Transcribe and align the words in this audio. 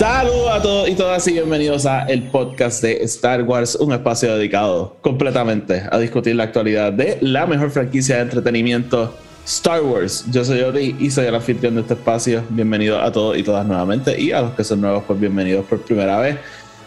Saludos 0.00 0.50
a 0.50 0.62
todos 0.62 0.88
y 0.88 0.94
todas 0.94 1.28
y 1.28 1.34
bienvenidos 1.34 1.84
a 1.84 2.04
el 2.04 2.22
podcast 2.22 2.82
de 2.82 3.02
Star 3.02 3.42
Wars, 3.42 3.74
un 3.74 3.92
espacio 3.92 4.34
dedicado 4.34 4.96
completamente 5.02 5.82
a 5.92 5.98
discutir 5.98 6.36
la 6.36 6.44
actualidad 6.44 6.90
de 6.90 7.18
la 7.20 7.46
mejor 7.46 7.70
franquicia 7.70 8.16
de 8.16 8.22
entretenimiento 8.22 9.12
Star 9.44 9.82
Wars. 9.82 10.24
Yo 10.30 10.42
soy 10.42 10.62
Oti 10.62 10.96
y 10.98 11.10
soy 11.10 11.26
el 11.26 11.34
anfitrión 11.34 11.74
de 11.74 11.82
este 11.82 11.92
espacio. 11.92 12.42
Bienvenidos 12.48 12.98
a 13.02 13.12
todos 13.12 13.36
y 13.36 13.42
todas 13.42 13.66
nuevamente 13.66 14.18
y 14.18 14.32
a 14.32 14.40
los 14.40 14.54
que 14.54 14.64
son 14.64 14.80
nuevos, 14.80 15.04
pues 15.06 15.20
bienvenidos 15.20 15.66
por 15.66 15.82
primera 15.82 16.18
vez. 16.18 16.38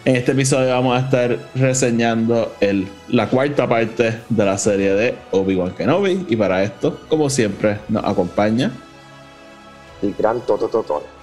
En 0.04 0.16
este 0.16 0.32
episodio 0.32 0.70
vamos 0.70 1.00
a 1.00 1.04
estar 1.04 1.38
reseñando 1.54 2.56
el, 2.58 2.88
la 3.06 3.28
cuarta 3.28 3.68
parte 3.68 4.22
de 4.28 4.44
la 4.44 4.58
serie 4.58 4.92
de 4.92 5.14
Obi-Wan 5.30 5.70
Kenobi 5.70 6.26
y 6.28 6.34
para 6.34 6.64
esto, 6.64 6.98
como 7.08 7.30
siempre, 7.30 7.78
nos 7.88 8.04
acompaña 8.04 8.72
El 10.02 10.14
gran 10.14 10.40
Toto 10.40 10.66
Toto. 10.66 11.13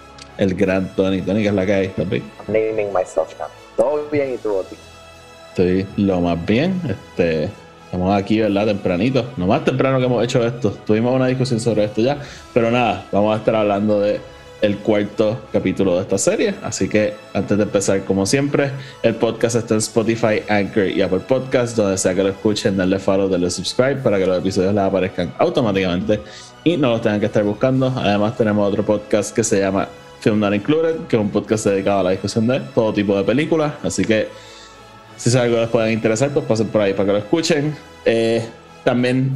El 0.42 0.56
gran 0.56 0.94
Tony. 0.96 1.22
Tony, 1.22 1.44
que 1.44 1.50
es 1.50 1.54
la 1.54 1.66
que 1.66 1.74
hay, 1.74 1.88
papi. 1.90 2.18
I'm 2.18 2.48
naming 2.48 2.92
myself 2.92 3.38
now. 3.40 3.48
Todo 3.78 4.10
bien 4.12 4.34
y 4.34 4.38
tú, 4.38 4.56
Oti. 4.56 4.76
Estoy 5.50 5.86
lo 5.98 6.20
más 6.20 6.44
bien. 6.46 6.82
Este, 6.90 7.48
estamos 7.86 8.20
aquí, 8.20 8.40
¿verdad? 8.40 8.66
Tempranito. 8.66 9.24
Lo 9.38 9.46
más 9.46 9.64
temprano 9.64 10.00
que 10.00 10.06
hemos 10.06 10.24
hecho 10.24 10.46
esto. 10.46 10.72
Tuvimos 10.86 11.14
una 11.14 11.28
discusión 11.28 11.60
sobre 11.60 11.84
esto 11.84 12.02
ya. 12.02 12.18
Pero 12.56 12.72
nada, 12.72 13.06
vamos 13.12 13.36
a 13.36 13.38
estar 13.38 13.56
hablando 13.56 14.00
de 14.00 14.20
el 14.62 14.78
cuarto 14.78 15.42
capítulo 15.54 15.96
de 15.96 16.02
esta 16.02 16.18
serie. 16.18 16.56
Así 16.64 16.90
que 16.90 17.14
antes 17.36 17.56
de 17.56 17.64
empezar, 17.64 18.04
como 18.04 18.26
siempre, 18.26 18.72
el 19.04 19.14
podcast 19.16 19.58
está 19.58 19.76
en 19.76 19.80
Spotify, 19.80 20.42
Anchor 20.50 20.88
y 20.88 21.04
Apple 21.04 21.20
Podcast. 21.20 21.78
Donde 21.78 22.00
sea 22.00 22.16
que 22.16 22.24
lo 22.24 22.30
escuchen, 22.30 22.78
denle 22.78 22.98
follow, 22.98 23.30
denle 23.30 23.52
subscribe 23.52 23.98
para 23.98 24.18
que 24.18 24.26
los 24.26 24.40
episodios 24.40 24.74
les 24.74 24.84
aparezcan 24.84 25.36
automáticamente 25.38 26.20
y 26.64 26.78
no 26.78 26.90
los 26.90 27.02
tengan 27.02 27.20
que 27.20 27.28
estar 27.28 27.44
buscando. 27.44 27.94
Además, 27.96 28.36
tenemos 28.36 28.68
otro 28.68 28.84
podcast 28.84 29.36
que 29.36 29.44
se 29.44 29.60
llama 29.60 29.88
Film 30.22 30.54
Included, 30.54 31.08
que 31.08 31.16
es 31.16 31.22
un 31.22 31.30
podcast 31.30 31.66
dedicado 31.66 32.00
a 32.00 32.04
la 32.04 32.12
discusión 32.12 32.48
de 32.48 32.60
todo 32.74 32.94
tipo 32.94 33.18
de 33.18 33.24
películas. 33.24 33.74
Así 33.84 34.06
que 34.06 34.30
si 35.18 35.30
es 35.30 35.36
algo 35.36 35.56
que 35.56 35.62
les 35.62 35.70
puede 35.70 35.92
interesar, 35.92 36.30
pues 36.30 36.46
pasen 36.46 36.68
por 36.68 36.82
ahí 36.82 36.94
para 36.94 37.08
que 37.08 37.12
lo 37.14 37.18
escuchen. 37.18 37.76
Eh, 38.06 38.44
también. 38.84 39.32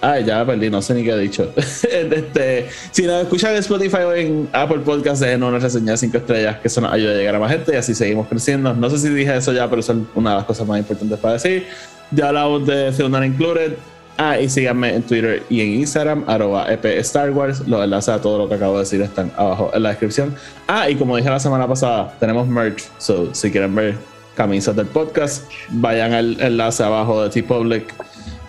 Ay, 0.00 0.24
ya 0.24 0.44
perdí, 0.44 0.68
no 0.68 0.82
sé 0.82 0.94
ni 0.94 1.02
qué 1.02 1.12
he 1.12 1.18
dicho. 1.18 1.50
este, 1.56 2.68
si 2.90 3.06
nos 3.06 3.22
escuchan 3.22 3.52
en 3.52 3.58
Spotify 3.58 3.96
o 3.98 4.14
en 4.14 4.48
Apple 4.52 4.80
Podcasts, 4.80 5.20
dejen 5.20 5.42
una 5.42 5.58
reseña 5.58 5.92
de 5.92 5.96
5 5.96 6.18
estrellas, 6.18 6.58
que 6.58 6.68
eso 6.68 6.80
nos 6.82 6.92
ayuda 6.92 7.12
a 7.12 7.14
llegar 7.14 7.34
a 7.36 7.38
más 7.38 7.50
gente 7.50 7.72
y 7.72 7.76
así 7.76 7.94
seguimos 7.94 8.28
creciendo. 8.28 8.74
No 8.74 8.90
sé 8.90 8.98
si 8.98 9.08
dije 9.08 9.34
eso 9.34 9.52
ya, 9.52 9.68
pero 9.68 9.80
eso 9.80 9.92
es 9.92 9.98
una 10.14 10.30
de 10.30 10.36
las 10.36 10.44
cosas 10.44 10.66
más 10.66 10.78
importantes 10.78 11.18
para 11.18 11.34
decir. 11.34 11.66
Ya 12.10 12.28
hablamos 12.28 12.66
de 12.66 12.92
Not 13.08 13.24
Included. 13.24 13.76
Ah, 14.16 14.38
y 14.38 14.48
síganme 14.48 14.94
en 14.94 15.02
Twitter 15.02 15.42
y 15.50 15.60
en 15.60 15.80
Instagram, 15.80 16.24
arroba 16.28 16.72
EP 16.72 16.84
Star 17.00 17.30
Wars. 17.30 17.66
Los 17.66 17.82
enlaces 17.82 18.10
a 18.10 18.20
todo 18.20 18.38
lo 18.38 18.48
que 18.48 18.54
acabo 18.54 18.74
de 18.74 18.80
decir 18.80 19.00
están 19.02 19.32
abajo 19.36 19.70
en 19.74 19.82
la 19.82 19.88
descripción. 19.88 20.34
Ah, 20.68 20.88
y 20.88 20.94
como 20.94 21.16
dije 21.16 21.28
la 21.28 21.40
semana 21.40 21.66
pasada, 21.66 22.14
tenemos 22.20 22.46
merch. 22.46 22.84
So, 22.98 23.34
si 23.34 23.50
quieren 23.50 23.74
ver 23.74 23.96
camisas 24.36 24.76
del 24.76 24.86
podcast, 24.86 25.50
vayan 25.70 26.12
al 26.12 26.40
enlace 26.40 26.84
abajo 26.84 27.24
de 27.24 27.30
T-Public, 27.30 27.92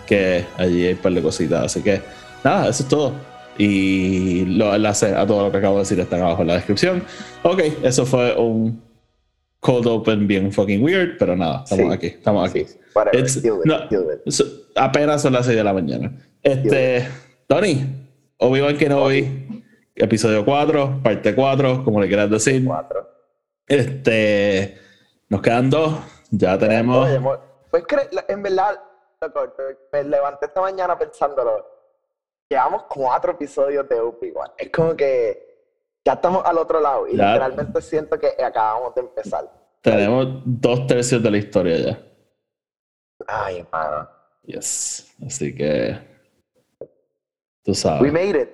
que 0.06 0.44
allí 0.56 0.86
hay 0.86 0.92
un 0.92 0.98
par 0.98 1.12
de 1.12 1.22
cositas. 1.22 1.64
Así 1.64 1.82
que, 1.82 2.00
nada, 2.44 2.68
eso 2.68 2.84
es 2.84 2.88
todo. 2.88 3.12
Y 3.58 4.44
los 4.44 4.72
enlaces 4.74 5.14
a 5.16 5.26
todo 5.26 5.46
lo 5.46 5.50
que 5.50 5.58
acabo 5.58 5.76
de 5.76 5.82
decir 5.82 5.98
están 5.98 6.20
abajo 6.20 6.42
en 6.42 6.48
la 6.48 6.54
descripción. 6.54 7.02
Ok, 7.42 7.60
eso 7.82 8.06
fue 8.06 8.36
un 8.36 8.85
cold 9.66 9.86
open 9.86 10.26
bien 10.28 10.52
fucking 10.52 10.82
weird, 10.82 11.18
pero 11.18 11.34
nada, 11.36 11.62
estamos 11.64 11.86
Sí. 11.86 11.92
aquí, 11.92 12.06
estamos 12.06 12.48
aquí. 12.50 12.64
Sí, 12.64 12.78
whatever. 12.94 13.26
Deal 13.42 13.58
it, 13.58 13.64
no, 13.64 13.88
deal 13.88 14.20
it. 14.24 14.30
so- 14.32 14.44
apenas 14.76 15.22
son 15.22 15.32
las 15.32 15.44
6 15.46 15.56
de 15.56 15.64
la 15.64 15.72
mañana. 15.72 16.12
Este, 16.42 17.06
Tony, 17.48 17.84
Obi-Wan 18.38 18.76
Kenobi, 18.76 19.64
episodio 19.94 20.44
4, 20.44 21.00
parte 21.02 21.34
4, 21.34 21.82
como 21.84 22.00
le 22.00 22.06
quieras 22.08 22.30
decir. 22.30 22.64
Cuatro. 22.64 23.08
Este, 23.66 24.78
nos 25.28 25.42
quedan 25.42 25.68
dos, 25.70 25.98
ya 26.30 26.56
tenemos. 26.58 27.08
Oye, 27.08 27.20
pues 27.70 27.84
en 28.28 28.42
verdad, 28.42 28.78
me 29.92 30.04
levanté 30.04 30.46
esta 30.46 30.60
mañana 30.60 30.96
pensándolo. 30.98 31.66
Llevamos 32.48 32.84
cuatro 32.88 33.32
episodios 33.32 33.88
de 33.88 33.98
Obi-Wan. 34.00 34.52
Es 34.56 34.70
como 34.70 34.94
que 34.94 35.45
ya 36.06 36.12
estamos 36.12 36.42
al 36.46 36.56
otro 36.58 36.80
lado 36.80 37.08
y 37.08 37.16
Ya. 37.16 37.32
literalmente 37.32 37.82
siento 37.82 38.16
que 38.18 38.28
acabamos 38.42 38.94
de 38.94 39.00
empezar. 39.00 39.50
Tenemos 39.82 40.40
dos 40.44 40.86
tercios 40.86 41.20
de 41.22 41.30
la 41.32 41.36
historia 41.38 41.76
ya. 41.78 42.02
Ay, 43.26 43.66
mano. 43.72 44.08
Yes. 44.44 45.12
Así 45.26 45.52
que. 45.54 45.98
Tú 47.64 47.72
We 47.72 47.74
sabes. 47.74 48.12
made 48.12 48.40
it. 48.42 48.48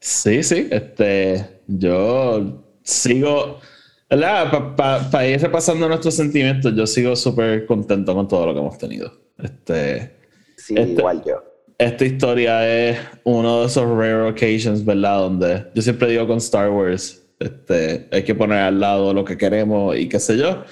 Sí, 0.00 0.42
sí. 0.42 0.68
Este. 0.70 1.62
Yo 1.68 2.64
sigo. 2.82 3.60
Para 4.08 5.26
ir 5.28 5.40
repasando 5.40 5.86
nuestros 5.86 6.14
sentimientos, 6.16 6.74
yo 6.74 6.84
sigo 6.84 7.14
súper 7.14 7.64
contento 7.64 8.12
con 8.12 8.26
todo 8.26 8.46
lo 8.46 8.54
que 8.54 8.58
hemos 8.58 8.76
tenido. 8.76 9.12
Este. 9.38 10.16
Sí, 10.56 10.74
Este- 10.76 10.92
igual 10.94 11.22
yo. 11.24 11.44
Esta 11.80 12.04
historia 12.04 12.68
es 12.68 12.98
uno 13.24 13.60
de 13.60 13.66
esos 13.66 13.88
rare 13.88 14.28
occasions, 14.28 14.84
¿verdad? 14.84 15.20
Donde 15.20 15.66
yo 15.74 15.80
siempre 15.80 16.10
digo 16.10 16.26
con 16.26 16.36
Star 16.36 16.68
Wars, 16.68 17.22
este, 17.38 18.06
hay 18.12 18.22
que 18.22 18.34
poner 18.34 18.58
al 18.58 18.78
lado 18.78 19.14
lo 19.14 19.24
que 19.24 19.38
queremos 19.38 19.96
y 19.96 20.06
qué 20.06 20.20
sé 20.20 20.36
yo. 20.36 20.62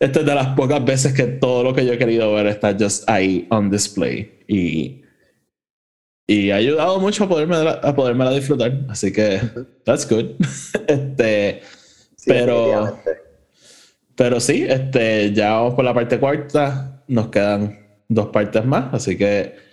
Esta 0.00 0.20
es 0.20 0.26
de 0.26 0.34
las 0.34 0.56
pocas 0.56 0.82
veces 0.82 1.12
que 1.12 1.24
todo 1.24 1.62
lo 1.62 1.74
que 1.74 1.84
yo 1.84 1.92
he 1.92 1.98
querido 1.98 2.32
ver 2.32 2.46
está 2.46 2.74
just 2.78 3.08
ahí 3.08 3.46
on 3.50 3.70
display. 3.70 4.40
Y, 4.48 5.02
y 6.26 6.50
ha 6.50 6.56
ayudado 6.56 7.00
mucho 7.00 7.24
a 7.24 7.28
poderme, 7.28 7.56
a 7.56 7.94
poderme 7.94 8.34
disfrutar. 8.34 8.80
Así 8.88 9.12
que, 9.12 9.42
that's 9.84 10.08
good. 10.08 10.36
este, 10.88 11.60
Sí, 12.16 12.30
pero, 12.30 12.98
pero 14.16 14.40
sí, 14.40 14.64
este, 14.66 15.34
ya 15.34 15.52
vamos 15.52 15.74
por 15.74 15.84
la 15.84 15.92
parte 15.92 16.18
cuarta. 16.18 17.02
Nos 17.08 17.28
quedan 17.28 17.78
dos 18.08 18.28
partes 18.28 18.64
más. 18.64 18.94
Así 18.94 19.18
que 19.18 19.65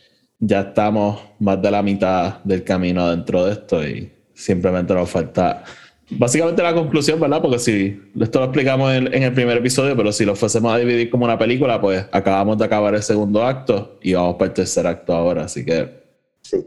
ya 0.45 0.59
estamos 0.61 1.21
más 1.39 1.61
de 1.61 1.71
la 1.71 1.81
mitad 1.81 2.43
del 2.43 2.63
camino 2.63 3.09
dentro 3.09 3.45
de 3.45 3.53
esto 3.53 3.87
y 3.87 4.11
simplemente 4.33 4.93
nos 4.93 5.09
falta 5.09 5.63
básicamente 6.09 6.61
la 6.61 6.73
conclusión, 6.73 7.19
¿verdad? 7.19 7.41
Porque 7.41 7.59
si 7.59 8.11
esto 8.19 8.39
lo 8.39 8.45
explicamos 8.45 8.93
en, 8.93 9.13
en 9.13 9.23
el 9.23 9.33
primer 9.33 9.57
episodio, 9.57 9.95
pero 9.95 10.11
si 10.11 10.25
lo 10.25 10.35
fuésemos 10.35 10.73
a 10.73 10.77
dividir 10.77 11.09
como 11.09 11.25
una 11.25 11.37
película, 11.37 11.79
pues 11.79 12.05
acabamos 12.11 12.57
de 12.57 12.65
acabar 12.65 12.93
el 12.93 13.01
segundo 13.03 13.43
acto 13.43 13.97
y 14.01 14.13
vamos 14.13 14.35
para 14.35 14.47
el 14.49 14.53
tercer 14.53 14.85
acto 14.85 15.13
ahora. 15.13 15.45
Así 15.45 15.63
que 15.65 16.03
Sí. 16.41 16.57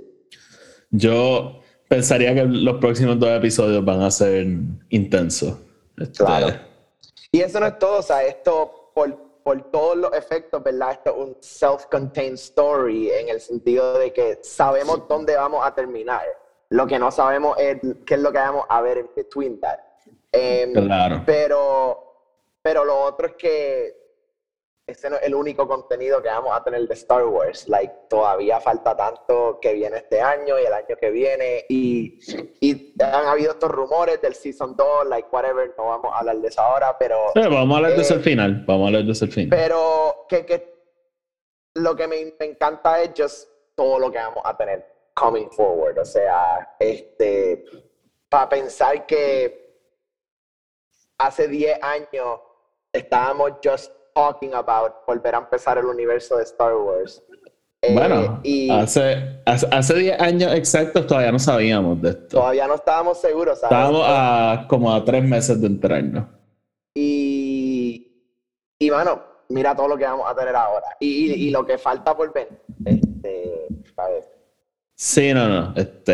yo 0.91 1.60
pensaría 1.87 2.34
que 2.34 2.44
los 2.44 2.78
próximos 2.78 3.19
dos 3.19 3.28
episodios 3.31 3.84
van 3.84 4.00
a 4.00 4.10
ser 4.10 4.47
intensos. 4.88 5.58
Este, 5.98 6.25
Claro. 6.25 6.48
Y 7.31 7.41
eso 7.41 7.60
no 7.60 7.66
es 7.66 7.78
todo, 7.78 7.98
o 7.98 8.03
sea, 8.03 8.22
esto 8.25 8.91
por, 8.94 9.25
por 9.46 9.70
todos 9.70 9.96
los 9.96 10.12
efectos, 10.12 10.60
¿verdad? 10.60 10.90
Esto 10.90 11.10
es 11.10 11.16
un 11.18 11.36
self-contained 11.40 12.34
story 12.34 13.12
en 13.12 13.28
el 13.28 13.40
sentido 13.40 13.96
de 13.96 14.12
que 14.12 14.40
sabemos 14.42 15.06
dónde 15.06 15.36
vamos 15.36 15.64
a 15.64 15.72
terminar. 15.72 16.24
Lo 16.70 16.84
que 16.84 16.98
no 16.98 17.12
sabemos 17.12 17.56
es 17.56 17.78
qué 18.04 18.14
es 18.14 18.20
lo 18.20 18.32
que 18.32 18.38
vamos 18.38 18.66
a 18.68 18.80
ver 18.80 18.98
en 18.98 19.10
between 19.14 19.60
that. 19.60 19.78
Em, 20.32 20.72
Claro. 20.72 21.22
Pero, 21.24 22.12
pero 22.60 22.84
lo 22.84 22.98
otro 22.98 23.28
es 23.28 23.34
que 23.34 23.95
ese 24.87 25.11
no 25.11 25.17
es 25.17 25.23
el 25.25 25.35
único 25.35 25.67
contenido 25.67 26.23
que 26.23 26.29
vamos 26.29 26.56
a 26.56 26.62
tener 26.62 26.87
de 26.87 26.94
Star 26.94 27.25
Wars. 27.25 27.67
Like, 27.69 27.93
todavía 28.09 28.61
falta 28.61 28.97
tanto 28.97 29.59
que 29.61 29.73
viene 29.73 29.97
este 29.97 30.21
año 30.21 30.59
y 30.61 30.65
el 30.65 30.73
año 30.73 30.97
que 31.00 31.11
viene. 31.11 31.65
Y, 31.69 32.21
y 32.61 32.94
han 33.03 33.27
habido 33.27 33.53
estos 33.53 33.71
rumores 33.71 34.21
del 34.23 34.35
Season 34.35 34.77
2, 34.77 35.06
like, 35.09 35.29
whatever, 35.33 35.75
no 35.77 35.87
vamos 35.88 36.12
a 36.15 36.19
hablar 36.21 36.37
de 36.37 36.49
eso 36.49 36.61
ahora, 36.61 36.97
pero, 36.97 37.19
Pero 37.35 37.50
vamos 37.50 37.75
a 37.75 37.77
hablar 37.79 37.97
de 37.97 38.03
eso 38.03 38.15
Eh, 38.15 38.17
al 38.19 38.23
final. 38.23 38.65
Vamos 38.65 38.85
a 38.85 38.87
hablar 38.87 39.05
de 39.05 39.12
eso 39.12 39.25
al 39.25 39.33
final. 39.33 39.59
pero 39.59 40.27
que, 40.29 40.47
que 40.47 40.77
lo 41.75 41.97
que 41.97 42.06
me, 42.06 42.35
me 42.38 42.47
encanta 42.47 43.03
es 43.03 43.11
just 43.17 43.50
todo 43.75 43.99
lo 43.99 44.11
que 44.12 44.19
vamos 44.19 44.43
a 44.44 44.56
tener 44.56 44.87
coming 45.15 45.49
forward. 45.50 45.99
O 45.99 46.05
sea, 46.05 46.77
este, 46.79 47.65
para 48.29 48.49
pensar 48.49 49.05
que 49.05 49.67
hace 51.19 51.49
10 51.49 51.83
años 51.83 52.41
estábamos 52.93 53.55
just 53.65 53.93
talking 54.16 54.54
about 54.54 55.04
volver 55.06 55.34
a 55.34 55.38
empezar 55.38 55.76
el 55.76 55.84
universo 55.84 56.38
de 56.38 56.44
Star 56.44 56.74
Wars. 56.74 57.22
Eh, 57.82 57.92
Bueno, 57.92 58.40
y 58.42 58.70
hace, 58.70 59.40
hace, 59.44 59.66
hace 59.70 59.94
10 59.94 60.18
años 60.20 60.54
exactos 60.54 61.06
todavía 61.06 61.30
no 61.30 61.38
sabíamos 61.38 62.00
de 62.00 62.10
esto. 62.10 62.38
todavía 62.38 62.66
no 62.66 62.76
estábamos 62.76 63.20
seguros, 63.20 63.60
¿sabes? 63.60 63.72
Estábamos 63.76 64.02
a 64.06 64.66
como 64.68 64.92
a 64.94 65.04
tres 65.04 65.22
meses 65.22 65.60
de 65.60 65.66
enterarnos. 65.66 66.24
Y 66.94 68.10
Y 68.78 68.90
bueno, 68.90 69.22
mira 69.50 69.76
todo 69.76 69.88
lo 69.88 69.96
que 69.98 70.04
vamos 70.04 70.26
a 70.28 70.34
tener 70.34 70.56
ahora. 70.56 70.86
Y, 70.98 71.08
y, 71.32 71.48
y 71.48 71.50
lo 71.50 71.64
que 71.66 71.76
falta 71.78 72.16
por 72.16 72.32
ver. 72.32 72.48
Este, 72.84 73.66
a 73.98 74.08
ver. 74.08 74.24
Sí, 74.96 75.34
no, 75.34 75.46
no. 75.48 75.74
Este, 75.76 76.12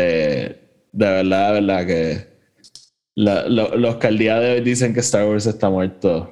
de 0.91 1.05
verdad, 1.09 1.53
de 1.53 1.61
verdad 1.61 1.87
que 1.87 2.33
la- 3.15 3.47
lo- 3.47 3.75
los 3.77 3.95
que 3.95 4.07
al 4.07 4.17
día 4.17 4.39
de 4.39 4.53
hoy 4.55 4.61
dicen 4.61 4.93
que 4.93 4.99
Star 4.99 5.25
Wars 5.25 5.45
está 5.45 5.69
muerto, 5.69 6.29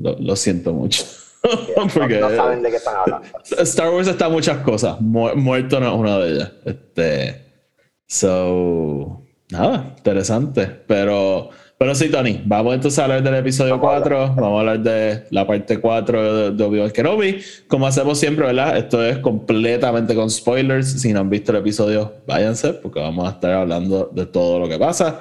lo, 0.00 0.16
lo 0.18 0.34
siento 0.36 0.72
mucho. 0.72 1.04
Porque 1.94 2.18
no 2.18 2.28
saben 2.34 2.62
de 2.62 2.70
qué 2.70 2.76
están 2.76 2.96
hablando. 2.96 3.26
Star 3.62 3.90
Wars 3.90 4.08
está 4.08 4.28
muchas 4.28 4.58
cosas. 4.58 5.00
Mu- 5.00 5.34
muerto 5.36 5.80
no 5.80 5.88
es 5.88 5.94
una 5.98 6.18
de 6.18 6.32
ellas. 6.32 6.52
Este, 6.66 7.44
so, 8.06 9.22
nada, 9.50 9.94
interesante. 9.96 10.66
Pero, 10.86 11.48
pero 11.78 11.94
sí, 11.94 12.10
Tony, 12.10 12.42
vamos 12.44 12.74
entonces 12.74 12.98
a 12.98 13.04
hablar 13.04 13.22
del 13.22 13.36
episodio 13.36 13.78
Vamos 13.78 13.92
a 13.92 13.96
hablar. 13.96 14.08
4. 14.28 14.34
Vamos 14.42 14.56
a 14.56 14.60
hablar 14.60 14.80
de 14.80 15.24
la 15.30 15.46
parte 15.46 15.78
4 15.80 16.34
de, 16.34 16.50
de 16.50 16.64
Obi-Wan 16.64 16.90
Kenobi. 16.90 17.40
Como 17.68 17.86
hacemos 17.86 18.18
siempre, 18.18 18.44
¿verdad? 18.46 18.76
Esto 18.76 19.02
es 19.02 19.18
completamente 19.18 20.14
con 20.14 20.28
spoilers. 20.30 21.00
Si 21.00 21.12
no 21.12 21.20
han 21.20 21.30
visto 21.30 21.52
el 21.52 21.58
episodio, 21.58 22.12
váyanse, 22.26 22.74
porque 22.74 23.00
vamos 23.00 23.26
a 23.26 23.30
estar 23.32 23.52
hablando 23.52 24.10
de 24.12 24.26
todo 24.26 24.58
lo 24.58 24.68
que 24.68 24.78
pasa. 24.78 25.20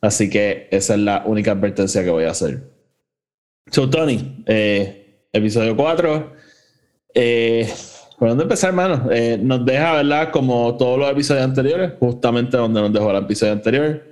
Así 0.00 0.30
que 0.30 0.68
esa 0.70 0.94
es 0.94 1.00
la 1.00 1.24
única 1.26 1.50
advertencia 1.52 2.04
que 2.04 2.10
voy 2.10 2.24
a 2.24 2.30
hacer. 2.30 2.75
So, 3.70 3.90
Tony, 3.90 4.44
eh, 4.46 5.26
episodio 5.32 5.76
4. 5.76 6.32
Eh, 7.14 7.68
¿Por 8.16 8.28
dónde 8.28 8.44
empezar, 8.44 8.70
hermano? 8.70 9.08
Eh, 9.10 9.38
nos 9.42 9.66
deja, 9.66 9.94
¿verdad? 9.94 10.30
Como 10.30 10.76
todos 10.76 10.98
los 10.98 11.10
episodios 11.10 11.44
anteriores, 11.44 11.92
justamente 11.98 12.56
donde 12.56 12.80
nos 12.80 12.92
dejó 12.92 13.10
el 13.10 13.24
episodio 13.24 13.52
anterior. 13.52 14.04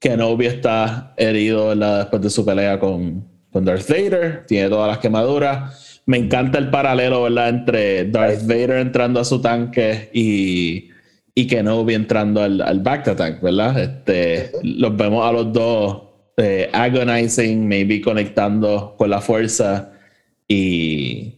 Kenobi 0.00 0.46
está 0.46 1.14
herido, 1.16 1.68
¿verdad? 1.68 2.00
Después 2.00 2.22
de 2.22 2.30
su 2.30 2.44
pelea 2.44 2.80
con, 2.80 3.24
con 3.52 3.64
Darth 3.64 3.88
Vader. 3.88 4.44
Tiene 4.46 4.68
todas 4.68 4.88
las 4.88 4.98
quemaduras. 4.98 6.02
Me 6.04 6.18
encanta 6.18 6.58
el 6.58 6.68
paralelo, 6.70 7.22
¿verdad? 7.22 7.48
Entre 7.48 8.10
Darth 8.10 8.42
Vader 8.42 8.78
entrando 8.78 9.20
a 9.20 9.24
su 9.24 9.40
tanque 9.40 10.10
y, 10.12 10.90
y 11.32 11.46
Kenobi 11.46 11.94
entrando 11.94 12.42
al, 12.42 12.60
al 12.60 12.80
Bacta 12.80 13.14
tank, 13.14 13.40
¿verdad? 13.40 13.78
Este, 13.78 14.50
los 14.62 14.96
vemos 14.96 15.24
a 15.24 15.32
los 15.32 15.52
dos 15.52 16.05
eh, 16.36 16.68
agonizing, 16.72 17.66
maybe 17.66 18.00
conectando 18.02 18.94
con 18.96 19.10
la 19.10 19.20
fuerza 19.20 19.92
y, 20.46 21.34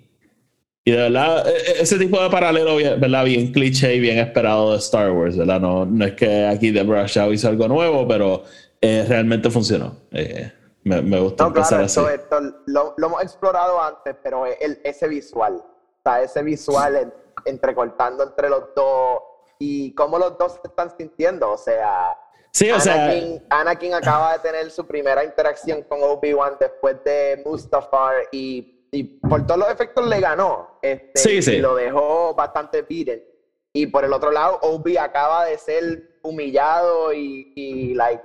y 0.85 0.91
de 0.91 0.97
verdad, 0.97 1.47
e- 1.49 1.53
e- 1.79 1.83
ese 1.83 1.99
tipo 1.99 2.21
de 2.23 2.29
paralelo, 2.31 2.77
bien- 2.77 3.01
¿verdad? 3.01 3.25
Bien 3.25 3.53
cliché 3.53 3.95
y 3.95 4.01
bien 4.01 4.19
esperado 4.19 4.73
de 4.73 4.79
Star 4.79 5.11
Wars, 5.13 5.37
¿verdad? 5.37 5.61
No, 5.61 5.85
no 5.87 6.05
es 6.05 6.15
que 6.15 6.47
aquí 6.47 6.71
Deborah 6.71 7.07
Shaw 7.07 7.33
hizo 7.33 7.49
algo 7.49 7.69
nuevo, 7.69 8.07
pero 8.09 8.43
eh, 8.81 9.05
realmente 9.09 9.51
funcionó. 9.51 9.97
Eh, 10.13 10.53
me, 10.85 11.03
me 11.03 11.21
gusta 11.21 11.45
No, 11.45 11.49
empezar 11.49 11.69
claro, 11.71 11.85
así. 11.85 12.01
esto, 12.01 12.11
esto 12.41 12.57
lo, 12.67 12.95
lo 12.97 13.07
hemos 13.09 13.23
explorado 13.23 13.83
antes, 13.83 14.17
pero 14.23 14.47
el, 14.47 14.81
ese 14.85 15.07
visual, 15.09 15.55
o 15.55 16.01
sea, 16.03 16.23
ese 16.23 16.43
visual 16.43 16.97
en- 16.97 17.15
entrecortando 17.45 18.25
entre 18.25 18.49
los 18.49 18.65
dos 18.75 19.21
y 19.59 19.93
cómo 19.95 20.19
los 20.19 20.37
dos 20.39 20.55
se 20.61 20.69
están 20.69 20.91
sintiendo, 20.97 21.51
o 21.53 21.57
sea, 21.59 22.17
Sí, 22.53 22.71
o 22.71 22.81
sea, 22.81 23.05
Anakin, 23.07 23.43
Anakin 23.51 23.95
acaba 23.95 24.33
de 24.35 24.39
tener 24.41 24.71
su 24.71 24.87
primera 24.87 25.23
interacción 25.25 25.83
con 25.83 26.01
Obi-Wan 26.03 26.55
después 26.59 26.97
de 27.05 27.43
Mustafar 27.45 28.15
y, 28.33 28.87
y 28.91 29.05
por 29.05 29.47
todos 29.47 29.61
los 29.61 29.71
efectos 29.71 30.07
le 30.09 30.19
ganó. 30.21 30.79
Este, 30.83 31.19
Sí, 31.19 31.43
sí. 31.43 31.53
Y 31.57 31.59
lo 31.61 31.75
dejó 31.77 32.35
bastante 32.35 32.83
beaten. 32.83 33.23
Y 33.73 33.87
por 33.87 34.05
el 34.05 34.13
otro 34.13 34.33
lado, 34.33 34.59
Obi 34.63 34.97
acaba 34.97 35.45
de 35.45 35.59
ser 35.59 36.19
humillado 36.23 37.13
y, 37.13 37.53
y 37.55 37.95
like, 37.95 38.23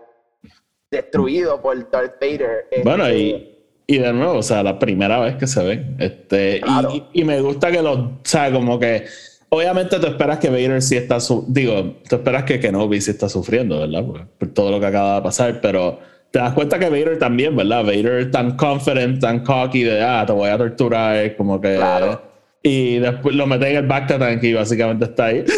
destruido 0.90 1.62
por 1.62 1.90
Darth 1.92 2.20
Vader. 2.20 2.68
bueno, 2.84 3.06
Este, 3.06 3.18
y, 3.20 3.66
y 3.88 4.00
de 4.00 4.14
nuevo, 4.14 4.36
o 4.40 4.44
sea, 4.44 4.64
la 4.64 4.80
primera 4.80 5.20
vez 5.20 5.36
que 5.36 5.48
se 5.48 5.64
ven. 5.64 5.98
Este, 6.00 6.62
Claro. 6.62 6.90
y, 6.94 7.06
y 7.14 7.24
me 7.24 7.42
gusta 7.42 7.72
que 7.72 7.82
los, 7.82 7.98
o 7.98 8.20
sea, 8.24 8.52
como 8.52 8.80
que, 8.80 9.06
obviamente 9.54 10.00
tú 10.00 10.08
esperas 10.08 10.40
que 10.40 10.50
Vader 10.50 10.82
sí 10.82 10.98
está, 10.98 11.20
su- 11.20 11.46
digo, 11.48 11.96
tú 12.10 12.16
esperas 12.16 12.44
que 12.44 12.60
Kenobi 12.60 13.00
sí 13.02 13.12
está 13.12 13.30
sufriendo, 13.30 13.80
¿verdad? 13.80 14.04
Por, 14.06 14.28
por 14.28 14.48
todo 14.50 14.72
lo 14.72 14.80
que 14.80 14.86
acaba 14.88 15.16
de 15.16 15.22
pasar, 15.22 15.60
pero 15.62 16.00
te 16.32 16.40
das 16.40 16.54
cuenta 16.54 16.80
que 16.80 16.90
Vader 16.90 17.20
también, 17.20 17.56
¿verdad? 17.56 17.84
Vader 17.84 18.32
tan 18.32 18.58
confident, 18.58 19.20
tan 19.22 19.44
cocky 19.44 19.84
de, 19.84 20.02
ah, 20.02 20.24
te 20.26 20.34
voy 20.34 20.50
a 20.50 20.58
torturar, 20.58 21.36
como 21.36 21.62
que... 21.62 21.76
Claro. 21.76 22.22
Y 22.66 22.98
después 23.00 23.36
lo 23.36 23.46
meten 23.46 23.70
en 23.72 23.76
el 23.78 23.88
back 23.88 24.08
tank 24.08 24.42
y 24.44 24.54
básicamente 24.54 25.06
está 25.06 25.26
ahí. 25.26 25.44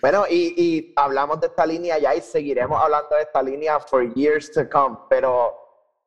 Bueno, 0.00 0.24
y, 0.30 0.52
y 0.62 0.92
hablamos 0.96 1.40
de 1.40 1.46
esta 1.46 1.64
línea 1.64 1.98
ya 1.98 2.14
y 2.14 2.20
seguiremos 2.20 2.78
hablando 2.78 3.16
de 3.16 3.22
esta 3.22 3.42
línea 3.42 3.80
for 3.80 4.12
years 4.14 4.52
to 4.52 4.68
come, 4.68 4.96
pero 5.08 5.63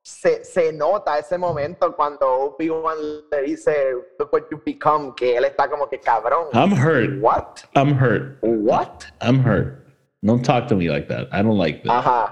se, 0.07 0.43
se 0.45 0.71
nota 0.71 1.19
ese 1.19 1.37
momento 1.37 1.93
cuando 1.95 2.25
Obi-Wan 2.25 2.95
le 3.29 3.41
dice, 3.43 3.93
look 4.17 4.31
what 4.31 4.43
you 4.49 4.61
become, 4.65 5.13
que 5.15 5.35
él 5.35 5.43
está 5.43 5.69
como 5.69 5.87
que 5.89 5.99
cabrón. 5.99 6.47
I'm 6.53 6.71
hurt. 6.71 7.19
What? 7.21 7.65
I'm 7.75 7.91
hurt. 7.93 8.37
What? 8.41 9.05
I'm 9.21 9.39
hurt. 9.43 9.83
Don't 10.23 10.43
talk 10.45 10.67
to 10.69 10.75
me 10.75 10.89
like 10.89 11.09
that. 11.09 11.27
I 11.33 11.41
don't 11.41 11.57
like 11.57 11.83
that. 11.83 11.91
Ajá. 12.03 12.29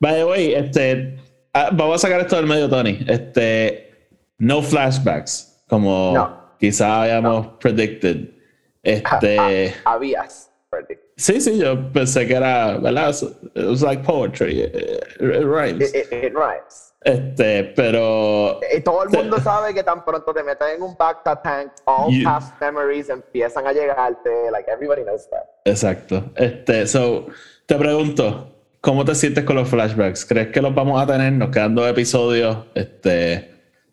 By 0.00 0.14
the 0.18 0.26
way, 0.26 0.54
este, 0.56 1.16
ah, 1.54 1.70
vamos 1.72 2.02
a 2.02 2.08
sacar 2.08 2.20
esto 2.20 2.34
del 2.36 2.46
medio, 2.46 2.68
Tony. 2.68 3.04
Este, 3.08 3.92
no 4.40 4.60
flashbacks, 4.60 5.62
como 5.68 6.12
No. 6.14 6.36
quizá 6.60 7.02
habíamos 7.04 7.46
predicted. 7.60 8.28
Este, 8.82 9.72
Habías. 9.84 10.50
Perdí. 10.68 10.98
sí, 11.16 11.40
sí, 11.40 11.58
yo 11.58 11.92
pensé 11.92 12.26
que 12.26 12.34
era, 12.34 12.76
¿verdad? 12.78 13.14
It 13.54 13.64
was 13.68 13.82
like 13.82 14.02
poetry. 14.02 14.62
It, 14.62 14.74
it 15.20 15.44
rhymes. 15.46 15.94
It, 15.94 16.08
it- 16.10 16.24
it 16.24 16.34
rhymes. 16.34 16.90
Este, 17.04 17.64
pero 17.76 18.60
Y 18.74 18.80
todo 18.80 19.02
el 19.04 19.10
mundo 19.10 19.38
sabe 19.38 19.74
que 19.74 19.82
tan 19.82 20.04
pronto 20.04 20.32
te 20.32 20.42
meten 20.42 20.68
en 20.76 20.82
un 20.82 20.96
Bacta 20.96 21.40
tank, 21.42 21.72
all 21.84 22.10
You- 22.10 22.24
past 22.24 22.58
memories 22.60 23.10
empiezan 23.10 23.66
a 23.66 23.72
llegarte. 23.72 24.50
Like, 24.50 24.70
everybody 24.70 25.02
knows 25.02 25.28
that. 25.30 25.44
Exacto. 25.66 26.24
Este, 26.34 26.86
so, 26.86 27.26
te 27.66 27.76
pregunto, 27.76 28.56
¿cómo 28.80 29.04
te 29.04 29.14
sientes 29.14 29.44
con 29.44 29.56
los 29.56 29.68
flashbacks? 29.68 30.24
¿Crees 30.24 30.48
que 30.48 30.62
los 30.62 30.74
vamos 30.74 31.00
a 31.02 31.06
tener? 31.06 31.32
Nos 31.34 31.50
quedan 31.50 31.74
dos 31.74 31.86
episodios. 31.88 32.56
Este, 32.74 33.50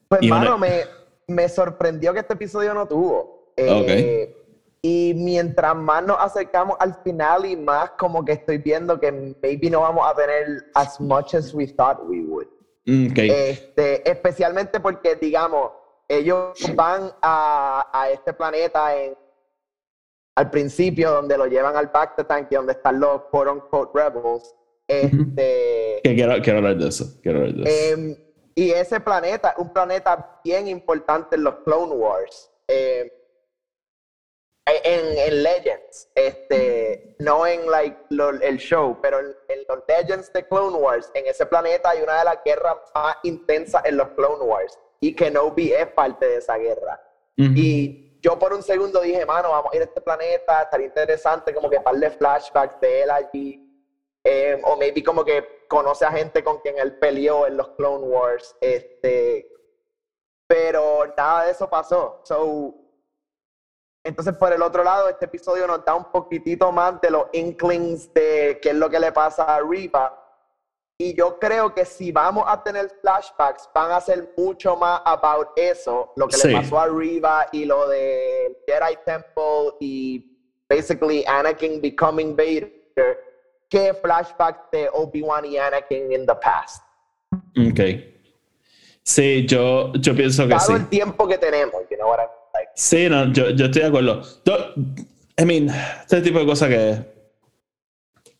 Pues, 0.07 0.21
Y 0.23 0.27
una- 0.27 0.37
hermano, 0.43 0.57
me, 0.57 0.81
me 1.27 1.47
sorprendió 1.49 2.13
que 2.13 2.19
este 2.19 2.33
episodio 2.33 2.73
no 2.73 2.87
tuvo. 2.87 3.53
Eh, 3.57 4.37
Y 4.83 5.13
mientras 5.15 5.75
más 5.75 6.03
nos 6.03 6.17
acercamos 6.19 6.75
al 6.79 6.95
final 7.03 7.45
y 7.45 7.55
más 7.55 7.91
como 7.99 8.25
que 8.25 8.31
estoy 8.31 8.57
viendo 8.57 8.99
que 8.99 9.11
maybe 9.39 9.69
no 9.69 9.81
vamos 9.81 10.09
a 10.09 10.15
tener 10.15 10.65
as 10.73 10.99
much 10.99 11.35
as 11.35 11.53
we 11.53 11.67
thought 11.67 11.99
we 12.07 12.21
would. 12.21 12.47
Mm, 12.85 13.11
ok. 13.11 13.17
Este, 13.17 14.09
especialmente 14.09 14.79
porque, 14.79 15.15
digamos, 15.15 15.71
ellos 16.07 16.53
van 16.75 17.11
a, 17.21 17.89
a 17.93 18.09
este 18.09 18.33
planeta 18.33 18.95
en, 18.97 19.15
al 20.35 20.49
principio 20.49 21.11
donde 21.11 21.37
lo 21.37 21.45
llevan 21.45 21.75
al 21.75 21.87
Bacta 21.87 22.23
Tank 22.23 22.47
y 22.51 22.55
donde 22.55 22.73
están 22.73 22.99
los 22.99 23.23
quote 23.31 23.51
unquote 23.51 23.91
rebels. 23.93 24.55
Este, 24.87 26.01
Que 26.03 26.15
quiero, 26.15 26.41
quiero 26.41 26.59
hablar 26.59 26.77
de 26.77 26.89
eso. 26.89 27.05
Quiero 27.21 27.39
hablar 27.39 27.55
de 27.55 27.63
eso. 27.63 27.93
Em, 27.93 28.17
y 28.55 28.71
ese 28.71 28.99
planeta, 28.99 29.53
un 29.57 29.71
planeta 29.71 30.39
bien 30.43 30.67
importante 30.67 31.35
en 31.35 31.43
los 31.43 31.55
Clone 31.63 31.93
Wars. 31.93 32.51
em, 32.67 33.07
en, 34.65 35.17
en 35.17 35.43
Legends, 35.43 36.09
este, 36.15 37.15
no 37.19 37.45
en 37.47 37.69
like, 37.69 37.97
lo- 38.09 38.29
el 38.29 38.57
show, 38.57 38.97
pero 39.01 39.19
en, 39.19 39.35
en 39.47 39.63
los 39.67 39.79
Legends 39.87 40.31
de 40.33 40.47
Clone 40.47 40.77
Wars, 40.77 41.11
en 41.13 41.25
ese 41.27 41.45
planeta 41.45 41.89
hay 41.89 42.01
una 42.01 42.19
de 42.19 42.25
las 42.25 42.37
guerras 42.45 42.77
más 42.93 43.15
intensas 43.23 43.83
en 43.85 43.97
los 43.97 44.09
Clone 44.09 44.43
Wars. 44.43 44.77
Y 44.99 45.15
Kenobi 45.15 45.73
es 45.73 45.87
parte 45.87 46.27
de 46.27 46.35
esa 46.37 46.57
guerra. 46.57 47.01
Ujú. 47.37 47.51
Y 47.55 48.19
yo 48.21 48.37
por 48.37 48.53
un 48.53 48.61
segundo 48.61 49.01
dije, 49.01 49.25
mano, 49.25 49.49
vamos 49.49 49.73
a 49.73 49.75
ir 49.75 49.81
a 49.81 49.85
este 49.85 49.99
planeta, 49.99 50.61
estaría 50.61 50.85
interesante 50.85 51.53
como 51.53 51.69
que 51.69 51.79
par 51.79 51.95
de 51.95 52.11
flashbacks 52.11 52.79
de 52.79 53.01
él 53.01 53.09
allí. 53.09 53.67
Eh, 54.23 54.61
o 54.63 54.77
maybe 54.77 55.01
como 55.03 55.25
que 55.25 55.65
conoce 55.67 56.05
a 56.05 56.11
gente 56.11 56.43
con 56.43 56.59
quien 56.59 56.77
él 56.77 56.99
peleó 56.99 57.47
en 57.47 57.57
los 57.57 57.69
Clone 57.69 58.05
Wars. 58.05 58.55
Este, 58.61 59.49
pero 60.47 61.07
nada 61.17 61.45
de 61.45 61.51
eso 61.51 61.67
pasó. 61.67 62.21
So, 62.23 62.75
entonces, 64.03 64.33
por 64.35 64.51
el 64.51 64.61
otro 64.61 64.83
lado, 64.83 65.09
este 65.09 65.25
episodio 65.25 65.67
nos 65.67 65.85
da 65.85 65.95
un 65.95 66.05
poquitito 66.11 66.71
más 66.71 66.99
de 67.01 67.11
los 67.11 67.25
inklings 67.33 68.13
de 68.13 68.59
qué 68.61 68.69
es 68.69 68.75
lo 68.75 68.89
que 68.89 68.99
le 68.99 69.11
pasa 69.11 69.55
a 69.55 69.61
Riva. 69.61 70.17
Y 70.97 71.15
yo 71.15 71.39
creo 71.39 71.73
que 71.73 71.83
si 71.85 72.11
vamos 72.11 72.43
a 72.47 72.61
tener 72.63 72.89
flashbacks, 73.01 73.67
van 73.73 73.91
a 73.91 73.99
ser 74.01 74.33
mucho 74.37 74.75
más 74.75 75.01
about 75.05 75.49
eso, 75.55 76.13
lo 76.15 76.27
que 76.27 76.37
Sí. 76.37 76.47
le 76.47 76.57
pasó 76.61 76.79
a 76.79 76.87
Riva 76.87 77.47
y 77.51 77.65
lo 77.65 77.87
de 77.89 78.55
Jedi 78.67 78.97
Temple 79.05 79.73
y 79.79 80.37
basically 80.69 81.23
Anakin 81.27 81.81
becoming 81.81 82.35
Vader, 82.35 82.71
que 83.67 83.93
flashbacks 83.95 84.69
de 84.71 84.89
Obi-Wan 84.93 85.45
y 85.45 85.57
Anakin 85.57 86.11
in 86.11 86.25
the 86.25 86.35
past. 86.35 86.83
Ok. 87.57 87.79
Sí, 89.03 89.45
yo, 89.47 89.91
yo 89.93 90.15
pienso 90.15 90.43
que 90.43 90.49
Dado 90.49 90.65
sí. 90.67 90.73
el 90.73 90.87
tiempo 90.89 91.27
que 91.27 91.37
tenemos, 91.39 91.81
you 91.89 91.97
know 91.97 92.09
what 92.09 92.19
I 92.19 92.27
mean? 92.27 92.40
Like, 92.61 92.71
Sí, 92.75 93.07
no, 93.09 93.31
yo, 93.33 93.49
yo 93.51 93.65
estoy 93.65 93.81
de 93.81 93.87
acuerdo. 93.87 94.21
Do- 94.45 94.73
I 95.39 95.45
mean, 95.45 95.69
este 96.01 96.21
tipo 96.21 96.39
de 96.39 96.45
cosas 96.45 96.69
que 96.69 97.11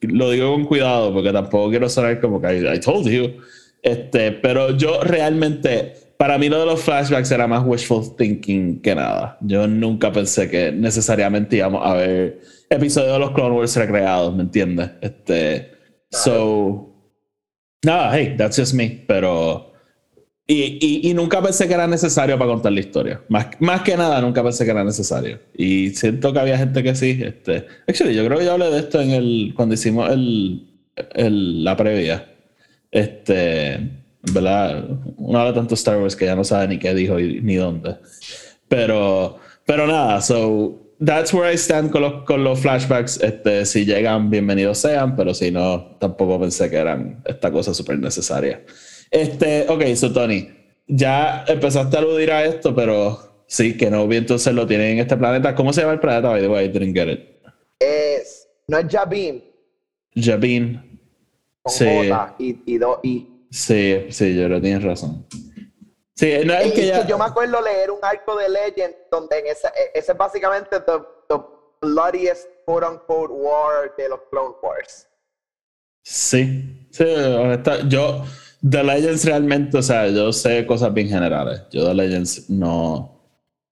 lo 0.07 0.31
digo 0.31 0.51
con 0.53 0.65
cuidado 0.65 1.13
porque 1.13 1.31
tampoco 1.31 1.69
quiero 1.69 1.87
sonar 1.89 2.19
como 2.19 2.41
que 2.41 2.57
I, 2.59 2.75
I 2.75 2.79
told 2.79 3.07
you. 3.07 3.41
Este, 3.83 4.31
pero 4.31 4.77
yo 4.77 5.01
realmente, 5.01 5.93
para 6.17 6.37
mí 6.37 6.49
lo 6.49 6.59
de 6.59 6.65
los 6.67 6.81
flashbacks 6.81 7.31
era 7.31 7.47
más 7.47 7.63
wishful 7.65 8.15
thinking 8.15 8.81
que 8.81 8.93
nada. 8.95 9.37
Yo 9.41 9.67
nunca 9.67 10.11
pensé 10.11 10.49
que 10.49 10.71
necesariamente 10.71 11.57
íbamos 11.57 11.81
a 11.85 11.93
ver 11.95 12.39
episodios 12.69 13.13
de 13.13 13.19
los 13.19 13.31
Clone 13.31 13.55
Wars 13.55 13.75
recreados, 13.75 14.35
¿me 14.35 14.43
entiendes? 14.43 14.91
Este, 15.01 15.71
so, 16.11 16.93
nada, 17.83 18.15
hey, 18.15 18.35
that's 18.37 18.57
just 18.57 18.73
me, 18.73 19.03
pero... 19.07 19.70
Y, 20.53 21.09
y, 21.09 21.13
nunca 21.13 21.41
pensé 21.41 21.65
que 21.65 21.75
era 21.75 21.87
necesario 21.87 22.37
para 22.37 22.51
contar 22.51 22.73
la 22.73 22.81
historia. 22.81 23.21
Más, 23.29 23.47
más 23.61 23.83
que 23.83 23.95
nada, 23.95 24.19
nunca 24.19 24.43
pensé 24.43 24.65
que 24.65 24.71
era 24.71 24.83
necesario. 24.83 25.39
Y 25.55 25.91
siento 25.91 26.33
que 26.33 26.39
había 26.39 26.57
gente 26.57 26.83
que 26.83 26.93
sí. 26.93 27.21
Este, 27.23 27.65
actually, 27.87 28.13
yo 28.13 28.25
creo 28.25 28.37
que 28.37 28.43
yo 28.43 28.51
hablé 28.51 28.69
de 28.69 28.79
esto 28.79 28.99
en 28.99 29.11
el, 29.11 29.53
cuando 29.55 29.75
hicimos 29.75 30.11
el, 30.11 30.67
el, 31.13 31.63
la 31.63 31.77
previa. 31.77 32.27
Este, 32.91 33.79
¿verdad? 34.33 34.89
Uno 35.15 35.39
habla 35.39 35.53
tanto 35.53 35.75
Star 35.75 35.97
Wars 35.99 36.17
que 36.17 36.25
ya 36.25 36.35
no 36.35 36.43
sabe 36.43 36.67
ni 36.67 36.79
qué 36.79 36.93
dijo 36.93 37.15
ni 37.17 37.55
dónde. 37.55 37.95
Pero, 38.67 39.37
pero 39.65 39.87
nada, 39.87 40.19
so 40.19 40.81
that's 40.99 41.33
where 41.33 41.49
I 41.49 41.55
stand 41.55 41.91
con 41.91 42.01
los, 42.01 42.23
con 42.25 42.43
los 42.43 42.59
flashbacks. 42.59 43.21
Este, 43.23 43.65
si 43.65 43.85
llegan, 43.85 44.29
bienvenidos 44.29 44.79
sean, 44.79 45.15
pero 45.15 45.33
si 45.33 45.49
no, 45.49 45.95
tampoco 45.97 46.41
pensé 46.41 46.69
que 46.69 46.75
eran 46.75 47.21
esta 47.23 47.49
cosa 47.53 47.73
súper 47.73 47.99
necesaria. 47.99 48.61
Este, 49.11 49.67
ok, 49.69 49.93
so 49.95 50.11
Tony, 50.11 50.47
ya 50.87 51.43
empezaste 51.47 51.97
a 51.97 51.99
aludir 51.99 52.31
a 52.31 52.45
esto, 52.45 52.73
pero 52.73 53.43
sí, 53.45 53.77
que 53.77 53.91
no 53.91 54.07
vi 54.07 54.17
entonces 54.17 54.53
lo 54.53 54.65
tienen 54.65 54.93
en 54.93 54.99
este 54.99 55.17
planeta. 55.17 55.53
¿Cómo 55.53 55.73
se 55.73 55.81
llama 55.81 55.93
el 55.93 55.99
planeta? 55.99 56.29
By 56.29 56.41
the 56.41 56.47
way, 56.47 56.65
I 56.65 56.69
didn't 56.69 56.95
get 56.95 57.09
it. 57.09 57.19
Es, 57.77 58.47
no 58.67 58.77
es 58.77 58.85
Jabin. 58.89 59.43
Jabin. 60.15 60.99
Con 61.61 61.73
sí. 61.73 61.85
J 61.85 62.35
y, 62.39 62.61
y 62.65 62.77
dos 62.77 62.99
I. 63.03 63.27
Sí, 63.51 64.05
sí, 64.09 64.35
yo 64.35 64.47
lo 64.47 64.61
tienes 64.61 64.81
razón. 64.81 65.27
Sí, 66.15 66.33
no 66.45 66.53
es 66.53 66.71
que 66.71 66.87
ya... 66.87 67.05
Yo 67.05 67.17
me 67.17 67.25
acuerdo 67.25 67.61
leer 67.61 67.91
un 67.91 67.99
arco 68.01 68.37
de 68.37 68.47
Legend 68.47 68.95
donde 69.11 69.39
en 69.39 69.47
ese, 69.47 69.67
ese 69.93 70.11
es 70.11 70.17
básicamente 70.17 70.79
the, 70.79 70.93
the 71.27 71.35
bloodiest 71.81 72.47
quote 72.65 72.85
unquote 72.85 73.33
war 73.33 73.93
de 73.97 74.07
los 74.07 74.19
Clone 74.29 74.55
Wars. 74.61 75.07
Sí, 76.03 76.87
sí, 76.91 77.05
yo 77.87 78.23
The 78.69 78.83
Legends 78.83 79.25
realmente, 79.25 79.77
o 79.77 79.81
sea, 79.81 80.07
yo 80.07 80.31
sé 80.31 80.65
cosas 80.65 80.93
bien 80.93 81.07
generales. 81.07 81.63
Yo 81.71 81.87
The 81.87 81.95
Legends 81.95 82.49
no, 82.49 83.19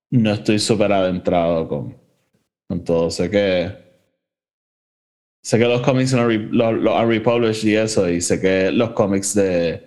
no 0.10 0.34
estoy 0.34 0.60
súper 0.60 0.91
adentrado 0.91 1.67
con, 1.67 1.96
con 2.67 2.84
todo. 2.84 3.12
Sé 3.12 3.29
que 3.29 3.89
sé 5.41 5.58
que 5.58 5.65
los 5.65 5.81
cómics 5.81 6.13
los, 6.13 6.96
han 6.96 7.08
republished 7.08 7.69
y 7.69 7.75
eso, 7.75 8.10
y 8.10 8.22
sé 8.22 8.41
que 8.41 8.72
los 8.72 8.91
cómics 8.91 9.34
de, 9.36 9.81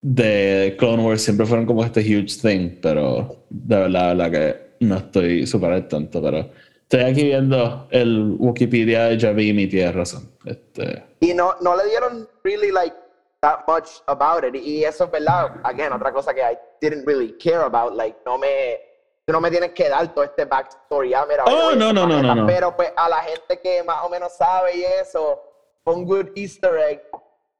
de 0.00 0.76
Clone 0.78 1.04
Wars 1.04 1.22
siempre 1.22 1.46
fueron 1.46 1.66
como 1.66 1.84
este 1.84 2.00
huge 2.00 2.40
thing, 2.40 2.76
pero 2.80 3.44
de 3.50 3.76
verdad, 3.76 4.16
la 4.16 4.30
que 4.30 4.56
no 4.80 4.96
estoy 4.96 5.46
súper 5.46 5.72
al 5.72 5.88
tanto, 5.88 6.20
pero 6.22 6.50
estoy 6.82 7.00
aquí 7.00 7.24
viendo 7.24 7.86
el 7.90 8.34
Wikipedia 8.38 9.04
de 9.04 9.20
Javi 9.20 9.50
y 9.50 9.66
tienes 9.68 9.94
razón. 9.94 10.30
Este... 10.44 11.04
Y 11.20 11.34
no, 11.34 11.54
no 11.62 11.76
le 11.76 11.88
dieron 11.88 12.28
really 12.42 12.72
like 12.72 12.96
that 13.42 13.64
much 13.66 14.02
about 14.06 14.44
it. 14.44 14.54
Y 14.54 14.84
eso 14.84 15.04
es 15.04 15.10
verdad, 15.10 15.60
again, 15.64 15.92
otra 15.92 16.12
cosa 16.12 16.32
que 16.32 16.40
I 16.40 16.56
didn't 16.80 17.04
really 17.04 17.32
care 17.38 17.62
about, 17.62 17.94
like, 17.94 18.16
no 18.24 18.38
me, 18.38 18.78
tú 19.26 19.32
no 19.32 19.40
me 19.40 19.50
tienes 19.50 19.72
que 19.72 19.88
dar 19.88 20.14
todo 20.14 20.24
este 20.24 20.44
backstory, 20.44 21.12
ah, 21.12 21.26
mira, 21.28 21.44
oh, 21.44 21.74
no, 21.74 21.92
no, 21.92 22.06
no, 22.06 22.22
no, 22.22 22.46
pero 22.46 22.74
pues 22.74 22.92
a 22.96 23.08
la 23.08 23.18
gente 23.18 23.60
que 23.60 23.82
más 23.82 24.04
o 24.04 24.08
menos 24.08 24.32
sabe 24.36 24.76
y 24.76 24.84
eso, 24.84 25.42
fue 25.84 25.94
un 25.94 26.04
good 26.06 26.28
easter 26.36 26.76
egg. 26.78 27.02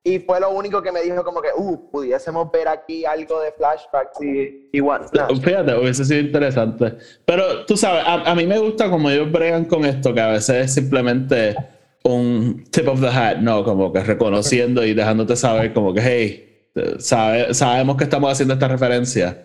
Y 0.04 0.18
fue 0.18 0.40
lo 0.40 0.50
único 0.50 0.82
que 0.82 0.90
me 0.90 1.00
dijo 1.00 1.22
como 1.22 1.40
que, 1.40 1.50
uh, 1.54 1.90
pudiésemos 1.90 2.50
ver 2.50 2.66
aquí 2.66 3.04
algo 3.04 3.40
de 3.40 3.52
flashbacks 3.52 4.20
y, 4.20 4.68
y 4.72 4.80
Fíjate, 4.80 5.78
hubiese 5.78 6.04
sido 6.04 6.20
interesante. 6.22 6.96
Pero 7.24 7.64
tú 7.66 7.76
sabes, 7.76 8.04
a, 8.04 8.14
a, 8.14 8.34
mí 8.34 8.44
me 8.44 8.58
gusta 8.58 8.90
como 8.90 9.08
ellos 9.08 9.30
bregan 9.30 9.64
con 9.64 9.84
esto, 9.84 10.12
que 10.12 10.20
a 10.20 10.32
veces 10.32 10.64
es 10.64 10.74
simplemente 10.74 11.54
un 12.04 12.64
tip 12.70 12.88
of 12.88 13.00
the 13.00 13.08
hat, 13.08 13.38
no, 13.38 13.64
como 13.64 13.92
que 13.92 14.00
reconociendo 14.00 14.84
y 14.84 14.94
dejándote 14.94 15.36
saber 15.36 15.72
como 15.72 15.94
que, 15.94 16.00
hey, 16.02 16.52
sabe, 16.98 17.54
sabemos 17.54 17.96
que 17.96 18.04
estamos 18.04 18.32
haciendo 18.32 18.54
esta 18.54 18.68
referencia, 18.68 19.42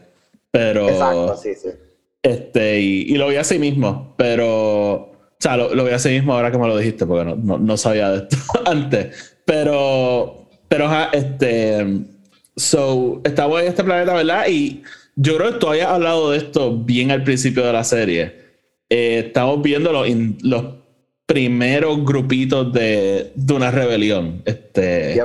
pero... 0.52 0.90
Exacto, 0.90 1.38
sí, 1.38 1.54
sí. 1.56 1.70
Este, 2.24 2.80
y, 2.82 3.16
lo 3.16 3.30
vi 3.30 3.36
así 3.36 3.60
mismo, 3.60 4.14
pero... 4.18 4.94
O 5.40 5.40
sea, 5.40 5.56
lo, 5.56 5.86
vi 5.86 5.92
así 5.92 6.10
mismo 6.10 6.34
ahora 6.34 6.52
que 6.52 6.58
me 6.58 6.68
lo 6.68 6.78
dijiste, 6.78 7.06
porque 7.06 7.24
no, 7.24 7.36
no, 7.36 7.60
no 7.60 7.78
sabía 7.78 8.10
de 8.10 8.18
esto 8.18 8.38
antes. 8.66 9.38
Pero, 9.46 10.48
pero, 10.68 10.90
este... 11.14 11.86
So, 12.56 13.22
estamos 13.24 13.62
en 13.62 13.68
este 13.68 13.84
planeta, 13.84 14.16
¿verdad? 14.16 14.48
Y 14.50 14.82
yo 15.16 15.38
creo 15.38 15.54
que 15.54 15.60
tú 15.60 15.68
habías 15.68 15.90
hablado 15.90 16.32
de 16.32 16.38
esto 16.38 16.76
bien 16.76 17.12
al 17.12 17.24
principio 17.24 17.64
de 17.64 17.72
la 17.72 17.84
serie. 17.84 18.48
Eh, 18.90 19.26
estamos 19.28 19.62
viendo 19.62 19.92
los, 19.92 20.08
los 20.42 20.64
primeros 21.28 22.04
grupitos 22.04 22.74
de, 22.74 23.32
de 23.36 23.54
una 23.54 23.70
rebelión. 23.70 24.42
Este, 24.46 25.22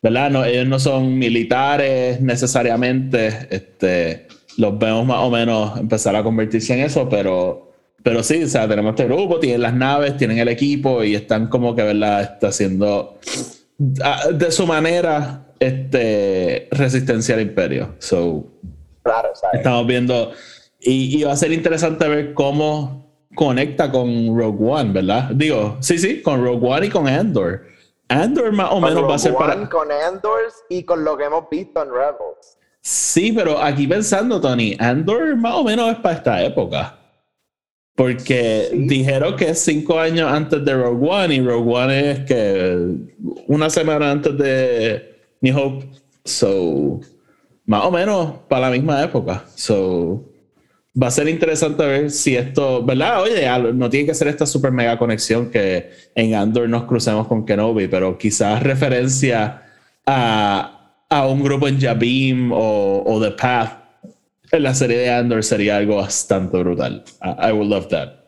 ¿Verdad? 0.00 0.30
No, 0.30 0.44
ellos 0.44 0.66
no 0.66 0.78
son 0.78 1.18
militares 1.18 2.20
necesariamente. 2.20 3.48
Este, 3.50 4.28
los 4.56 4.78
vemos 4.78 5.04
más 5.04 5.18
o 5.18 5.30
menos 5.30 5.78
empezar 5.78 6.16
a 6.16 6.22
convertirse 6.22 6.74
en 6.74 6.80
eso, 6.80 7.08
pero, 7.08 7.72
pero 8.02 8.22
sí, 8.22 8.44
o 8.44 8.48
sea, 8.48 8.68
tenemos 8.68 8.90
este 8.90 9.04
grupo, 9.04 9.40
tienen 9.40 9.62
las 9.62 9.74
naves, 9.74 10.16
tienen 10.16 10.38
el 10.38 10.48
equipo 10.48 11.02
y 11.02 11.14
están 11.14 11.48
como 11.48 11.74
que, 11.74 11.82
¿verdad? 11.82 12.22
Está 12.22 12.48
haciendo 12.48 13.18
ah, 14.02 14.28
de 14.32 14.50
su 14.52 14.66
manera 14.66 15.46
este, 15.58 16.68
resistencia 16.70 17.34
al 17.34 17.40
imperio. 17.40 17.96
So, 17.98 18.46
claro, 19.02 19.30
estamos 19.52 19.86
viendo, 19.88 20.32
y, 20.80 21.18
y 21.18 21.24
va 21.24 21.32
a 21.32 21.36
ser 21.36 21.52
interesante 21.52 22.08
ver 22.08 22.34
cómo 22.34 23.01
conecta 23.34 23.90
con 23.90 24.36
Rogue 24.36 24.70
One, 24.70 24.92
¿verdad? 24.92 25.30
Digo, 25.34 25.76
sí, 25.80 25.98
sí, 25.98 26.22
con 26.22 26.44
Rogue 26.44 26.66
One 26.66 26.86
y 26.86 26.90
con 26.90 27.08
Andor. 27.08 27.62
Andor 28.08 28.52
más 28.52 28.70
o 28.72 28.80
menos 28.80 29.08
va 29.08 29.14
a 29.14 29.18
ser 29.18 29.34
para. 29.34 29.68
Con 29.68 29.90
Andor 29.90 30.40
y 30.68 30.82
con 30.82 31.04
lo 31.04 31.16
que 31.16 31.24
hemos 31.24 31.48
visto 31.50 31.82
en 31.82 31.90
Rebels. 31.90 32.58
Sí, 32.80 33.32
pero 33.32 33.60
aquí 33.60 33.86
pensando, 33.86 34.40
Tony, 34.40 34.76
Andor 34.78 35.36
más 35.36 35.54
o 35.54 35.64
menos 35.64 35.90
es 35.90 35.98
para 35.98 36.16
esta 36.16 36.42
época. 36.42 36.98
Porque 37.94 38.70
dijeron 38.72 39.36
que 39.36 39.50
es 39.50 39.60
cinco 39.60 39.98
años 39.98 40.30
antes 40.30 40.64
de 40.64 40.74
Rogue 40.74 41.08
One 41.08 41.34
y 41.34 41.40
Rogue 41.40 41.74
One 41.74 42.10
es 42.10 42.20
que 42.20 42.96
una 43.46 43.68
semana 43.68 44.10
antes 44.10 44.36
de 44.38 45.36
New 45.40 45.58
Hope. 45.58 45.88
So, 46.24 47.00
más 47.66 47.84
o 47.84 47.90
menos 47.90 48.32
para 48.48 48.62
la 48.62 48.70
misma 48.70 49.02
época. 49.02 49.44
So, 49.54 50.31
va 51.00 51.06
a 51.06 51.10
ser 51.10 51.28
interesante 51.28 51.84
ver 51.84 52.10
si 52.10 52.36
esto, 52.36 52.84
¿verdad? 52.84 53.22
Oye, 53.22 53.48
no 53.72 53.88
tiene 53.88 54.06
que 54.06 54.14
ser 54.14 54.28
esta 54.28 54.46
super 54.46 54.72
mega 54.72 54.98
conexión 54.98 55.50
que 55.50 55.90
en 56.14 56.34
Andor 56.34 56.68
nos 56.68 56.84
crucemos 56.84 57.26
con 57.26 57.46
Kenobi, 57.46 57.88
pero 57.88 58.18
quizás 58.18 58.62
referencia 58.62 59.62
a, 60.06 61.04
a 61.08 61.26
un 61.26 61.42
grupo 61.42 61.68
en 61.68 61.80
Jabim 61.80 62.52
o, 62.52 63.02
o, 63.06 63.20
The 63.22 63.30
Path 63.32 63.78
en 64.50 64.62
la 64.62 64.74
serie 64.74 64.98
de 64.98 65.10
Andor 65.10 65.42
sería 65.42 65.78
algo 65.78 65.96
bastante 65.96 66.58
brutal. 66.58 67.04
I, 67.22 67.52
would 67.52 67.68
love 67.68 67.88
that. 67.88 68.22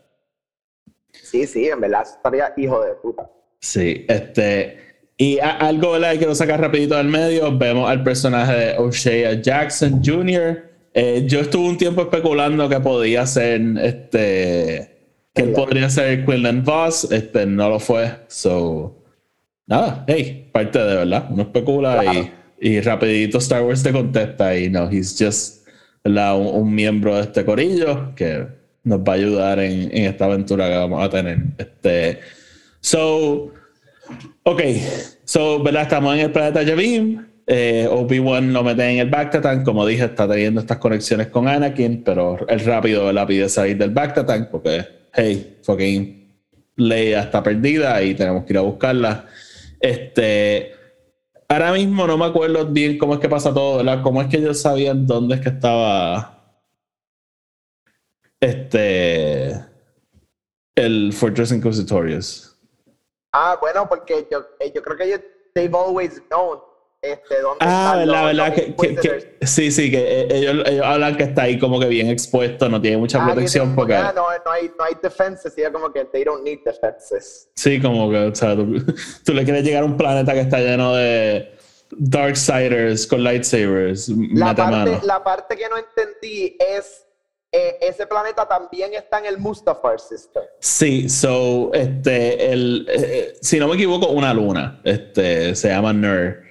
Sí, 1.12 1.47
sí, 1.47 1.68
en 1.68 1.80
verdad 1.80 2.02
estaría 2.02 2.52
hijo 2.56 2.83
de 2.83 2.94
puta. 2.94 3.30
Sí, 3.61 4.06
este. 4.09 4.78
Y 5.16 5.38
algo 5.38 5.92
¿verdad? 5.92 6.12
que 6.12 6.18
quiero 6.18 6.35
sacar 6.35 6.61
rapidito 6.61 6.97
del 6.97 7.09
medio, 7.09 7.56
vemos 7.56 7.88
al 7.88 8.02
personaje 8.02 8.52
de 8.52 8.78
O'Shea 8.78 9.40
Jackson 9.40 10.02
Jr., 10.04 10.74
eh, 10.94 11.24
yo 11.26 11.40
estuve 11.40 11.68
un 11.68 11.76
tiempo 11.76 12.02
especulando 12.02 12.68
que 12.68 12.80
podía 12.80 13.26
ser 13.26 13.60
este 13.82 14.90
que 15.34 15.42
él 15.42 15.52
podría 15.52 15.90
ser 15.90 16.24
Quinlan 16.24 16.62
Voss, 16.62 17.10
este 17.10 17.44
no 17.44 17.68
lo 17.68 17.80
fue. 17.80 18.20
So 18.28 19.02
nada, 19.66 20.04
hey, 20.06 20.48
parte 20.52 20.78
de 20.78 20.94
verdad, 20.94 21.26
uno 21.30 21.42
especula 21.42 22.04
y, 22.04 22.32
y, 22.60 22.80
rapidito 22.80 23.38
Star 23.38 23.62
Wars 23.62 23.82
te 23.82 23.90
contesta 23.90 24.56
y 24.56 24.70
no, 24.70 24.88
he's 24.88 25.16
just 25.18 25.66
un, 26.04 26.74
miembro 26.74 27.16
de 27.16 27.22
este 27.22 27.44
corillo 27.44 28.14
que 28.14 28.46
nos 28.84 29.00
va 29.00 29.14
a 29.14 29.16
ayudar 29.16 29.58
en, 29.58 29.90
en 29.96 30.04
esta 30.04 30.26
aventura 30.26 30.68
que 30.68 30.76
vamos 30.76 31.02
a 31.02 31.08
tener. 31.08 31.38
Este, 31.58 32.20
so, 32.80 33.52
ok, 34.44 34.62
so, 35.24 35.62
¿verdad? 35.62 35.82
Estamos 35.82 36.14
en 36.14 36.20
el 36.20 36.30
planeta 36.30 36.62
Yavim. 36.62 37.34
Eh, 37.46 37.86
Obi-Wan 37.90 38.52
lo 38.52 38.62
mete 38.62 38.88
en 38.88 38.98
el 38.98 39.10
Bactatan, 39.10 39.64
como 39.64 39.84
dije, 39.84 40.04
está 40.04 40.26
teniendo 40.26 40.60
estas 40.60 40.78
conexiones 40.78 41.28
con 41.28 41.46
Anakin, 41.46 42.02
pero 42.02 42.46
el 42.48 42.60
rápido 42.60 43.12
la 43.12 43.26
pide 43.26 43.48
salir 43.48 43.76
del 43.76 43.90
Bactatan 43.90 44.48
porque, 44.50 44.86
hey, 45.12 45.58
fucking 45.62 46.24
Leia 46.76 47.20
está 47.20 47.42
perdida 47.42 48.02
y 48.02 48.14
tenemos 48.14 48.44
que 48.44 48.54
ir 48.54 48.58
a 48.58 48.62
buscarla. 48.62 49.26
Este, 49.78 50.72
ahora 51.48 51.72
mismo 51.72 52.06
no 52.06 52.16
me 52.16 52.24
acuerdo 52.24 52.64
bien 52.66 52.96
cómo 52.96 53.14
es 53.14 53.20
que 53.20 53.28
pasa 53.28 53.52
todo, 53.52 53.76
¿verdad? 53.78 54.02
Cómo 54.02 54.22
es 54.22 54.28
que 54.28 54.38
ellos 54.38 54.60
sabían 54.60 55.06
dónde 55.06 55.36
es 55.36 55.40
que 55.42 55.50
estaba 55.50 56.30
este 58.40 59.52
el 60.74 61.12
Fortress 61.12 61.52
Inquisitorius. 61.52 62.56
Ah, 63.32 63.56
bueno, 63.60 63.88
porque 63.88 64.26
yo, 64.30 64.46
yo 64.74 64.82
creo 64.82 64.96
que 64.96 65.04
ellos, 65.04 65.20
they've 65.54 65.76
always 65.76 66.22
known 66.30 66.58
este, 67.04 67.40
¿dónde 67.40 67.58
Ah, 67.61 67.96
están 68.02 68.26
verdad, 68.26 68.54
Que, 68.54 68.62
que- 68.62 68.68
Inquisitors? 68.70 69.25
que- 69.25 69.46
sí, 69.46 69.70
sí, 69.70 69.90
que 69.90 69.99
eh, 70.23 70.26
ellos, 70.30 70.62
ellos 70.66 70.84
hablan 70.87 71.16
que 71.16 71.25
está 71.25 71.42
ahí 71.42 71.58
como 71.58 71.78
que 71.78 71.87
bien 71.87 72.08
expuesto, 72.08 72.68
no 72.68 72.80
tiene 72.80 72.96
mucha 72.96 73.23
Ah, 73.23 73.26
protección 73.26 73.75
porque. 73.75 73.94
ah, 73.94 74.12
no, 74.14 74.23
no 74.44 74.50
hay, 74.50 74.70
no 74.78 74.84
hay 74.84 74.94
defenses, 75.02 75.52
y 75.56 75.62
como 75.73 75.92
que 75.92 76.04
they 76.06 76.25
don't 76.25 76.42
need 76.44 76.58
defenses. 76.64 77.49
Sí, 77.54 77.80
como 77.80 78.11
que, 78.11 78.16
o 78.18 78.34
sea, 78.34 78.54
tú, 78.56 78.75
tú 79.25 79.32
le 79.34 79.44
quieres 79.44 79.62
llegar 79.64 79.82
a 79.82 79.87
un 79.87 79.96
planeta 79.96 80.32
que 80.32 80.40
está 80.40 80.58
lleno 80.61 80.94
de 80.94 81.52
Darksiders 81.96 83.06
con 83.06 83.23
lightsabers. 83.23 84.08
La 84.08 84.54
parte, 84.54 85.00
la 85.06 85.23
parte 85.23 85.56
que 85.56 85.68
no 85.68 85.76
entendí 85.76 86.56
es, 86.58 87.04
eh, 87.52 87.78
ese 87.82 88.06
planeta 88.06 88.46
también 88.49 88.94
está 88.94 89.18
en 89.20 89.26
el 89.26 89.38
Mustafar 89.38 90.00
System. 90.00 90.42
Sí, 90.61 91.08
so, 91.08 91.70
este, 91.73 92.52
el, 92.52 92.87
eh, 92.90 93.34
si 93.40 93.58
no 93.61 93.68
me 93.68 93.75
equivoco, 93.75 94.08
una 94.08 94.32
luna, 94.34 94.80
este, 94.84 95.54
se 95.54 95.68
llama 95.68 95.92
Ner. 95.92 96.42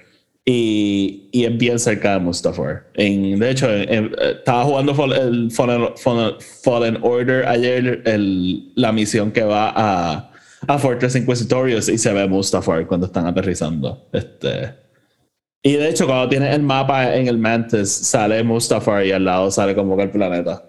Y, 0.46 1.30
y 1.32 1.46
es 1.46 1.56
bien 1.56 1.78
cerca 1.78 2.12
de 2.14 2.18
Mustafar. 2.18 2.84
En, 2.94 3.38
de 3.38 3.50
hecho, 3.50 3.70
en- 3.72 3.88
en- 3.92 4.14
estaba 4.20 4.64
jugando 4.64 4.92
el 5.14 5.50
Fallen, 5.50 5.94
Fallen- 5.96 6.36
Fallen 6.62 6.98
Order 7.02 7.46
ayer, 7.48 8.02
el- 8.04 8.70
la 8.74 8.92
misión 8.92 9.32
que 9.32 9.42
va 9.42 9.72
a, 9.74 10.30
a 10.68 10.78
Fortress 10.78 11.16
Inquisitorius 11.16 11.88
y 11.88 11.96
se 11.96 12.12
ve 12.12 12.26
Mustafar 12.28 12.86
cuando 12.86 13.06
están 13.06 13.26
aterrizando. 13.26 14.06
Este, 14.12 14.74
y 15.62 15.76
de 15.76 15.88
hecho, 15.88 16.04
cuando 16.06 16.28
tienes 16.28 16.54
el 16.54 16.62
mapa 16.62 17.14
en 17.16 17.26
el 17.26 17.38
Mantis, 17.38 17.90
sale 17.90 18.42
Mustafar 18.44 19.06
y 19.06 19.12
al 19.12 19.24
lado 19.24 19.50
sale 19.50 19.74
como 19.74 19.96
que 19.96 20.02
el 20.02 20.10
planeta. 20.10 20.62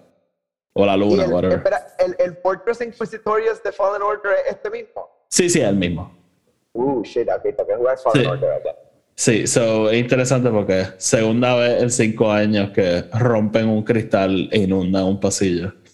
O 0.72 0.86
la 0.86 0.96
luna, 0.96 1.24
el, 1.24 1.32
whatever. 1.32 1.58
espera, 1.58 1.86
el, 1.98 2.16
el 2.18 2.36
Fortress 2.42 2.80
Inquisitorius 2.80 3.62
de 3.62 3.72
Fallen 3.72 4.00
Order 4.02 4.32
es 4.46 4.54
este 4.54 4.70
mismo. 4.70 5.06
Sí, 5.28 5.50
sí, 5.50 5.60
es 5.60 5.68
el 5.68 5.76
mismo. 5.76 6.14
Uh, 6.72 7.02
shit, 7.02 7.28
ok, 7.28 7.42
tengo 7.42 7.66
que 7.66 7.74
jugar 7.76 7.98
Fallen 7.98 8.22
Sí. 8.24 8.30
Order 8.30 8.52
acá. 8.52 8.70
Sí, 9.18 9.46
so, 9.46 9.90
es 9.90 9.98
interesante 9.98 10.50
porque 10.50 10.84
segunda 10.98 11.54
vez 11.54 11.82
en 11.82 11.90
cinco 11.90 12.30
años 12.30 12.70
que 12.70 13.02
rompen 13.14 13.66
un 13.68 13.82
cristal 13.82 14.48
e 14.52 14.58
inundan 14.60 15.04
un 15.04 15.20
pasillo. 15.20 15.74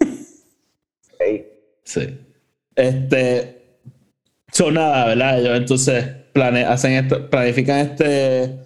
Ok. 1.15 1.43
Sí. 1.85 2.19
Este. 2.75 3.59
Son 4.51 4.75
nada, 4.75 5.07
¿verdad? 5.07 5.39
Ellos 5.41 5.57
entonces 5.57 6.05
plane, 6.33 6.65
hacen 6.65 6.93
esto, 6.93 7.31
planifican 7.31 7.79
este, 7.79 8.59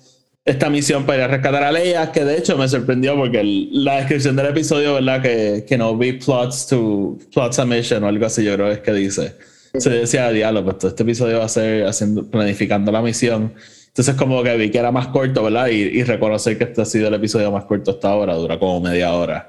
esta 0.45 0.71
misión 0.71 1.05
para 1.05 1.19
ir 1.19 1.25
a 1.25 1.29
rescatar 1.29 1.63
a 1.63 1.71
Leia, 1.73 2.11
que 2.13 2.25
de 2.25 2.39
hecho 2.39 2.57
me 2.57 2.67
sorprendió 2.69 3.15
porque 3.17 3.41
el- 3.41 3.85
la 3.85 3.97
descripción 3.99 4.37
del 4.37 4.47
episodio, 4.47 4.95
¿verdad? 4.95 5.21
Que, 5.23 5.65
que 5.69 5.77
no 5.77 5.97
vi 5.99 6.15
plots 6.15 6.67
to 6.69 7.19
plots 7.33 7.59
a 7.59 7.67
mission 7.67 8.03
o 8.05 8.09
algo 8.09 8.25
así, 8.27 8.43
yo 8.45 8.55
creo 8.55 8.67
que 8.69 8.73
es 8.75 8.81
que 8.81 8.93
dice. 8.95 9.35
Se 9.79 9.91
decía 9.91 10.31
diálogo, 10.31 10.65
pues 10.67 10.79
todo 10.79 10.89
este 10.91 11.03
episodio 11.03 11.39
va 11.41 11.45
a 11.45 11.49
ser 11.49 11.85
haciendo, 11.87 12.25
planificando 12.31 12.91
la 12.91 13.03
misión. 13.03 13.53
Entonces, 13.97 14.15
como 14.15 14.43
que 14.43 14.55
vi 14.59 14.71
que 14.71 14.77
era 14.79 14.93
más 14.93 15.07
corto, 15.09 15.43
¿verdad? 15.45 15.69
Y, 15.69 15.77
y 15.81 16.03
reconocer 16.05 16.59
que 16.59 16.65
este 16.65 16.83
ha 16.83 16.85
sido 16.85 17.09
el 17.09 17.15
episodio 17.15 17.51
más 17.51 17.65
corto 17.65 17.93
hasta 17.93 18.11
ahora, 18.11 18.35
dura 18.35 18.59
como 18.59 18.79
media 18.81 19.15
hora. 19.15 19.49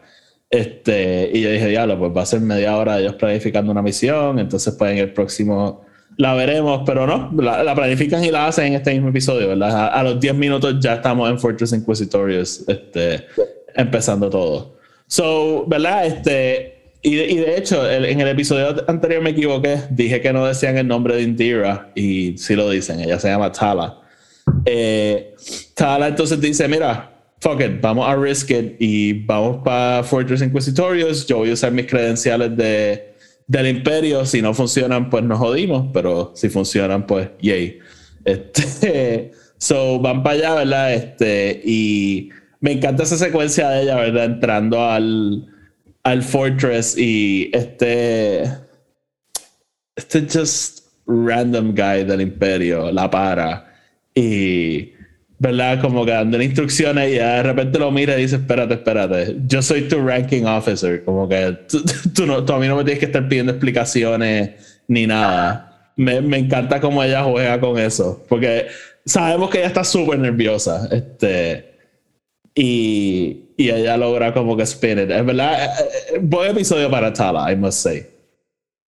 Este, 0.49 1.29
y 1.33 1.41
yo 1.41 1.51
dije, 1.51 1.67
diablo, 1.67 1.99
pues 1.99 2.11
va 2.15 2.21
a 2.21 2.25
ser 2.25 2.39
media 2.39 2.77
hora 2.77 2.95
de 2.95 3.01
ellos 3.03 3.15
planificando 3.15 3.71
una 3.73 3.81
misión, 3.81 4.39
entonces 4.39 4.73
pues 4.79 4.93
en 4.93 4.99
el 4.99 5.11
próximo 5.11 5.81
la 6.15 6.33
veremos, 6.33 6.83
pero 6.85 7.05
no, 7.05 7.29
la, 7.43 7.61
la 7.61 7.75
planifican 7.75 8.23
y 8.23 8.31
la 8.31 8.47
hacen 8.47 8.67
en 8.67 8.73
este 8.75 8.93
mismo 8.93 9.09
episodio, 9.09 9.49
¿verdad? 9.49 9.69
A, 9.71 9.87
a 9.87 10.03
los 10.03 10.17
10 10.19 10.33
minutos 10.35 10.77
ya 10.79 10.93
estamos 10.95 11.29
en 11.29 11.37
Fortress 11.37 11.73
Inquisitorius, 11.73 12.63
este, 12.69 13.25
empezando 13.75 14.29
todo. 14.29 14.77
So, 15.07 15.65
¿verdad? 15.67 16.05
Este, 16.05 16.93
y, 17.01 17.15
de, 17.15 17.25
y 17.27 17.35
de 17.35 17.57
hecho, 17.57 17.87
el- 17.87 18.05
en 18.05 18.21
el 18.21 18.29
episodio 18.29 18.83
anterior 18.87 19.21
me 19.21 19.31
equivoqué, 19.31 19.77
dije 19.89 20.21
que 20.21 20.31
no 20.31 20.45
decían 20.45 20.77
el 20.77 20.87
nombre 20.87 21.17
de 21.17 21.23
Indira, 21.23 21.91
y 21.93 22.37
sí 22.37 22.55
lo 22.55 22.69
dicen, 22.69 23.01
ella 23.01 23.19
se 23.19 23.27
llama 23.27 23.51
Tala. 23.51 23.97
Eh, 24.65 25.35
Tala 25.73 26.07
entonces 26.07 26.39
dice, 26.41 26.67
mira, 26.67 27.17
fuck 27.39 27.61
it, 27.61 27.81
vamos 27.81 28.07
a 28.07 28.15
risk 28.15 28.51
it 28.51 28.75
y 28.79 29.13
vamos 29.25 29.61
para 29.63 30.03
Fortress 30.03 30.41
Inquisitorius. 30.41 31.25
Yo 31.27 31.37
voy 31.37 31.51
a 31.51 31.53
usar 31.53 31.71
mis 31.71 31.87
credenciales 31.87 32.55
de, 32.57 33.15
del 33.47 33.67
imperio. 33.67 34.25
Si 34.25 34.41
no 34.41 34.53
funcionan, 34.53 35.09
pues 35.09 35.23
nos 35.23 35.39
jodimos, 35.39 35.89
pero 35.93 36.31
si 36.35 36.49
funcionan, 36.49 37.05
pues 37.05 37.29
yay. 37.41 37.79
Este, 38.25 39.31
so 39.57 39.99
van 39.99 40.23
para 40.23 40.35
allá, 40.35 40.55
¿verdad? 40.55 40.93
Este, 40.93 41.61
y 41.63 42.29
me 42.59 42.73
encanta 42.73 43.03
esa 43.03 43.17
secuencia 43.17 43.69
de 43.69 43.83
ella, 43.83 43.95
¿verdad? 43.95 44.25
Entrando 44.25 44.81
al, 44.83 45.45
al 46.03 46.23
Fortress 46.23 46.97
y 46.97 47.49
este, 47.53 48.43
este 49.95 50.21
just 50.21 50.87
random 51.05 51.73
guy 51.73 52.03
del 52.03 52.21
imperio 52.21 52.91
la 52.91 53.09
para 53.09 53.66
y 54.17 54.95
verdad 55.37 55.79
como 55.79 56.03
que 56.03 56.11
dando 56.11 56.41
instrucciones 56.41 57.11
y 57.11 57.15
de 57.17 57.43
repente 57.43 57.77
lo 57.77 57.91
mira 57.91 58.17
y 58.17 58.23
dice 58.23 58.37
espérate 58.37 58.73
espérate 58.73 59.35
yo 59.45 59.61
soy 59.61 59.87
tu 59.87 60.03
ranking 60.03 60.45
officer 60.45 61.05
como 61.05 61.29
que 61.29 61.55
tú, 61.69 61.83
tú 62.15 62.25
no, 62.25 62.43
tú 62.43 62.53
a 62.53 62.59
mí 62.59 62.67
no 62.67 62.75
me 62.75 62.83
tienes 62.83 62.99
que 62.99 63.05
estar 63.05 63.27
pidiendo 63.27 63.51
explicaciones 63.51 64.81
ni 64.87 65.05
nada. 65.05 65.91
Me, 65.95 66.21
me 66.21 66.37
encanta 66.37 66.79
cómo 66.79 67.03
ella 67.03 67.23
juega 67.23 67.59
con 67.59 67.77
eso 67.77 68.23
porque 68.27 68.67
sabemos 69.05 69.49
que 69.51 69.59
ella 69.59 69.67
está 69.67 69.83
súper 69.83 70.17
nerviosa 70.17 70.87
este 70.91 71.75
y, 72.55 73.53
y 73.55 73.69
ella 73.69 73.97
logra 73.97 74.33
como 74.33 74.57
que 74.57 74.63
spin 74.63 74.99
it. 74.99 75.11
Es 75.11 75.25
verdad 75.25 75.63
eh, 75.63 75.89
eh, 76.13 76.19
buen 76.21 76.51
episodio 76.51 76.89
para 76.89 77.13
Tala 77.13 77.51
I 77.51 77.55
must 77.55 77.79
say. 77.79 78.07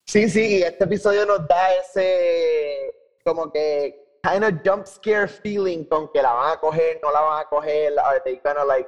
Sí, 0.06 0.30
sí, 0.30 0.58
y 0.58 0.64
este 0.64 0.84
episodio 0.84 1.26
nos 1.26 1.48
da 1.48 1.74
ese 1.82 2.92
como 3.24 3.52
que 3.52 4.03
kind 4.24 4.44
of 4.44 4.64
jump 4.64 4.88
scare 4.88 5.28
feeling 5.28 5.84
con 5.86 6.08
que 6.14 6.22
la 6.22 6.34
van 6.34 6.54
a 6.54 6.60
coger, 6.60 7.00
no 7.04 7.12
la 7.12 7.22
van 7.22 7.42
a 7.42 7.46
coger, 7.46 7.94
are 8.00 8.22
they 8.24 8.40
gonna 8.44 8.64
like 8.66 8.88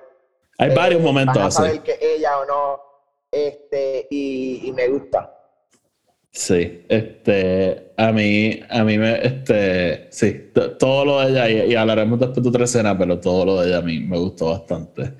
hay 0.58 0.71
eh, 0.71 0.74
varios 0.74 1.02
momentos 1.02 1.36
van 1.36 1.43
a 1.43 1.48
así 1.48 1.58
saber 1.58 1.82
que 1.82 1.98
ella 2.02 2.39
o 2.39 2.45
no, 2.45 2.82
este, 3.32 4.08
y, 4.10 4.62
y 4.67 4.71
me 4.71 4.88
gusta. 4.88 5.32
Sí, 6.32 6.86
este, 6.89 7.93
a 7.98 8.12
mí, 8.12 8.60
a 8.69 8.84
mí 8.84 8.98
me, 8.98 9.26
este, 9.26 10.08
sí, 10.12 10.52
todo 10.80 11.06
lo 11.06 11.19
de 11.19 11.32
ella, 11.32 11.50
y, 11.50 11.71
y 11.71 11.76
hablaremos 11.76 12.19
después 12.19 12.43
de 12.43 12.50
otra 12.50 12.63
escena, 12.65 12.98
pero 12.98 13.19
todo 13.19 13.45
lo 13.45 13.62
de 13.62 13.67
ella 13.67 13.78
a 13.78 13.82
mí 13.82 14.00
me 14.00 14.17
gustó 14.17 14.52
bastante. 14.52 15.13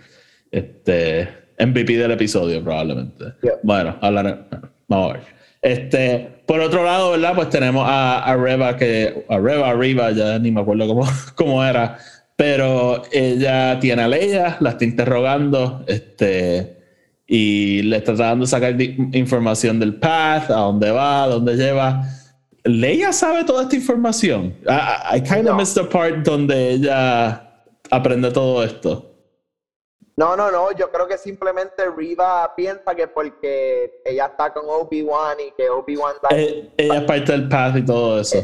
Este, 0.52 1.28
MVP 1.60 1.98
del 1.98 2.12
episodio 2.12 2.64
probablemente. 2.64 3.34
Yeah. 3.42 3.60
Bueno, 3.64 3.98
hablaremos, 4.02 4.46
vamos 4.88 5.10
a 5.10 5.14
ver. 5.14 5.24
Este, 5.62 6.42
por 6.46 6.60
otro 6.60 6.84
lado, 6.84 7.12
¿verdad? 7.12 7.34
Pues 7.36 7.50
tenemos 7.50 7.86
a, 7.88 8.24
a 8.24 8.36
Reba, 8.38 8.78
que, 8.78 9.26
a 9.30 9.40
Reba, 9.40 9.70
arriba, 9.70 10.12
ya 10.12 10.38
ni 10.40 10.52
me 10.52 10.62
acuerdo 10.62 10.88
cómo, 10.88 11.04
cómo 11.36 11.64
era, 11.64 11.98
pero 12.36 13.02
ella 13.12 13.80
tiene 13.80 14.04
a 14.04 14.08
Leia, 14.08 14.58
la 14.60 14.72
está 14.72 14.84
interrogando, 14.86 15.84
este, 15.88 16.78
y 17.28 17.82
le 17.84 17.98
está 17.98 18.14
tratando 18.16 18.46
de 18.46 18.50
sacar 18.52 18.80
información 19.14 19.80
del 19.80 19.96
path, 19.96 20.52
a 20.52 20.56
dónde 20.56 20.92
va, 20.92 21.24
a 21.24 21.28
dónde 21.28 21.56
lleva. 21.56 22.04
Leia 22.64 23.12
sabe 23.14 23.44
toda 23.44 23.64
esta 23.64 23.76
información. 23.76 24.54
I, 24.68 25.18
I 25.18 25.22
kind 25.22 25.48
of 25.48 25.54
No. 25.54 25.56
missed 25.58 25.76
the 25.76 25.84
part 25.90 26.24
donde 26.26 26.72
ella 26.74 27.42
aprende 27.90 28.32
todo 28.32 28.64
esto. 28.64 29.15
No, 30.18 30.36
no, 30.38 30.50
no, 30.50 30.72
yo 30.72 30.90
creo 30.92 31.08
que 31.08 31.18
simplemente 31.18 31.90
Riva 31.90 32.54
piensa 32.56 32.96
que 32.96 33.08
porque 33.08 34.02
ella 34.06 34.28
está 34.28 34.54
con 34.54 34.64
Obi-Wan 34.66 35.38
y 35.42 35.52
que 35.52 35.70
Obi-Wan. 35.70 36.16
Eh, 36.30 36.72
ella 36.78 36.96
es 37.00 37.04
parte 37.04 37.32
del 37.34 37.50
path 37.50 37.76
y 37.76 37.86
todo 37.86 38.20
eso. 38.22 38.38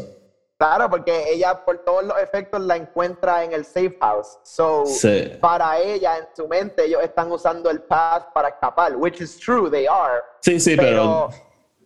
Claro, 0.57 0.89
porque 0.89 1.31
ella 1.31 1.63
por 1.65 1.79
todos 1.79 2.03
los 2.03 2.19
efectos 2.19 2.61
la 2.61 2.75
encuentra 2.75 3.43
en 3.43 3.53
el 3.53 3.63
safe 3.65 3.97
house. 4.01 4.37
So, 4.43 4.85
Sí. 4.85 5.31
para 5.39 5.79
ella, 5.79 6.17
en 6.17 6.27
su 6.35 6.47
mente, 6.47 6.85
ellos 6.85 7.01
están 7.03 7.31
usando 7.31 7.69
el 7.69 7.81
path 7.81 8.31
para 8.33 8.49
escapar, 8.49 8.95
which 8.97 9.21
is 9.21 9.39
true, 9.39 9.71
they 9.71 9.87
are. 9.87 10.21
Sí, 10.41 10.59
sí, 10.59 10.75
pero, 10.75 11.29
pero, 11.29 11.29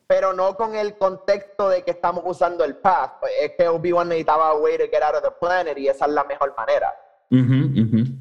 pero 0.07 0.33
no 0.33 0.57
con 0.57 0.75
el 0.75 0.97
contexto 0.97 1.69
de 1.69 1.83
que 1.83 1.91
estamos 1.91 2.23
usando 2.25 2.63
el 2.65 2.75
path. 2.77 3.23
Es 3.39 3.51
que 3.55 3.67
Obi-Wan 3.67 4.09
necesitaba 4.09 4.49
a 4.49 4.55
way 4.55 4.77
to 4.79 4.85
get 4.91 5.03
out 5.03 5.15
of 5.15 5.21
the 5.21 5.31
planet 5.39 5.77
y 5.77 5.87
esa 5.87 6.05
es 6.05 6.11
la 6.11 6.23
mejor 6.23 6.53
manera. 6.57 6.91
Ujú. 7.31 8.14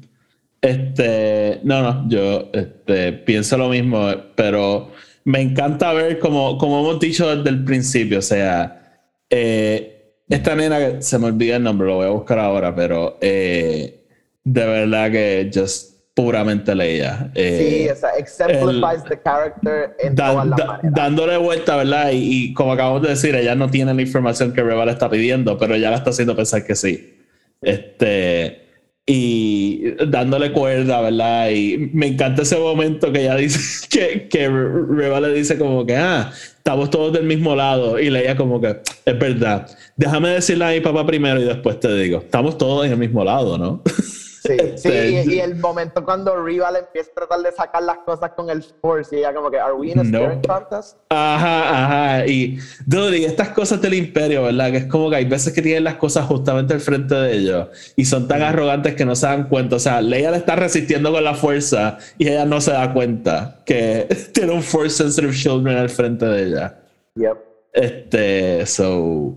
Este, 0.65 1.59
no, 1.61 1.83
no, 1.83 2.09
yo 2.09 2.49
este, 2.51 3.13
pienso 3.13 3.55
lo 3.55 3.69
mismo, 3.69 4.09
pero 4.33 4.91
me 5.23 5.39
encanta 5.39 5.93
ver 5.93 6.17
como, 6.17 6.57
como 6.57 6.79
hemos 6.79 6.99
dicho 6.99 7.35
desde 7.35 7.51
el 7.51 7.63
principio, 7.63 8.17
o 8.17 8.23
sea, 8.23 8.99
eh, 9.29 10.15
esta 10.27 10.55
nena 10.55 10.79
que 10.79 11.01
se 11.03 11.19
me 11.19 11.27
olvida 11.27 11.57
el 11.57 11.63
nombre, 11.63 11.87
lo 11.87 11.97
voy 11.97 12.07
a 12.07 12.09
buscar 12.09 12.39
ahora, 12.39 12.73
pero 12.73 13.19
eh, 13.21 14.07
de 14.43 14.65
verdad 14.65 15.11
que 15.11 15.51
just 15.53 15.93
puramente 16.15 16.73
leía. 16.73 17.31
Sí, 17.35 17.87
o 17.87 17.95
sea, 17.95 18.09
exemplifies 18.17 19.03
the 19.07 19.21
character 19.23 19.95
en 19.99 20.15
todas 20.15 20.47
las 20.47 20.65
maneras. 20.65 20.93
dándole 20.95 21.37
vuelta, 21.37 21.75
¿verdad? 21.75 22.09
Y, 22.11 22.45
y 22.45 22.53
como 22.55 22.73
acabamos 22.73 23.03
de 23.03 23.09
decir, 23.09 23.35
ella 23.35 23.53
no 23.53 23.69
tiene 23.69 23.93
la 23.93 24.01
información 24.01 24.51
que 24.51 24.63
Reba 24.63 24.83
le 24.85 24.93
está 24.93 25.11
pidiendo, 25.11 25.59
pero 25.59 25.75
ella 25.75 25.91
la 25.91 25.97
está 25.97 26.09
haciendo 26.09 26.35
pensar 26.35 26.65
que 26.65 26.73
sí. 26.73 27.19
Este, 27.61 28.64
y 29.07 29.91
dándole 30.07 30.51
cuerda, 30.51 31.01
¿verdad? 31.01 31.49
Y 31.51 31.89
me 31.93 32.07
encanta 32.07 32.41
ese 32.41 32.57
momento 32.57 33.11
que 33.11 33.21
ella 33.21 33.35
dice, 33.35 33.87
que, 33.89 34.27
que 34.27 34.49
Reba 34.49 35.19
le 35.19 35.33
dice 35.33 35.57
como 35.57 35.85
que, 35.85 35.95
ah, 35.95 36.31
estamos 36.57 36.89
todos 36.89 37.13
del 37.13 37.25
mismo 37.25 37.55
lado. 37.55 37.99
Y 37.99 38.09
leía 38.09 38.35
como 38.35 38.59
que, 38.59 38.81
es 39.05 39.19
verdad, 39.19 39.69
déjame 39.95 40.29
decirle 40.29 40.65
a 40.65 40.71
mi 40.71 40.79
papá 40.79 41.05
primero 41.05 41.39
y 41.39 41.43
después 41.43 41.79
te 41.79 41.95
digo, 41.95 42.19
estamos 42.19 42.57
todos 42.57 42.85
en 42.85 42.93
el 42.93 42.97
mismo 42.97 43.23
lado, 43.23 43.57
¿no? 43.57 43.83
Sí, 44.75 44.89
sí, 44.89 44.89
y, 44.89 45.33
y 45.35 45.39
el 45.39 45.55
momento 45.55 46.03
cuando 46.03 46.35
Rival 46.43 46.75
empieza 46.75 47.11
a 47.11 47.13
tratar 47.15 47.39
de 47.41 47.51
sacar 47.51 47.83
las 47.83 47.97
cosas 47.99 48.31
con 48.35 48.49
el 48.49 48.63
Force 48.81 49.15
y 49.15 49.19
ella 49.19 49.33
como 49.33 49.49
que, 49.49 49.59
¿Are 49.59 49.73
we 49.73 49.89
in 49.91 49.99
a 49.99 50.03
No. 50.03 50.39
contest? 50.47 50.97
Ajá, 51.09 51.85
ajá. 52.17 52.27
Y, 52.27 52.57
dude, 52.85 53.17
y 53.19 53.25
estas 53.25 53.49
cosas 53.49 53.81
del 53.81 53.93
imperio, 53.95 54.43
¿verdad? 54.43 54.71
Que 54.71 54.77
es 54.77 54.85
como 54.85 55.09
que 55.09 55.15
hay 55.17 55.25
veces 55.25 55.53
que 55.53 55.61
tienen 55.61 55.83
las 55.83 55.95
cosas 55.95 56.25
justamente 56.25 56.73
al 56.73 56.79
frente 56.79 57.15
de 57.15 57.33
ellos 57.33 57.67
y 57.95 58.05
son 58.05 58.27
tan 58.27 58.41
arrogantes 58.41 58.95
que 58.95 59.05
no 59.05 59.15
se 59.15 59.25
dan 59.27 59.47
cuenta. 59.49 59.75
O 59.77 59.79
sea, 59.79 60.01
Leia 60.01 60.31
le 60.31 60.37
está 60.37 60.55
resistiendo 60.55 61.11
con 61.11 61.23
la 61.23 61.33
fuerza 61.33 61.97
y 62.17 62.27
ella 62.27 62.45
no 62.45 62.61
se 62.61 62.71
da 62.71 62.93
cuenta 62.93 63.61
que 63.65 64.07
tiene 64.33 64.51
un 64.51 64.63
Force 64.63 64.97
Sensitive 65.03 65.33
Children 65.33 65.77
al 65.77 65.89
frente 65.89 66.25
de 66.25 66.43
ella. 66.47 66.79
Yep. 67.15 67.37
Este, 67.73 68.65
so. 68.65 69.35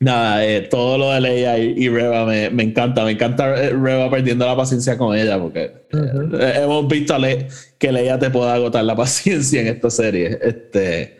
Nada, 0.00 0.46
eh, 0.46 0.60
todo 0.62 0.96
lo 0.96 1.10
de 1.10 1.20
Leia 1.20 1.58
y, 1.58 1.74
y 1.76 1.88
Reva 1.88 2.24
me, 2.24 2.50
me 2.50 2.62
encanta. 2.62 3.04
Me 3.04 3.12
encanta 3.12 3.60
eh, 3.64 3.70
Reva 3.70 4.08
perdiendo 4.08 4.46
la 4.46 4.56
paciencia 4.56 4.96
con 4.96 5.16
ella 5.16 5.38
porque 5.40 5.72
eh, 5.92 6.52
hemos 6.62 6.86
visto 6.86 7.14
a 7.14 7.18
Le- 7.18 7.48
que 7.78 7.90
Leia 7.90 8.16
te 8.18 8.30
puede 8.30 8.50
agotar 8.52 8.84
la 8.84 8.94
paciencia 8.96 9.60
en 9.60 9.66
esta 9.68 9.90
serie. 9.90 10.38
Este, 10.40 11.16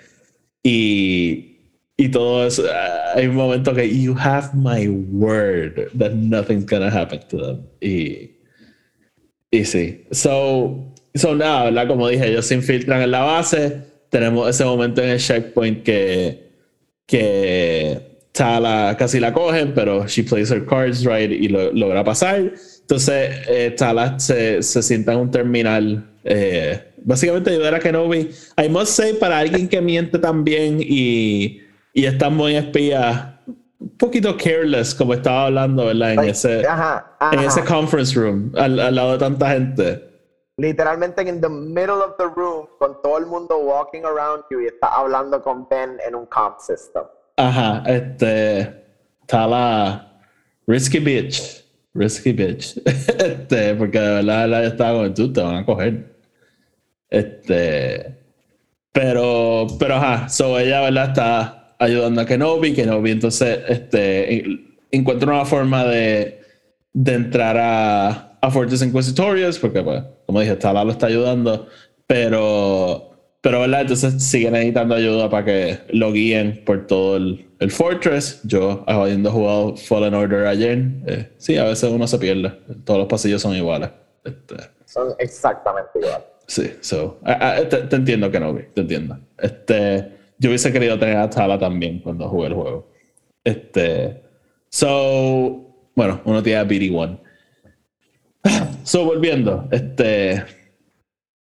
y, 0.63 1.57
y 1.97 2.09
todo 2.11 2.47
eso. 2.47 2.63
hay 3.17 3.27
un 3.27 3.35
momento 3.35 3.75
que 3.75 3.89
you 3.89 4.15
have 4.17 4.51
my 4.55 4.87
word 4.89 5.91
that 5.99 6.13
nothing's 6.13 6.65
gonna 6.67 6.89
happen 6.91 7.19
to 7.29 7.37
them. 7.39 7.67
Y, 7.81 8.31
y 9.51 9.65
sí. 9.65 10.05
So, 10.13 10.95
so 11.17 11.35
nada, 11.35 11.65
¿verdad? 11.65 11.89
Como 11.89 12.07
dije, 12.09 12.29
ellos 12.29 12.47
se 12.47 12.55
infiltran 12.55 13.03
en 13.03 13.11
la 13.11 13.23
base. 13.23 13.83
Tenemos 14.11 14.49
ese 14.49 14.65
momento 14.65 15.03
en 15.03 15.09
el 15.11 15.19
checkpoint 15.19 15.83
que, 15.83 16.49
que 17.07 18.08
Tala 18.39 18.95
casi 18.97 19.19
la 19.19 19.33
cogen, 19.33 19.75
pero 19.75 20.07
she 20.07 20.23
plays 20.23 20.51
her 20.51 20.65
cards 20.65 21.05
right 21.05 21.31
y 21.31 21.49
lo, 21.49 21.73
logra 21.73 22.05
pasar. 22.05 22.53
Entonces, 22.83 23.37
eh, 23.49 23.75
Tala 23.77 24.19
se, 24.19 24.63
se 24.63 24.83
sienta 24.83 25.13
en 25.13 25.19
un 25.19 25.31
terminal. 25.31 26.05
eh, 26.25 26.85
básicamente 27.05 27.51
ayudar 27.51 27.75
a 27.75 27.79
Kenobi. 27.81 28.31
I 28.57 28.69
must 28.69 28.93
say, 28.93 29.15
para 29.15 29.39
alguien 29.39 29.69
que 29.69 29.81
miente 29.81 30.19
también 30.19 30.79
y, 30.81 31.61
y 31.95 32.05
es 32.05 32.17
tan 32.19 32.37
buen 32.39 32.55
espía, 32.57 33.41
un 33.81 33.97
poquito 33.97 34.37
careless, 34.37 34.95
como 34.95 35.15
estaba 35.15 35.47
hablando, 35.47 35.87
¿verdad? 35.87 36.11
En 36.11 36.17
Like, 36.17 36.31
ese, 36.33 36.67
ajá, 36.67 37.17
en 37.33 37.39
ajá. 37.41 37.47
ese 37.49 37.65
conference 37.65 38.15
room, 38.19 38.53
al, 38.57 38.79
al 38.79 38.95
lado 38.95 39.13
de 39.13 39.19
tanta 39.19 39.51
gente. 39.51 40.05
Literalmente 40.59 41.23
in 41.23 41.41
the 41.41 41.49
middle 41.49 42.01
of 42.03 42.17
the 42.19 42.27
room, 42.37 42.67
con 42.79 43.01
todo 43.03 43.19
el 43.19 43.27
mundo 43.27 43.59
walking 43.59 44.03
around 44.05 44.43
you 44.51 44.61
y 44.61 44.67
está 44.67 44.89
hablando 44.89 45.41
con 45.43 45.67
Ben 45.69 45.99
en 46.07 46.15
un 46.17 46.27
comp 46.27 46.59
system. 46.61 47.05
Ajá, 47.39 47.85
este. 47.87 48.61
Está 49.23 49.47
la. 49.47 50.21
Risky 50.67 50.99
bitch. 50.99 51.65
Risky 51.95 52.33
bitch. 52.33 52.81
Este, 52.87 53.75
porque 53.77 53.99
de 53.99 54.09
verdad 54.17 54.49
la 54.49 54.65
estaba 54.65 54.99
como 54.99 55.15
tú, 55.15 55.33
te 55.33 55.41
van 55.41 55.57
a 55.57 55.65
coger. 55.65 56.15
Este. 57.11 58.17
Pero, 58.93 59.67
pero 59.79 59.95
ajá, 59.97 60.29
so 60.29 60.59
ella, 60.59 60.81
¿verdad? 60.83 61.09
Está 61.09 61.77
ayudando 61.79 62.21
a 62.21 62.27
Kenobi. 62.27 62.75
Kenobi 62.75 63.13
entonces 63.13 63.61
este, 63.69 64.35
en- 64.35 64.77
encuentra 64.91 65.33
una 65.33 65.45
forma 65.45 65.85
de, 65.85 66.41
de 66.93 67.15
entrar 67.15 67.57
a, 67.57 68.39
a 68.41 68.51
Fortress 68.51 68.83
Inquisitorius, 68.83 69.59
porque, 69.59 69.83
pues, 69.83 70.03
como 70.27 70.41
dije, 70.41 70.57
Tala 70.57 70.85
lo 70.85 70.91
está 70.93 71.07
ayudando, 71.07 71.69
pero, 72.07 73.08
pero, 73.41 73.61
¿verdad? 73.61 73.83
Entonces 73.83 74.23
siguen 74.23 74.53
necesitando 74.55 74.95
ayuda 74.95 75.31
para 75.31 75.45
que 75.45 75.79
lo 75.91 76.13
guíen 76.13 76.63
por 76.65 76.87
todo 76.87 77.17
el, 77.17 77.49
el 77.61 77.71
Fortress. 77.71 78.41
Yo, 78.45 78.85
habiendo 78.87 79.31
jugado 79.31 79.77
Fallen 79.77 80.15
Order 80.15 80.47
ayer, 80.47 80.85
eh, 81.07 81.31
sí, 81.37 81.57
a 81.57 81.65
veces 81.65 81.91
uno 81.91 82.07
se 82.07 82.19
pierde. 82.19 82.51
Todos 82.85 82.99
los 83.01 83.09
pasillos 83.09 83.41
son 83.41 83.55
iguales. 83.55 83.91
Este, 84.25 84.57
Son 84.85 85.15
exactamente 85.19 85.91
igual. 86.01 86.25
Sí, 86.47 86.73
so, 86.81 87.21
te, 87.69 87.77
te 87.77 87.97
entiendo 87.97 88.31
que 88.31 88.41
no, 88.41 88.55
te 88.55 88.81
entiendo. 88.81 89.19
Este, 89.37 90.13
yo 90.39 90.51
hubiese 90.51 90.73
querido 90.73 90.99
tener 90.99 91.19
a 91.19 91.29
Tala 91.29 91.59
también 91.59 92.01
cuando 92.01 92.29
jugué 92.29 92.49
el 92.49 92.55
juego. 92.55 92.91
Este, 93.45 94.23
so, 94.69 95.91
bueno, 95.95 96.21
uno 96.25 96.43
tiene 96.43 96.59
a 96.61 96.65
BD1. 96.67 97.21
So, 98.83 99.05
volviendo, 99.05 99.69
este, 99.71 100.43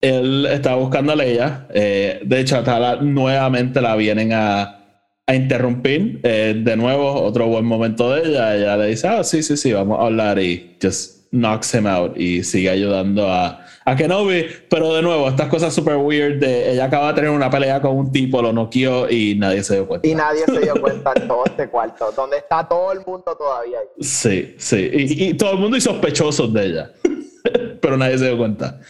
él 0.07 0.47
estaba 0.47 0.77
buscando 0.77 1.13
a 1.13 1.17
Leia. 1.17 1.67
eh, 1.75 2.21
de 2.25 2.41
hecho, 2.41 2.57
a 2.57 2.65
Tala 2.65 2.97
nuevamente 2.97 3.81
la 3.81 3.95
vienen 3.97 4.33
a, 4.33 4.85
a 5.27 5.35
interrumpir. 5.35 6.21
eh, 6.23 6.55
de 6.57 6.77
nuevo, 6.77 7.23
otro 7.23 7.47
buen 7.49 7.65
momento 7.65 8.11
de 8.15 8.29
ella. 8.29 8.57
Ella 8.57 8.77
le 8.77 8.87
dice, 8.89 9.09
ah, 9.09 9.25
sí, 9.25 9.43
sí, 9.43 9.57
sí, 9.57 9.73
vamos 9.73 9.99
a 10.01 10.07
hablar 10.07 10.39
y 10.39 10.77
just 10.83 11.17
knocks 11.33 11.75
him 11.75 11.87
out 11.87 12.17
y 12.17 12.43
sigue 12.45 12.71
ayudando 12.71 13.29
a, 13.31 13.61
a 13.85 13.97
Kenobi. 13.97 14.47
Pero 14.71 14.95
de 14.95 15.03
nuevo, 15.03 15.29
estas 15.29 15.49
cosas 15.49 15.75
super 15.75 15.97
weird 15.97 16.39
de 16.41 16.73
ella 16.73 16.85
acaba 16.87 17.09
de 17.09 17.15
tener 17.15 17.31
una 17.31 17.51
pelea 17.51 17.81
con 17.83 17.97
un 17.97 18.13
tipo, 18.13 18.41
lo 18.41 18.53
noqueó 18.53 19.11
y 19.11 19.35
nadie 19.35 19.63
se 19.63 19.75
dio 19.75 19.87
cuenta. 19.89 20.07
Y 20.09 20.15
nadie 20.15 20.45
se 20.47 20.61
dio 20.61 20.75
cuenta 20.81 21.13
en 21.17 21.29
todo 21.29 21.45
este 21.45 21.69
cuarto, 21.69 22.13
donde 22.13 22.39
está 22.39 22.67
todo 22.67 22.93
el 22.93 23.01
mundo 23.07 23.37
todavía 23.37 23.79
ahí. 23.79 23.87
Sí, 24.05 24.55
sí. 24.59 24.89
Y, 24.93 25.25
y 25.31 25.35
todo 25.35 25.53
el 25.53 25.59
mundo 25.59 25.77
y 25.77 25.81
sospechosos 25.81 26.53
de 26.55 26.65
ella. 26.67 26.91
Pero 27.83 27.97
nadie 27.97 28.17
se 28.19 28.27
dio 28.27 28.39
cuenta. 28.39 28.81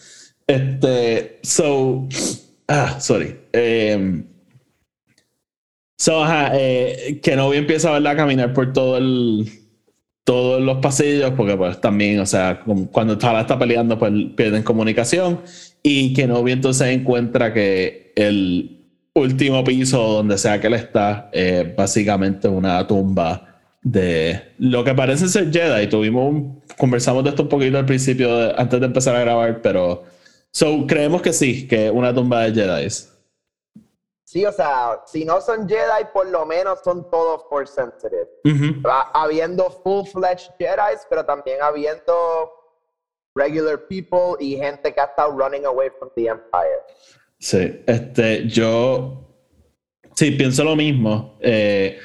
Este, 0.46 1.38
so, 1.42 2.06
ah, 2.68 2.98
sorry. 3.00 3.36
Em, 3.52 4.24
so, 5.98 6.22
ajá, 6.22 6.52
eh, 6.54 7.18
Kenobi 7.22 7.56
empieza 7.56 7.90
¿verdad? 7.90 8.12
a 8.12 8.16
caminar 8.16 8.52
por 8.52 8.72
todo 8.72 8.96
el, 8.98 9.48
todos 10.24 10.60
los 10.62 10.78
pasillos, 10.78 11.32
porque 11.36 11.56
pues 11.56 11.80
también, 11.80 12.20
o 12.20 12.26
sea, 12.26 12.62
cuando 12.92 13.18
Tala 13.18 13.40
está 13.42 13.58
peleando, 13.58 13.98
pues 13.98 14.12
pierden 14.36 14.62
comunicación. 14.62 15.40
Y 15.82 16.12
Kenobi 16.14 16.52
entonces 16.52 16.88
encuentra 16.88 17.52
que 17.52 18.12
el 18.16 18.84
último 19.14 19.64
piso, 19.64 19.98
donde 20.02 20.38
sea 20.38 20.60
que 20.60 20.66
él 20.68 20.74
está, 20.74 21.30
es 21.32 21.74
básicamente 21.74 22.48
una 22.48 22.86
tumba 22.86 23.60
de 23.82 24.42
lo 24.58 24.82
que 24.84 24.94
parece 24.94 25.28
ser 25.28 25.52
Jedi. 25.52 25.86
Tuvimos 25.88 26.28
un- 26.28 26.60
conversamos 26.76 27.22
de 27.24 27.30
esto 27.30 27.42
un 27.44 27.48
poquito 27.48 27.78
al 27.78 27.86
principio, 27.86 28.36
de- 28.36 28.54
antes 28.56 28.78
de 28.80 28.86
empezar 28.86 29.14
a 29.16 29.20
grabar, 29.20 29.62
pero 29.62 30.04
so, 30.56 30.86
creemos 30.86 31.20
que 31.20 31.32
sí, 31.32 31.68
que 31.68 31.90
una 31.90 32.14
tumba 32.14 32.42
de 32.42 32.54
Jedi. 32.54 32.88
Sí, 34.24 34.44
o 34.44 34.52
sea, 34.52 35.02
si 35.06 35.24
no 35.24 35.40
son 35.40 35.68
Jedi, 35.68 36.04
por 36.12 36.26
lo 36.28 36.46
menos 36.46 36.80
son 36.82 37.08
todos 37.10 37.42
Force 37.48 37.74
Sensitive. 37.74 38.26
Habiendo 39.12 39.70
full-fledged 39.70 40.52
Jedi, 40.58 40.96
pero 41.10 41.24
también 41.24 41.58
habiendo 41.62 42.50
regular 43.34 43.86
people 43.86 44.36
y 44.40 44.56
gente 44.56 44.92
que 44.92 45.00
ha 45.00 45.04
estado 45.04 45.36
running 45.38 45.66
away 45.66 45.90
from 45.98 46.10
the 46.16 46.26
Empire. 46.26 46.80
Sí, 47.38 47.82
este, 47.86 48.48
yo 48.48 49.26
sí 50.14 50.30
pienso 50.32 50.64
lo 50.64 50.74
mismo. 50.74 51.36
Eh, 51.40 51.98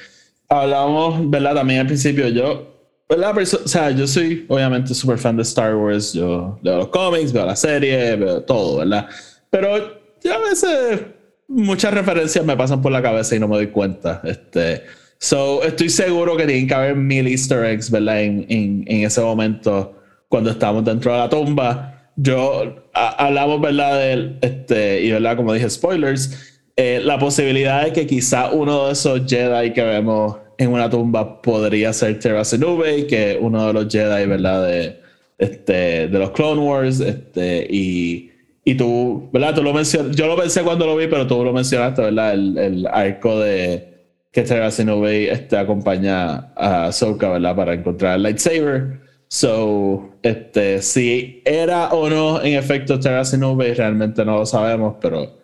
hablamos, 0.50 1.30
¿verdad? 1.30 1.56
También 1.56 1.80
al 1.80 1.88
principio, 1.88 2.28
yo, 2.28 2.71
¿verdad? 3.12 3.34
Perso- 3.36 3.62
o 3.64 3.68
sea, 3.68 3.92
yo 3.92 4.08
soy 4.08 4.46
obviamente 4.48 4.94
súper 4.96 5.18
fan 5.20 5.36
de 5.38 5.44
Star 5.44 5.76
Wars. 5.76 6.14
Yo 6.14 6.58
leo 6.64 6.78
los 6.78 6.88
cómics, 6.88 7.32
veo 7.34 7.46
la 7.46 7.56
serie, 7.56 8.16
veo 8.16 8.42
todo, 8.42 8.78
¿verdad? 8.80 9.08
Pero 9.50 9.78
yo 10.24 10.34
a 10.34 10.40
veces 10.40 11.02
muchas 11.48 11.94
referencias 11.94 12.46
me 12.46 12.56
pasan 12.56 12.82
por 12.82 12.92
la 12.92 13.02
cabeza 13.02 13.36
y 13.36 13.40
no 13.40 13.48
me 13.48 13.58
doy 13.58 13.68
cuenta. 13.68 14.22
Este, 14.24 14.84
so, 15.20 15.62
estoy 15.64 15.90
seguro 15.90 16.38
que 16.38 16.46
tienen 16.46 16.68
que 16.68 16.74
haber 16.74 16.96
mil 16.96 17.28
Easter 17.28 17.66
eggs, 17.66 17.92
¿verdad? 17.92 18.22
En, 18.24 18.46
en, 18.50 18.84
en 18.88 19.06
ese 19.06 19.22
momento, 19.22 19.94
cuando 20.30 20.50
estamos 20.52 20.84
dentro 20.86 21.12
de 21.12 21.18
la 21.20 21.30
tumba. 21.30 21.88
Yo 22.16 22.76
a- 22.94 23.26
hablamos, 23.28 23.60
¿verdad? 23.62 23.98
De, 24.00 24.38
este, 24.42 25.02
y, 25.02 25.12
¿verdad? 25.12 25.36
Como 25.36 25.54
dije, 25.54 25.70
spoilers. 25.70 26.62
eh, 26.78 27.02
la 27.04 27.20
posibilidad 27.20 27.84
de 27.84 27.92
que 27.94 28.08
quizá 28.08 28.50
uno 28.52 28.88
de 28.88 28.94
esos 28.94 29.22
Jedi 29.28 29.74
que 29.74 29.84
vemos 29.84 30.38
en 30.62 30.72
una 30.72 30.90
tumba 30.90 31.42
podría 31.42 31.92
ser 31.92 32.20
Terra 32.20 32.46
Zenube, 32.46 33.08
que 33.08 33.32
es 33.32 33.38
uno 33.42 33.66
de 33.68 33.74
los 33.74 33.92
Jedi, 33.92 34.28
¿verdad? 34.28 34.68
De, 34.68 35.02
este, 35.40 36.08
de 36.08 36.20
los 36.20 36.30
Clone 36.32 36.62
Wars. 36.62 37.00
Este, 37.00 37.66
y, 37.68 38.32
y 38.64 38.76
tú, 38.76 39.28
¿verdad? 39.34 39.56
Tú 39.56 39.64
lo 39.64 39.74
mencionaste. 39.74 40.16
Yo 40.16 40.28
lo 40.28 40.36
pensé 40.36 40.62
cuando 40.62 40.86
lo 40.86 40.96
vi, 40.96 41.08
pero 41.08 41.26
tú 41.26 41.44
lo 41.44 41.52
mencionaste, 41.52 42.04
¿verdad? 42.04 42.34
El, 42.34 42.58
el 42.60 42.88
arco 42.88 43.40
de 43.40 43.92
que 44.32 44.44
Terra 44.44 44.70
Zenube 44.70 45.32
este, 45.32 45.58
acompaña 45.58 46.54
a 46.56 46.86
Ahsoka, 46.86 47.30
¿verdad? 47.30 47.56
Para 47.56 47.74
encontrar 47.74 48.18
el 48.18 48.24
lightsaber. 48.24 49.02
So, 49.30 50.12
este, 50.22 50.82
si 50.84 51.42
era 51.44 51.90
o 51.90 52.08
no 52.08 52.42
en 52.44 52.54
efecto 52.54 53.00
Terra 53.00 53.26
Zenube, 53.26 53.74
realmente 53.74 54.24
no 54.24 54.38
lo 54.38 54.46
sabemos, 54.46 54.98
pero 55.02 55.40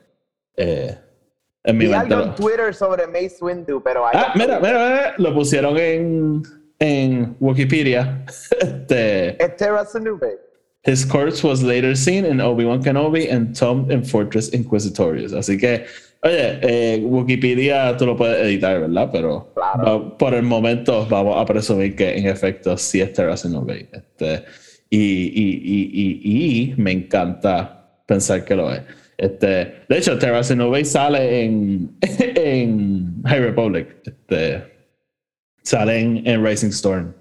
eh, 0.57 0.95
en 1.67 1.77
mi 1.77 1.93
algo 1.93 2.23
en 2.23 2.35
Twitter 2.35 2.73
sobre 2.73 3.05
Mace 3.07 3.37
Windu, 3.41 3.81
pero 3.83 4.05
I 4.05 4.11
Ah, 4.13 4.31
mira, 4.35 4.59
mira, 4.59 4.71
mira, 4.89 5.13
lo 5.17 5.33
pusieron 5.33 5.77
en, 5.77 6.41
en 6.79 7.35
Wikipedia. 7.39 8.23
Este, 8.61 9.37
his 10.83 11.05
corpse 11.05 11.43
was 11.43 11.61
later 11.61 11.95
seen 11.95 12.25
in 12.25 12.39
Obi-Wan 12.39 12.81
Kenobi 12.81 13.29
and 13.29 13.53
tombed 13.53 13.91
in 13.91 14.03
Fortress 14.03 14.49
Inquisitorius. 14.53 15.33
Así 15.33 15.57
que, 15.57 15.85
oye, 16.23 16.59
eh, 16.61 17.01
Wikipedia 17.03 17.97
tú 17.97 18.05
lo 18.05 18.15
puedes 18.15 18.41
editar, 18.45 18.79
¿verdad? 18.79 19.09
Pero 19.11 19.51
Claro. 19.53 20.17
por 20.17 20.33
el 20.33 20.43
momento 20.43 21.05
vamos 21.09 21.35
a 21.37 21.45
presumir 21.45 21.95
que 21.95 22.17
en 22.17 22.27
efecto 22.27 22.77
sí 22.77 23.01
es 23.01 23.11
Terra 23.13 23.35
Zenobey. 23.35 23.89
Este, 23.91 24.45
Y, 24.89 24.97
y, 24.97 25.91
y, 25.93 26.71
y, 26.71 26.75
me 26.77 26.93
encanta 26.93 27.89
pensar 28.05 28.45
que 28.45 28.55
lo 28.55 28.73
es. 28.73 28.81
Este, 29.17 29.83
de 29.89 29.97
hecho, 29.97 30.17
Terra 30.19 30.41
Nubes 30.55 30.91
sale 30.91 31.43
en, 31.43 31.97
en 32.01 33.23
High 33.25 33.39
Republic. 33.39 33.87
Este, 34.05 34.63
sale 35.63 35.99
en, 35.99 36.27
en 36.27 36.45
Rising 36.45 36.69
Storm. 36.69 37.13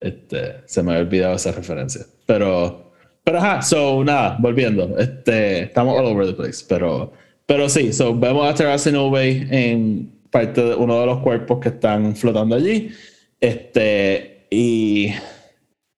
Este, 0.00 0.62
se 0.64 0.82
me 0.82 0.92
había 0.92 1.04
olvidado 1.04 1.36
esa 1.36 1.52
referencia. 1.52 2.06
Pero, 2.26 2.92
pero 3.22 3.38
ajá, 3.38 3.62
so 3.62 4.02
nada, 4.02 4.36
volviendo. 4.40 4.98
Este, 4.98 5.64
estamos 5.64 5.98
all 5.98 6.06
over 6.06 6.26
the 6.26 6.32
place. 6.32 6.64
Pero, 6.66 7.12
pero 7.46 7.68
sí, 7.68 7.92
so 7.92 8.18
vemos 8.18 8.48
a 8.48 8.54
Terra 8.54 8.76
Nubes 8.90 9.46
en 9.50 10.10
parte 10.30 10.64
de 10.64 10.74
uno 10.74 10.98
de 10.98 11.06
los 11.06 11.18
cuerpos 11.18 11.60
que 11.60 11.68
están 11.68 12.16
flotando 12.16 12.56
allí. 12.56 12.90
Este, 13.38 14.46
y 14.50 15.12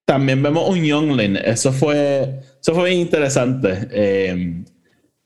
también 0.04 0.42
vemos 0.42 0.68
un 0.68 0.82
Youngling. 0.84 1.36
Eso 1.36 1.72
fue, 1.72 2.40
eso 2.60 2.74
fue 2.74 2.90
bien 2.90 3.00
interesante. 3.00 3.88
Eh, 3.92 4.64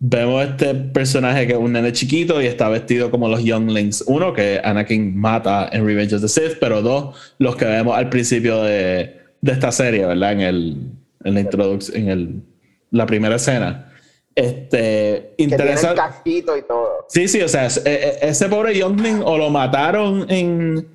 vemos 0.00 0.46
este 0.46 0.74
personaje 0.74 1.46
que 1.46 1.54
es 1.54 1.58
un 1.58 1.72
nene 1.72 1.92
chiquito 1.92 2.40
y 2.40 2.46
está 2.46 2.68
vestido 2.68 3.10
como 3.10 3.28
los 3.28 3.42
Younglings. 3.42 4.04
Uno, 4.06 4.32
que 4.32 4.60
Anakin 4.62 5.16
mata 5.16 5.68
en 5.72 5.84
Revenge 5.84 6.14
of 6.14 6.22
the 6.22 6.28
Sith, 6.28 6.58
pero 6.60 6.82
dos, 6.82 7.34
los 7.38 7.56
que 7.56 7.64
vemos 7.64 7.96
al 7.96 8.08
principio 8.08 8.62
de, 8.62 9.16
de 9.40 9.52
esta 9.52 9.72
serie, 9.72 10.06
¿verdad? 10.06 10.32
En, 10.32 10.40
el, 10.40 10.76
en 11.24 11.34
la 11.34 11.40
introducción, 11.40 11.96
en 11.96 12.08
el, 12.08 12.42
la 12.90 13.06
primera 13.06 13.36
escena. 13.36 13.92
Este, 14.34 15.34
interesante. 15.38 16.00
y 16.24 16.42
todo. 16.42 17.06
Sí, 17.08 17.26
sí, 17.26 17.40
o 17.40 17.48
sea, 17.48 17.66
e, 17.66 17.70
e, 17.84 18.18
ese 18.28 18.48
pobre 18.48 18.78
Youngling 18.78 19.20
o 19.24 19.36
lo 19.36 19.50
mataron 19.50 20.26
en, 20.30 20.86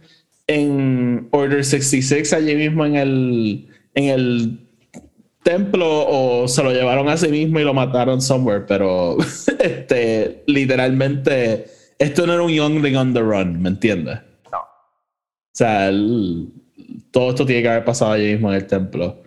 en 0.48 1.28
Order 1.32 1.66
66 1.66 2.32
allí 2.32 2.56
mismo 2.56 2.86
en 2.86 2.96
el, 2.96 3.68
en 3.96 4.04
el 4.06 4.63
templo 5.44 5.86
o 6.08 6.48
se 6.48 6.64
lo 6.64 6.72
llevaron 6.72 7.10
a 7.10 7.18
sí 7.18 7.28
mismo 7.28 7.60
y 7.60 7.64
lo 7.64 7.74
mataron 7.74 8.22
somewhere, 8.22 8.66
pero 8.68 9.18
este, 9.60 10.44
literalmente, 10.48 11.66
esto 12.00 12.26
no 12.26 12.34
era 12.34 12.44
un 12.44 12.52
Youngling 12.52 12.96
on 12.96 13.14
the 13.14 13.22
run, 13.22 13.62
¿me 13.62 13.70
entiendes? 13.70 14.20
No. 14.52 14.60
O 14.60 15.54
sea, 15.54 15.92
todo 17.12 17.30
esto 17.30 17.46
tiene 17.46 17.62
que 17.62 17.70
haber 17.70 17.86
pasado 17.86 18.14
allí 18.14 18.34
mismo 18.34 18.50
en 18.50 18.56
el 18.56 18.68
templo. 18.68 19.22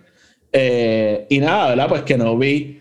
Eh, 0.51 1.27
y 1.29 1.39
nada, 1.39 1.69
¿verdad? 1.69 1.89
Pues 1.89 2.01
que 2.03 2.17
no 2.17 2.37
vi 2.37 2.77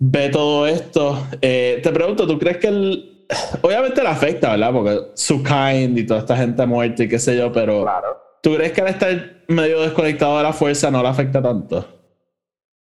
ve 0.00 0.30
todo 0.30 0.66
esto. 0.66 1.26
Eh, 1.40 1.78
te 1.82 1.92
pregunto, 1.92 2.26
¿tú 2.26 2.38
crees 2.38 2.56
que 2.56 2.68
él... 2.68 3.26
Obviamente 3.62 4.02
le 4.02 4.08
afecta, 4.08 4.50
¿verdad? 4.50 4.72
Porque 4.72 5.00
su 5.14 5.42
kind 5.42 5.96
y 5.96 6.04
toda 6.04 6.20
esta 6.20 6.36
gente 6.36 6.66
muerta 6.66 7.04
y 7.04 7.08
qué 7.08 7.18
sé 7.18 7.36
yo, 7.36 7.52
pero... 7.52 7.82
Claro. 7.82 8.18
¿Tú 8.42 8.54
crees 8.54 8.72
que 8.72 8.80
al 8.80 8.88
estar 8.88 9.42
medio 9.48 9.82
desconectado 9.82 10.38
de 10.38 10.44
la 10.44 10.52
fuerza 10.52 10.90
no 10.90 11.02
le 11.02 11.08
afecta 11.08 11.42
tanto? 11.42 11.99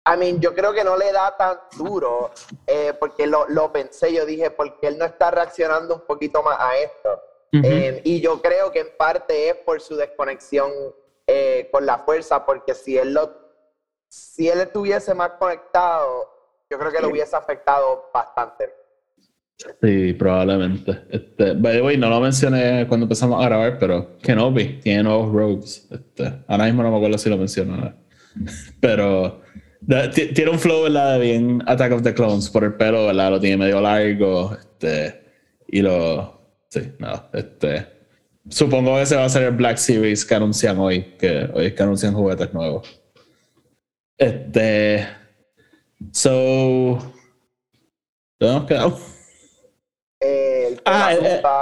I 0.05 0.17
mean, 0.19 0.41
yo 0.41 0.53
creo 0.53 0.73
que 0.73 0.83
no 0.83 0.97
le 0.97 1.13
da 1.13 1.37
tan 1.37 1.59
duro, 1.79 2.33
eh, 2.67 2.93
porque 2.99 3.27
lo, 3.27 3.49
lo, 3.49 3.73
pensé, 3.73 4.13
yo 4.13 4.27
dije, 4.27 4.51
porque 4.51 4.89
él 4.89 4.99
no 4.99 5.05
está 5.05 5.31
reaccionando 5.31 5.95
un 5.95 6.01
poquito 6.07 6.43
más 6.43 6.59
a 6.59 6.77
esto. 6.77 7.21
Eh, 7.53 8.01
y 8.05 8.21
yo 8.21 8.41
creo 8.41 8.73
que 8.73 8.81
en 8.81 8.97
parte 8.97 9.51
es 9.51 9.57
por 9.57 9.81
su 9.81 9.95
desconexión 9.95 10.71
eh, 11.27 11.69
con 11.71 11.85
la 11.85 11.99
fuerza, 11.99 12.45
porque 12.47 12.75
si 12.75 12.97
él, 12.97 13.13
lo, 13.13 13.31
si 14.09 14.49
él 14.49 14.61
estuviese 14.61 15.15
más 15.15 15.33
conectado, 15.39 16.31
yo 16.71 16.79
creo 16.79 16.91
que 16.91 17.01
lo 17.01 17.09
hubiese 17.09 17.37
afectado 17.37 18.09
bastante. 18.13 18.71
Sí, 19.81 20.15
probablemente. 20.15 21.05
Este, 21.11 21.53
by 21.53 21.75
the 21.75 21.83
way, 21.83 21.97
no 21.97 22.09
lo 22.09 22.21
mencioné 22.21 22.87
cuando 22.89 23.05
empezamos 23.05 23.41
a 23.41 23.49
grabar, 23.49 23.79
pero 23.79 24.17
Kenobi 24.19 24.81
tiene 24.81 25.05
nuevos 25.05 25.33
rogues. 25.33 25.87
Este, 25.91 26.43
ahora 26.49 26.65
mismo 26.65 26.83
no 26.83 26.91
me 26.91 26.97
acuerdo 26.97 27.19
si 27.19 27.31
lo 27.31 27.37
menciono. 27.37 27.95
Pero 28.81 29.42
tiene 29.87 30.51
un 30.51 30.59
flow, 30.59 30.85
¿verdad? 30.85 31.15
De 31.15 31.21
bien 31.21 31.63
Attack 31.67 31.93
of 31.93 32.03
the 32.03 32.15
Clones 32.15 32.49
por 32.51 32.65
el 32.65 32.75
pelo, 32.75 33.07
¿verdad? 33.07 33.31
Lo 33.31 33.41
tiene 33.41 33.57
medio 33.57 33.81
largo. 33.81 34.57
Este, 34.57 35.23
y 35.69 35.83
lo. 35.83 36.41
Sí, 36.69 36.93
no. 36.99 37.29
Este. 37.33 37.87
Supongo 38.49 38.97
que 38.97 39.03
ese 39.03 39.17
va 39.17 39.25
a 39.25 39.29
ser 39.29 39.45
el 39.45 39.53
Black 39.53 39.77
Series 39.77 40.25
que 40.25 40.35
anuncian 40.35 40.79
hoy, 40.79 41.15
que 41.19 41.49
hoy 41.53 41.67
es 41.67 41.75
que 41.75 41.83
anuncian 41.83 42.15
juguetes 42.15 42.53
nuevos. 42.53 43.03
Este. 44.17 45.07
So. 46.13 47.13
¿Dónde 48.39 48.59
nos 48.59 48.67
quedamos? 48.67 49.01
ah, 50.85 51.13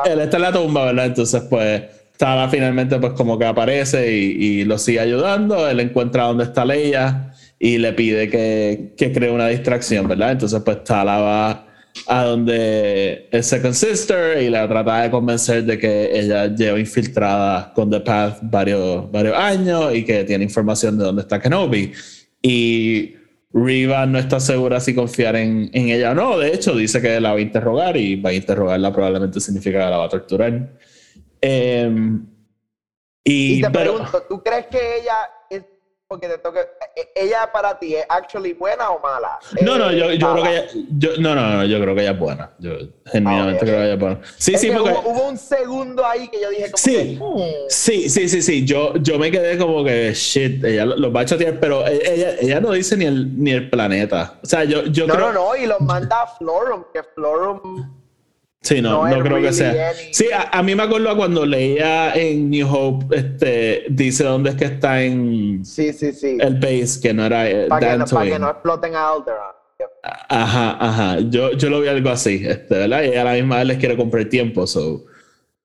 él, 0.06 0.20
está 0.20 0.37
en 0.37 0.42
la 0.42 0.52
tumba, 0.52 0.87
¿verdad? 0.87 1.06
Entonces, 1.06 1.42
pues. 1.48 1.83
Tala 2.16 2.50
finalmente, 2.50 2.98
pues, 2.98 3.14
como 3.14 3.38
que 3.38 3.46
aparece 3.46 4.12
y, 4.12 4.61
y 4.61 4.64
lo 4.64 4.76
sigue 4.76 5.00
ayudando. 5.00 5.66
Él 5.66 5.80
encuentra 5.80 6.24
dónde 6.24 6.44
está 6.44 6.66
Leia 6.66 7.29
y 7.62 7.76
le 7.76 7.92
pide 7.92 8.30
que, 8.30 8.94
que 8.96 9.12
cree 9.12 9.30
una 9.30 9.46
distracción, 9.48 10.08
¿verdad? 10.08 10.32
Entonces, 10.32 10.60
pues 10.64 10.82
Tala 10.82 11.18
va 11.18 11.66
a 12.06 12.24
donde 12.24 13.28
es 13.30 13.46
Second 13.46 13.74
Sister 13.74 14.42
y 14.42 14.48
la 14.48 14.66
trata 14.66 15.02
de 15.02 15.10
convencer 15.10 15.64
de 15.64 15.78
que 15.78 16.18
ella 16.18 16.46
lleva 16.46 16.80
infiltrada 16.80 17.70
con 17.74 17.90
The 17.90 18.00
Path 18.00 18.38
varios, 18.42 19.12
varios 19.12 19.36
años 19.36 19.94
y 19.94 20.06
que 20.06 20.24
tiene 20.24 20.44
información 20.44 20.96
de 20.96 21.04
dónde 21.04 21.20
está 21.20 21.38
Kenobi. 21.38 21.92
Y 22.40 23.14
Riva 23.52 24.06
no 24.06 24.18
está 24.18 24.40
segura 24.40 24.80
si 24.80 24.94
confiar 24.94 25.36
en, 25.36 25.68
en, 25.74 25.90
ella 25.90 26.12
o 26.12 26.14
no. 26.14 26.38
De 26.38 26.54
hecho, 26.54 26.74
dice 26.74 27.02
que 27.02 27.20
la 27.20 27.32
va 27.32 27.38
a 27.38 27.42
interrogar 27.42 27.94
y 27.94 28.16
va 28.16 28.30
a 28.30 28.34
interrogarla 28.34 28.90
probablemente 28.90 29.38
significa 29.38 29.84
que 29.84 29.90
la 29.90 29.98
va 29.98 30.06
a 30.06 30.08
torturar. 30.08 30.70
Em, 31.42 32.26
y, 33.22 33.60
te 33.60 33.70
pregunto, 33.70 34.24
¿tú 34.26 34.42
crees 34.42 34.66
que 34.68 34.78
ella 34.78 35.28
porque 36.10 36.26
te 36.26 36.38
toque. 36.38 36.58
¿Ella 37.14 37.48
para 37.52 37.78
ti 37.78 37.94
es 37.94 38.04
actually 38.08 38.52
buena 38.52 38.90
o 38.90 38.98
mala? 38.98 39.38
No, 39.62 39.78
no, 39.78 39.92
yo, 39.92 40.12
yo 40.12 40.32
creo 40.32 40.42
que 40.42 40.50
ella. 40.50 40.66
Yo, 40.98 41.10
no, 41.20 41.36
no, 41.36 41.58
no, 41.58 41.64
yo 41.64 41.80
creo 41.80 41.94
que 41.94 42.00
ella 42.00 42.10
es 42.10 42.18
buena. 42.18 42.50
Yo 42.58 42.72
genuinamente 43.06 43.60
creo 43.60 43.76
que 43.76 43.84
ella 43.84 43.94
es 43.94 44.00
buena. 44.00 44.20
Sí, 44.36 44.58
sí, 44.58 44.72
porque. 44.72 44.90
Hubo, 44.90 45.28
un 45.28 45.38
segundo 45.38 46.04
ahí 46.04 46.26
que 46.26 46.40
yo 46.40 46.50
dije 46.50 46.72
como 46.72 46.78
sí, 46.78 46.92
que, 46.92 47.24
hmm". 47.24 47.68
sí, 47.68 48.10
sí, 48.10 48.28
sí, 48.28 48.42
sí. 48.42 48.64
Yo, 48.64 48.94
yo 48.96 49.20
me 49.20 49.30
quedé 49.30 49.56
como 49.56 49.84
que 49.84 50.12
shit, 50.12 50.64
ella 50.64 50.84
los 50.84 51.14
va 51.14 51.20
a 51.20 51.24
chatear, 51.26 51.60
pero 51.60 51.86
e, 51.86 52.02
ella, 52.04 52.34
ella 52.40 52.60
no 52.60 52.72
dice 52.72 52.96
ni 52.96 53.04
el, 53.04 53.40
ni 53.40 53.52
el 53.52 53.70
planeta. 53.70 54.40
O 54.42 54.46
sea, 54.46 54.64
yo, 54.64 54.86
yo 54.86 55.06
no, 55.06 55.14
creo. 55.14 55.32
No, 55.32 55.50
no, 55.50 55.56
y 55.56 55.66
los 55.66 55.80
manda 55.80 56.22
a 56.22 56.26
Florum, 56.26 56.86
que 56.92 57.04
Florum 57.04 57.99
Sí, 58.62 58.82
no, 58.82 59.08
no, 59.08 59.22
creo 59.22 59.40
que 59.40 59.52
sea. 59.54 59.92
Sí, 60.12 60.26
a, 60.32 60.62
mí 60.62 60.74
me 60.74 60.82
acuerdo 60.82 61.16
cuando 61.16 61.46
leía 61.46 62.12
en 62.14 62.50
New 62.50 62.68
Hope, 62.70 63.16
este, 63.16 63.86
dice 63.88 64.24
dónde 64.24 64.50
es 64.50 64.56
que 64.56 64.66
está 64.66 65.02
en 65.02 65.64
sí, 65.64 65.94
sí, 65.94 66.12
sí. 66.12 66.36
el 66.38 66.56
base, 66.56 67.00
que 67.00 67.14
no 67.14 67.24
era 67.24 67.48
eh, 67.48 67.66
para, 67.68 67.92
que 67.92 67.98
no, 67.98 68.04
para 68.04 68.30
que 68.30 68.38
no 68.38 68.50
exploten 68.50 68.94
a 68.94 69.08
Alderaan. 69.08 69.54
Ajá, 70.28 70.76
ajá. 70.78 71.20
Yo, 71.30 71.52
yo 71.52 71.70
lo 71.70 71.80
vi 71.80 71.88
algo 71.88 72.10
así, 72.10 72.42
este, 72.46 72.76
¿verdad? 72.76 73.02
Y 73.02 73.16
a 73.16 73.24
la 73.24 73.32
misma 73.32 73.58
vez 73.58 73.66
les 73.66 73.78
quiere 73.78 73.96
comprar 73.96 74.26
tiempo, 74.26 74.66
so. 74.66 75.06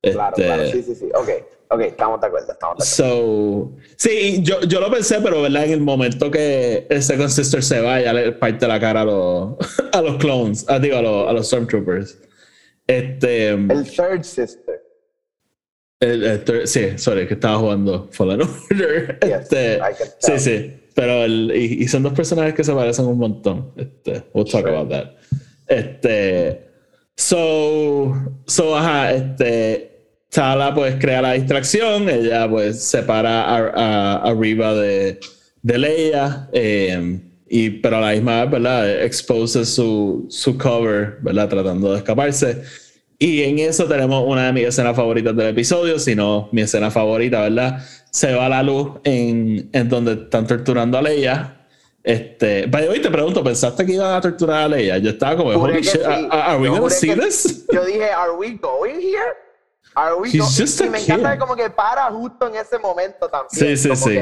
Claro, 0.02 0.36
claro, 0.36 0.64
este, 0.64 0.84
sí, 0.84 0.94
sí, 0.94 0.96
sí. 0.96 1.10
Ok, 1.16 1.30
ok, 1.70 1.82
estamos 1.82 2.22
de 2.22 2.28
acuerdo, 2.28 2.52
estamos 2.54 2.78
de 2.78 3.04
acuerdo. 3.04 3.14
So, 3.14 3.72
sí, 3.98 4.40
yo, 4.42 4.62
yo 4.62 4.80
lo 4.80 4.90
pensé, 4.90 5.20
pero 5.22 5.42
¿verdad? 5.42 5.66
En 5.66 5.72
el 5.72 5.82
momento 5.82 6.32
que 6.32 6.88
el 6.90 7.04
Second 7.04 7.30
Sister 7.30 7.62
se 7.62 7.82
va, 7.82 8.00
ya 8.00 8.14
le 8.14 8.32
parte 8.32 8.66
la 8.68 8.80
cara 8.80 9.02
a 9.02 9.06
los, 9.06 9.56
a 9.92 10.02
los 10.02 10.16
clones, 10.16 10.66
ah, 10.70 10.80
digo, 10.80 10.98
a 10.98 11.02
los, 11.02 11.30
a 11.30 11.34
los 11.34 11.48
Stormtroopers. 11.48 12.20
Este, 12.88 13.50
el 13.50 13.68
Third 13.68 14.24
Sister. 14.24 14.82
El, 16.00 16.68
sí, 16.68 16.98
sorry, 16.98 17.28
que 17.28 17.36
estaba 17.36 17.58
jugando 17.58 18.10
Fallen 18.12 18.42
Order. 18.42 19.18
este, 19.22 19.80
sí, 20.20 20.40
sí. 20.40 20.82
Pero 20.94 21.24
el, 21.24 21.52
y, 21.56 21.88
son 21.88 22.04
dos 22.04 22.14
personajes 22.14 22.54
que 22.54 22.64
se 22.64 22.74
parecen 22.74 23.06
un 23.06 23.18
montón. 23.18 23.74
Este, 23.76 24.24
we'll 24.34 24.50
talk 24.50 24.66
about 24.68 24.90
that. 24.90 25.12
Este, 25.68 26.70
so, 27.16 28.14
so, 28.46 28.78
ajá, 28.78 29.14
este, 29.14 29.96
Tala 30.30 30.74
pues 30.74 30.96
crea 31.00 31.22
la 31.22 31.34
distracción, 31.34 32.10
ella 32.10 32.50
pues 32.50 32.84
separa 32.84 33.44
a, 33.44 34.16
arriba 34.18 34.74
de, 34.74 35.20
de 35.62 35.78
Leia, 35.78 36.50
eh, 36.52 37.22
y, 37.58 37.70
pero 37.70 37.98
a 37.98 38.02
la 38.02 38.12
misma 38.12 38.42
vez, 38.42 38.52
¿verdad? 38.52 39.04
Expose 39.04 39.64
su, 39.64 40.26
su 40.30 40.58
cover, 40.58 41.20
¿verdad? 41.22 41.48
Tratando 41.48 41.94
de 41.94 42.00
escaparse. 42.00 42.64
Y 43.18 43.44
en 43.44 43.60
eso 43.60 43.86
tenemos 43.86 44.26
una 44.28 44.48
de 44.48 44.52
mis 44.52 44.66
escenas 44.66 44.94
favoritas 44.94 45.34
del 45.38 45.48
episodio, 45.48 45.98
si 45.98 46.16
no 46.16 46.50
mi 46.52 46.64
escena 46.64 46.92
favorita, 46.92 47.40
¿verdad? 47.40 47.80
Se 48.12 48.34
va 48.34 48.50
la 48.50 48.62
luz 48.62 49.00
en, 49.06 49.70
en 49.72 49.88
donde 49.88 50.14
están 50.14 50.46
torturando 50.46 50.98
a 50.98 51.02
Leia. 51.02 51.66
Este, 52.04 52.68
by 52.68 52.90
the 52.90 53.00
te 53.00 53.10
pregunto, 53.10 53.42
¿pensaste 53.42 53.86
que 53.86 53.94
iban 53.94 54.14
a 54.14 54.20
torturar 54.20 54.64
a 54.64 54.68
Leia? 54.68 54.98
Yo 54.98 55.12
estaba 55.12 55.38
como, 55.38 55.52
holy 55.52 55.82
shit, 55.82 56.02
are, 56.04 56.60
we 56.60 56.68
gonna 56.68 56.90
see 56.90 57.16
this? 57.16 57.66
Yo 57.72 57.86
dije, 57.86 58.12
are 58.12 58.34
we 58.34 58.52
going 58.52 59.00
here? 59.00 59.34
Are 59.96 60.16
we 60.16 60.30
just 60.30 60.82
y 60.82 60.90
me 60.90 61.00
encanta 61.00 61.40
como 61.40 61.56
que 61.56 61.70
para 61.70 62.12
justo 62.12 62.50
en 62.50 62.56
ese 62.56 62.78
momento 62.80 63.30
también. 63.30 63.78
Sí, 63.78 63.78
sí, 63.78 63.96
sí. 63.96 64.20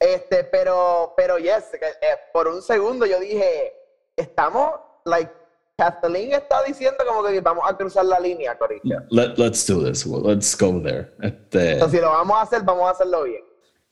Este, 0.00 0.44
pero, 0.44 1.12
pero 1.16 1.38
yes, 1.38 1.64
eh, 1.74 2.16
por 2.32 2.48
un 2.48 2.62
segundo 2.62 3.06
yo 3.06 3.20
dije, 3.20 3.72
estamos, 4.16 4.72
like, 5.04 5.30
Kathleen 5.76 6.32
está 6.32 6.62
diciendo 6.64 6.98
como 7.06 7.22
que 7.24 7.40
vamos 7.40 7.64
a 7.66 7.76
cruzar 7.76 8.04
la 8.04 8.20
línea, 8.20 8.56
Corilla. 8.58 9.06
let's 9.10 9.66
do 9.66 9.82
this. 9.82 10.04
let's 10.04 10.56
go 10.56 10.80
there. 10.82 11.10
Este... 11.22 11.72
Entonces, 11.72 12.00
si 12.00 12.04
lo 12.04 12.10
vamos 12.10 12.36
a 12.36 12.42
hacer, 12.42 12.62
vamos 12.62 12.86
a 12.86 12.90
hacerlo 12.90 13.24
bien. 13.24 13.42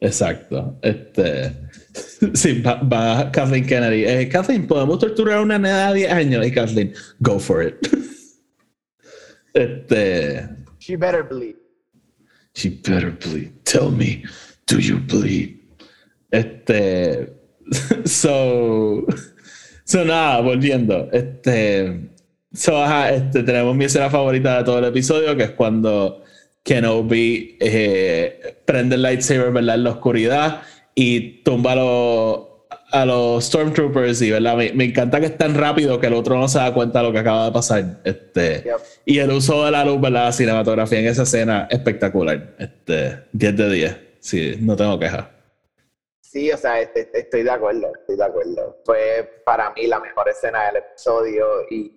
Exacto. 0.01 0.79
Este, 0.83 1.55
sí, 2.35 2.61
va, 2.63 2.75
va 2.83 3.31
Kathleen 3.33 3.67
Kennedy. 3.67 4.05
Eh, 4.05 4.29
Kathleen, 4.29 4.67
¿podemos 4.67 4.99
torturar 4.99 5.39
a 5.39 5.43
una 5.43 5.59
nena 5.59 5.89
de 5.89 5.95
10 6.01 6.13
años? 6.13 6.47
Y 6.47 6.53
Kathleen, 6.53 6.95
go 7.21 7.39
for 7.39 7.63
it. 7.63 7.77
este, 9.55 10.49
She 10.79 10.97
better 10.97 11.23
bleed. 11.23 11.57
she 12.55 12.69
better 12.69 13.11
bleed. 13.11 13.53
Tell 13.65 13.91
me, 13.91 14.25
do 14.67 14.79
you 14.79 14.99
bleed? 14.99 15.58
Este, 16.31 17.33
so, 18.05 19.07
so 19.85 20.05
nada, 20.05 20.41
volviendo. 20.41 21.09
Este, 21.13 22.11
so, 22.53 22.83
ajá, 22.83 23.13
este, 23.13 23.43
tenemos 23.43 23.75
mi 23.77 23.85
escena 23.87 24.11
favorita 24.11 24.59
de 24.59 24.65
todo 24.65 24.79
el 24.79 24.85
episodio, 24.87 25.37
que 25.37 25.45
es 25.45 25.51
cuando 25.51 26.23
Kenobi 26.63 27.57
eh, 27.61 28.61
prende 28.65 28.97
el 28.97 29.03
lightsaber, 29.03 29.53
¿verdad? 29.53 29.77
En 29.77 29.85
la 29.85 29.91
oscuridad 29.91 30.63
y 30.95 31.43
tumba 31.43 31.73
a 31.73 31.77
los, 31.77 32.41
a 32.91 33.07
los 33.07 33.45
Stormtroopers 33.45 34.21
y, 34.23 34.31
¿verdad? 34.31 34.57
Me, 34.57 34.73
me 34.73 34.85
encanta 34.85 35.21
que 35.21 35.27
es 35.27 35.39
tan 35.39 35.55
rápido 35.55 36.01
que 36.01 36.09
el 36.09 36.15
otro 36.15 36.39
no 36.39 36.49
se 36.49 36.59
da 36.59 36.75
cuenta 36.75 36.99
de 36.99 37.07
lo 37.07 37.13
que 37.13 37.19
acaba 37.21 37.47
de 37.47 37.53
pasar. 37.53 38.01
Este, 38.05 38.63
Yep. 38.65 38.77
Y 39.07 39.19
el 39.19 39.31
uso 39.31 39.65
de 39.65 39.71
la 39.71 39.85
luz, 39.85 40.01
¿verdad? 40.01 40.25
La 40.27 40.33
cinematografía 40.33 41.01
en 41.01 41.07
esa 41.07 41.23
escena, 41.23 41.67
espectacular. 41.71 42.55
Este, 42.59 43.21
10 43.33 43.57
de 43.57 43.71
10. 43.71 43.97
Sí, 44.21 44.57
no 44.61 44.77
tengo 44.77 44.99
quejas. 44.99 45.38
Sí, 46.31 46.51
o 46.53 46.57
sea, 46.59 46.81
este- 46.81 47.01
este- 47.01 47.21
estoy 47.21 47.43
de 47.43 47.51
acuerdo, 47.51 47.91
estoy 48.01 48.17
de 48.17 48.25
acuerdo. 48.25 48.77
Fue 48.85 49.43
para 49.47 49.73
mí 49.73 49.87
la 49.87 49.99
mejor 49.99 50.29
escena 50.29 50.67
del 50.67 50.77
episodio 50.77 51.47
y 51.71 51.93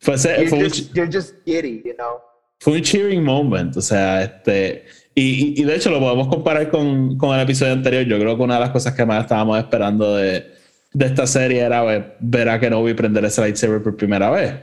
Fue, 0.00 0.14
ese- 0.16 0.34
you're 0.36 0.48
fue 0.48 0.58
un, 0.58 0.64
just, 0.64 0.92
you're 0.94 1.10
just 1.12 1.34
giddy, 1.46 1.82
you 1.84 1.94
know. 1.94 2.18
fue 2.60 2.74
un 2.74 2.82
cheering 2.82 3.22
moment, 3.24 3.74
o 3.76 3.80
sea, 3.80 4.22
este, 4.22 4.84
y, 5.14 5.22
y- 5.56 5.62
y 5.62 5.64
de 5.64 5.74
hecho 5.76 5.90
lo 5.90 5.98
podemos 5.98 6.28
comparar 6.28 6.68
con, 6.70 7.16
con 7.16 7.34
el 7.34 7.42
episodio 7.42 7.72
anterior. 7.72 8.04
Yo 8.04 8.18
creo 8.18 8.36
que 8.36 8.42
una 8.42 8.54
de 8.54 8.60
las 8.60 8.70
cosas 8.70 8.94
que 8.94 9.06
más 9.06 9.22
estábamos 9.22 9.58
esperando 9.58 10.16
de, 10.16 10.44
de 10.92 11.06
esta 11.06 11.26
serie 11.26 11.60
era 11.62 11.82
pues, 11.82 12.04
ver 12.20 12.48
a 12.50 12.60
Kenobi 12.60 12.92
prender 12.94 13.24
ese 13.24 13.40
lightsaber 13.40 13.82
por 13.82 13.96
primera 13.96 14.30
vez. 14.30 14.54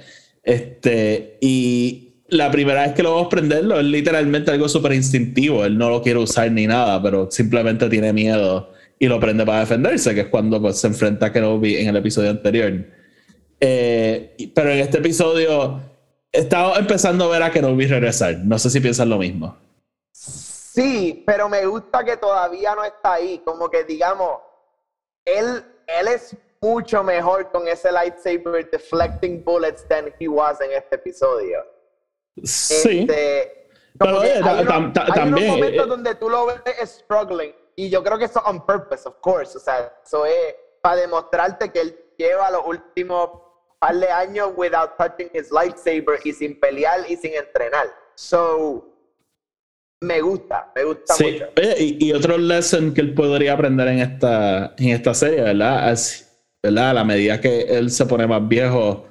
Este, 0.43 1.37
y 1.41 2.21
la 2.27 2.51
primera 2.51 2.83
vez 2.83 2.93
que 2.93 3.01
lo 3.03 3.11
vamos 3.15 3.27
a 3.27 3.29
prenderlo 3.29 3.79
es 3.79 3.85
literalmente 3.85 4.51
algo 4.51 4.69
súper 4.69 4.93
instintivo. 4.93 5.65
Él 5.65 5.75
no 5.77 5.89
lo 5.89 6.01
quiere 6.03 6.19
usar 6.19 6.51
ni 6.51 6.67
nada, 6.67 7.01
pero 7.01 7.29
simplemente 7.31 7.89
tiene 7.89 8.13
miedo 8.13 8.71
y 9.05 9.07
lo 9.07 9.19
prende 9.19 9.45
para 9.45 9.59
defenderse, 9.59 10.15
que 10.15 10.21
es 10.21 10.27
cuando 10.27 10.59
pues, 10.59 10.79
se 10.79 10.87
enfrenta 10.87 11.27
a 11.27 11.31
Kenobi 11.31 11.77
en 11.77 11.89
el 11.89 11.95
episodio 11.97 12.31
anterior. 12.31 12.73
Eh, 13.59 14.35
pero 14.53 14.71
en 14.71 14.79
este 14.79 14.97
episodio 14.97 15.79
estaba 16.31 16.77
empezando 16.77 17.25
a 17.25 17.27
ver 17.29 17.43
a 17.43 17.51
Kenobi 17.51 17.85
regresar. 17.85 18.37
No 18.39 18.57
sé 18.57 18.69
si 18.69 18.79
piensan 18.79 19.09
lo 19.09 19.17
mismo. 19.17 19.57
Sí, 20.11 21.23
pero 21.25 21.47
me 21.47 21.65
gusta 21.65 22.03
que 22.03 22.17
todavía 22.17 22.73
no 22.73 22.83
está 22.83 23.13
ahí. 23.13 23.41
Como 23.45 23.69
que 23.69 23.83
digamos, 23.83 24.39
él, 25.23 25.63
él 25.87 26.07
es 26.07 26.35
mucho 26.59 27.03
mejor 27.03 27.51
con 27.51 27.67
ese 27.67 27.91
lightsaber 27.91 28.67
deflecting 28.71 29.43
bullets 29.43 29.87
than 29.87 30.05
he 30.19 30.27
was 30.27 30.59
en 30.61 30.71
este 30.71 30.95
episodio. 30.95 31.59
Sí. 32.43 33.01
Este, 33.01 33.69
Pero, 33.99 34.11
como 34.11 34.21
que 34.21 34.31
oye, 34.31 34.39
ta- 34.41 34.49
hay, 34.49 34.61
unos, 34.65 34.97
hay 34.97 35.11
también, 35.13 35.51
momentos 35.51 35.85
eh, 35.85 35.89
donde 35.89 36.15
tú 36.15 36.29
lo 36.29 36.47
ves 36.47 36.61
struggling 36.83 37.53
y 37.75 37.89
yo 37.89 38.03
creo 38.03 38.17
que 38.17 38.25
eso 38.25 38.41
on 38.45 38.65
purpose, 38.65 39.07
of 39.07 39.15
course. 39.21 39.57
O 39.57 39.59
sea, 39.61 39.93
eso 40.05 40.25
es 40.25 40.55
para 40.81 41.01
demostrarte 41.01 41.71
que 41.71 41.81
él 41.81 41.99
lleva 42.17 42.49
los 42.51 42.61
últimos 42.65 43.29
par 43.79 43.95
de 43.95 44.09
años 44.09 44.51
without 44.55 44.95
touching 44.97 45.29
his 45.33 45.51
lightsaber 45.51 46.19
y 46.23 46.31
sin 46.33 46.59
pelear 46.59 46.99
y 47.09 47.17
sin 47.17 47.33
entrenar. 47.33 47.87
So, 48.15 48.91
me 50.01 50.21
gusta, 50.21 50.71
me 50.75 50.83
gusta 50.83 51.13
Sí, 51.15 51.23
mucho. 51.33 51.45
oye, 51.57 51.75
y, 51.79 52.05
y 52.07 52.13
otro 52.13 52.37
lesson 52.37 52.93
que 52.93 53.01
él 53.01 53.13
podría 53.13 53.53
aprender 53.53 53.87
en 53.89 53.99
esta, 53.99 54.73
en 54.77 54.89
esta 54.89 55.13
serie, 55.13 55.41
¿verdad? 55.41 55.91
Es, 55.91 56.39
¿verdad? 56.63 56.91
A 56.91 56.93
la 56.93 57.03
medida 57.03 57.41
que 57.41 57.61
él 57.61 57.89
se 57.91 58.05
pone 58.05 58.25
más 58.27 58.47
viejo, 58.47 59.05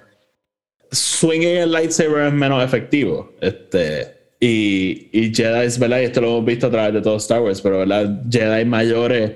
swinging 0.90 1.56
el 1.58 1.72
lightsaber 1.72 2.26
es 2.28 2.32
menos 2.32 2.62
efectivo. 2.64 3.32
Este, 3.40 4.23
y, 4.40 5.08
y 5.12 5.34
Jedi, 5.34 5.78
¿verdad? 5.78 6.00
Y 6.00 6.04
esto 6.04 6.20
lo 6.20 6.28
hemos 6.28 6.44
visto 6.44 6.66
a 6.66 6.70
través 6.70 6.94
de 6.94 7.00
todo 7.02 7.16
Star 7.16 7.40
Wars, 7.42 7.60
pero 7.60 7.78
¿verdad? 7.78 8.22
Jedi 8.30 8.64
mayores, 8.64 9.32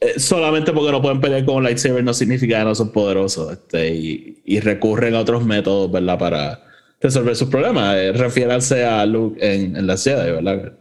eh, 0.00 0.18
solamente 0.18 0.72
porque 0.72 0.90
no 0.92 1.02
pueden 1.02 1.20
pelear 1.20 1.44
con 1.44 1.56
un 1.56 1.64
lightsaber 1.64 2.02
no 2.02 2.14
significa 2.14 2.58
que 2.58 2.64
no 2.64 2.74
son 2.74 2.92
poderosos. 2.92 3.52
Este, 3.52 3.88
y, 3.94 4.42
y 4.44 4.60
recurren 4.60 5.14
a 5.14 5.20
otros 5.20 5.44
métodos, 5.44 5.90
¿verdad? 5.90 6.18
Para 6.18 6.64
resolver 7.00 7.34
sus 7.36 7.48
problemas. 7.48 7.96
Eh, 7.96 8.12
refiéranse 8.12 8.84
a 8.84 9.04
Luke 9.06 9.38
en, 9.40 9.76
en 9.76 9.86
la 9.86 9.96
Jedi, 9.96 10.30
¿verdad? 10.32 10.72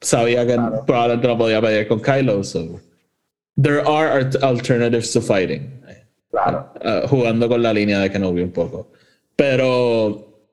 Sabía 0.00 0.46
que 0.46 0.54
Claro. 0.54 0.84
probablemente 0.86 1.28
no 1.28 1.36
podía 1.38 1.60
pelear 1.60 1.88
con 1.88 2.00
Kylo, 2.00 2.44
so 2.44 2.80
there 3.60 3.80
are 3.80 4.30
alternatives 4.42 5.12
to 5.12 5.20
fighting. 5.20 5.74
Claro. 6.30 6.72
Uh, 6.84 7.08
jugando 7.08 7.48
con 7.48 7.62
la 7.62 7.72
línea 7.72 7.98
de 8.00 8.10
Kenobi 8.10 8.42
un 8.42 8.52
poco. 8.52 8.92
Pero, 9.34 10.44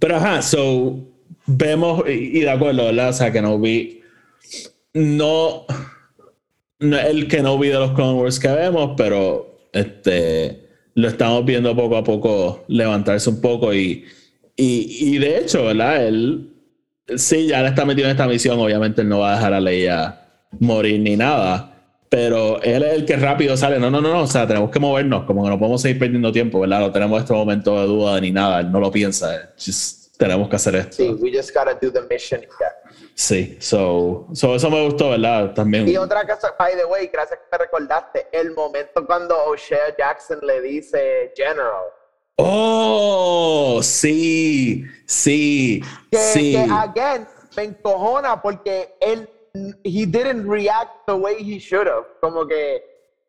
pero 0.00 0.16
ajá, 0.16 0.42
so 0.42 1.13
vemos, 1.46 2.02
y, 2.08 2.40
de 2.40 2.50
acuerdo, 2.50 2.86
¿verdad? 2.86 3.10
O 3.10 3.12
sea, 3.12 3.32
Kenobi 3.32 4.02
no, 4.94 5.66
no 6.78 6.98
es 6.98 7.06
el 7.06 7.28
Kenobi 7.28 7.68
de 7.68 7.74
los 7.74 7.92
Clone 7.92 8.20
Wars 8.20 8.38
que 8.38 8.48
vemos, 8.48 8.92
pero 8.96 9.68
este, 9.72 10.68
lo 10.94 11.08
estamos 11.08 11.44
viendo 11.44 11.74
poco 11.74 11.96
a 11.96 12.04
poco 12.04 12.64
levantarse 12.68 13.30
un 13.30 13.40
poco 13.40 13.74
y, 13.74 14.04
y, 14.56 15.14
y 15.14 15.18
de 15.18 15.38
hecho, 15.38 15.64
¿verdad? 15.64 16.06
Él, 16.06 16.50
sí, 17.16 17.48
ya 17.48 17.62
le 17.62 17.68
está 17.68 17.84
metido 17.84 18.06
en 18.06 18.12
esta 18.12 18.26
misión, 18.26 18.58
obviamente 18.58 19.02
él 19.02 19.08
no 19.08 19.20
va 19.20 19.32
a 19.32 19.36
dejar 19.36 19.54
a 19.54 19.60
Leia 19.60 20.20
morir 20.60 21.00
ni 21.00 21.16
nada. 21.16 21.70
Pero 22.08 22.62
él 22.62 22.84
es 22.84 22.94
el 22.94 23.04
que 23.04 23.16
rápido 23.16 23.56
sale. 23.56 23.80
No, 23.80 23.90
no, 23.90 24.00
no, 24.00 24.12
no. 24.12 24.20
O 24.20 24.26
sea, 24.28 24.46
tenemos 24.46 24.70
que 24.70 24.78
movernos. 24.78 25.24
Como 25.24 25.42
que 25.42 25.50
no 25.50 25.58
podemos 25.58 25.82
seguir 25.82 25.98
perdiendo 25.98 26.30
tiempo, 26.30 26.60
¿verdad? 26.60 26.78
No 26.78 26.92
tenemos 26.92 27.20
este 27.20 27.32
momento 27.32 27.80
de 27.80 27.88
duda 27.88 28.20
ni 28.20 28.30
nada. 28.30 28.60
Él 28.60 28.70
no 28.70 28.78
lo 28.78 28.92
piensa. 28.92 29.50
Just 29.56 30.03
tenemos 30.18 30.48
que 30.48 30.56
hacer 30.56 30.76
esto. 30.76 30.96
Sí, 30.96 31.16
we 31.20 31.32
just 31.32 31.54
gotta 31.54 31.74
do 31.74 31.90
the 31.90 32.02
mission. 32.02 32.40
Sí. 33.14 33.56
So, 33.60 34.28
so 34.32 34.54
eso 34.54 34.70
me 34.70 34.84
gustó, 34.84 35.10
¿verdad? 35.10 35.54
También. 35.54 35.88
Y 35.88 35.96
otra 35.96 36.26
cosa, 36.26 36.54
by 36.58 36.76
the 36.76 36.84
way, 36.84 37.08
gracias 37.12 37.38
que 37.38 37.46
me 37.50 37.58
recordaste, 37.58 38.28
el 38.32 38.52
momento 38.52 39.06
cuando 39.06 39.36
O'Shea 39.46 39.96
Jackson 39.96 40.40
le 40.42 40.60
dice 40.60 41.32
General. 41.36 41.84
Oh, 42.36 43.80
sí. 43.82 44.84
Sí. 45.06 45.82
Que, 46.10 46.18
sí. 46.18 46.52
que 46.52 46.72
again, 46.72 47.28
me 47.56 47.64
encojona 47.64 48.40
porque 48.42 48.96
él, 49.00 49.28
he 49.84 50.06
didn't 50.06 50.48
react 50.48 51.06
the 51.06 51.14
way 51.14 51.36
he 51.38 51.58
should 51.58 51.86
have. 51.86 52.06
Como 52.20 52.46
que, 52.46 52.82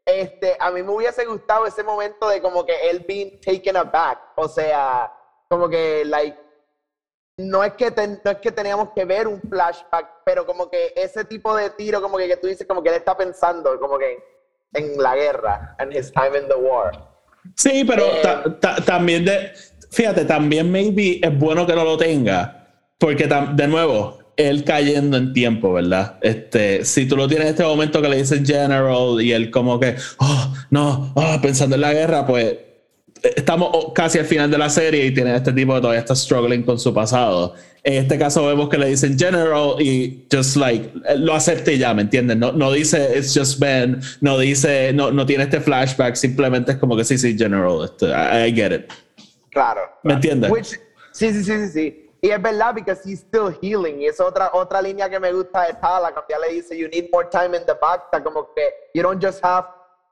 este, 0.06 0.56
a 0.60 0.72
mí 0.72 0.82
me 0.82 0.92
hubiese 0.92 1.26
gustado 1.26 1.68
ese 1.68 1.84
momento 1.84 2.28
de 2.30 2.42
como 2.42 2.66
que 2.66 2.74
él 2.90 3.06
being 3.08 3.40
taken 3.42 3.78
aback. 3.78 4.20
O 4.36 4.48
sea, 4.48 5.12
como 5.48 5.70
que, 5.70 6.04
like, 6.06 6.45
no 7.38 7.64
es 7.64 7.74
que, 7.74 7.92
ten- 7.92 8.20
no 8.24 8.32
es 8.32 8.38
que 8.38 8.52
teníamos 8.52 8.90
que 8.96 9.04
ver 9.06 9.28
un 9.28 9.42
flashback, 9.42 10.08
pero 10.26 10.46
como 10.46 10.70
que 10.70 10.94
ese 10.96 11.26
tipo 11.26 11.56
de 11.56 11.70
tiro, 11.72 12.02
como 12.02 12.18
que, 12.18 12.28
que 12.28 12.38
tú 12.38 12.48
dices, 12.48 12.66
como 12.68 12.82
que 12.82 12.90
él 12.90 12.96
está 12.96 13.16
pensando, 13.18 13.78
como 13.80 13.98
que 13.98 14.18
en 14.74 14.98
la 15.02 15.16
guerra, 15.16 15.76
and 15.80 15.94
his 15.94 16.12
time 16.12 16.38
in 16.40 16.48
the 16.48 16.56
war. 16.56 16.92
Sí, 17.56 17.84
pero 17.86 18.06
Eh, 18.06 18.20
ta- 18.24 18.60
ta- 18.60 18.76
también 18.86 19.26
de, 19.26 19.52
fíjate, 19.92 20.26
también 20.26 20.72
maybe 20.72 21.20
es 21.22 21.38
bueno 21.38 21.66
que 21.68 21.76
no 21.76 21.84
lo 21.84 21.98
tenga, 21.98 22.68
porque 22.98 23.28
tam- 23.30 23.56
de 23.56 23.68
nuevo, 23.68 24.20
él 24.38 24.64
cayendo 24.66 25.16
en 25.18 25.32
tiempo, 25.32 25.72
¿verdad? 25.74 26.18
Este, 26.22 26.84
si 26.84 27.08
tú 27.08 27.16
lo 27.16 27.28
tienes 27.28 27.48
en 27.48 27.52
este 27.54 27.64
momento 27.64 28.02
que 28.02 28.10
le 28.10 28.18
dicen 28.18 28.46
general 28.46 29.22
y 29.22 29.32
él 29.32 29.50
como 29.52 29.80
que, 29.80 29.96
oh, 30.20 30.54
no, 30.72 31.14
oh, 31.16 31.38
pensando 31.42 31.76
en 31.76 31.82
la 31.82 31.94
guerra, 31.94 32.26
pues 32.26 32.58
estamos 33.36 33.94
casi 33.94 34.20
al 34.20 34.26
final 34.26 34.52
de 34.52 34.58
la 34.58 34.70
serie 34.70 35.06
y 35.06 35.14
tiene 35.14 35.36
este 35.36 35.54
tipo 35.54 35.74
que 35.74 35.82
todavía 35.82 36.02
está 36.02 36.16
struggling 36.16 36.64
con 36.64 36.80
su 36.80 36.94
pasado. 36.94 37.54
En 37.84 37.94
este 38.04 38.18
caso 38.18 38.46
vemos 38.46 38.70
que 38.70 38.78
le 38.78 38.88
dicen 38.88 39.18
general 39.18 39.76
y 39.80 40.26
just 40.32 40.56
like 40.56 40.92
eh, 41.08 41.16
lo 41.18 41.34
acepta 41.34 41.72
y 41.72 41.78
ya, 41.78 41.94
¿me 41.94 42.02
entiendes? 42.02 42.38
No, 42.38 42.52
no 42.52 42.72
dice 42.72 43.18
it's 43.18 43.38
just 43.38 43.60
Ben, 43.60 44.02
no 44.22 44.40
dice, 44.40 44.92
no, 44.94 45.12
no 45.12 45.26
tiene 45.26 45.44
este 45.44 45.62
flashback, 45.62 46.16
simplemente 46.16 46.74
es 46.74 46.78
como 46.78 46.98
que 46.98 47.04
sí, 47.04 47.18
sí, 47.18 47.38
general, 47.38 47.86
este, 47.86 48.08
I, 48.08 48.50
I 48.50 48.56
get 48.56 48.72
it. 48.72 48.92
Claro. 49.52 49.82
¿Me 50.04 50.14
entiendes? 50.14 50.52
Sí, 51.12 51.32
sí, 51.32 51.44
sí, 51.44 51.54
sí, 51.54 51.70
sí. 51.70 52.02
Y 52.22 52.32
es 52.32 52.42
verdad, 52.42 52.74
because 52.74 53.08
he's 53.08 53.20
still 53.20 53.56
healing. 53.62 54.02
Y 54.02 54.08
es 54.08 54.20
otra, 54.20 54.50
otra 54.54 54.82
línea 54.82 55.08
que 55.08 55.20
me 55.20 55.32
gusta 55.32 55.68
de 55.68 55.74
Tala, 55.76 56.12
cuando 56.12 56.26
ella 56.28 56.40
le 56.48 56.56
dice, 56.56 56.76
you 56.76 56.88
need 56.88 57.06
more 57.12 57.28
time 57.30 57.56
in 57.56 57.64
the 57.68 57.76
back, 57.80 58.10
como 58.24 58.50
que 58.56 58.64
you 58.96 59.04
don't 59.04 59.24
just 59.24 59.46
have 59.46 59.68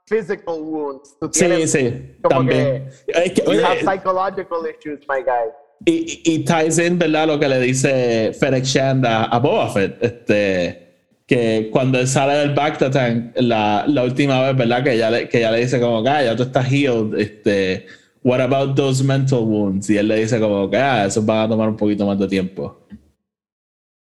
physical 0.07 0.61
wounds. 0.61 1.15
Tú 1.19 1.29
Sí, 1.31 1.39
tienes 1.45 1.71
sí, 1.71 2.15
como 2.21 2.35
también. 2.39 2.89
Es 3.07 3.31
que, 3.33 3.41
que 3.41 3.53
you 3.55 3.65
have 3.65 3.79
psychological 3.81 4.59
issues, 4.69 4.99
my 5.07 5.21
guy. 5.23 5.49
y, 5.85 6.21
y, 6.25 6.33
y 6.35 6.45
ties 6.45 6.77
in, 6.79 6.97
¿verdad? 6.99 7.27
Lo 7.27 7.39
que 7.39 7.47
le 7.49 7.59
dice 7.59 8.31
Fennec 8.39 8.63
Shand 8.63 9.05
a, 9.05 9.25
a 9.25 9.39
Boba 9.39 9.69
Fett, 9.69 10.01
este, 10.03 10.79
que 11.25 11.69
cuando 11.71 11.99
él 11.99 12.07
sale 12.07 12.33
del 12.35 12.53
Bactatan, 12.53 13.33
la, 13.35 13.85
la 13.87 14.03
última 14.03 14.41
vez, 14.41 14.57
¿verdad? 14.57 14.83
Que 14.83 14.93
ella 14.93 15.09
le, 15.09 15.29
que 15.29 15.37
ella 15.39 15.51
le 15.51 15.59
dice 15.59 15.79
como, 15.79 16.03
que 16.03 16.09
ah, 16.09 16.23
ya 16.23 16.35
tú 16.35 16.43
estás 16.43 16.67
healed, 16.71 17.17
este, 17.19 17.85
what 18.23 18.39
about 18.41 18.75
those 18.75 19.03
mental 19.03 19.39
wounds? 19.39 19.89
Y 19.89 19.97
él 19.97 20.07
le 20.09 20.17
dice 20.21 20.39
como, 20.39 20.69
que 20.69 20.77
ah, 20.77 21.05
esos 21.05 21.25
van 21.25 21.39
a 21.45 21.49
tomar 21.49 21.67
un 21.69 21.77
poquito 21.77 22.05
más 22.05 22.17
de 22.19 22.27
tiempo. 22.27 22.79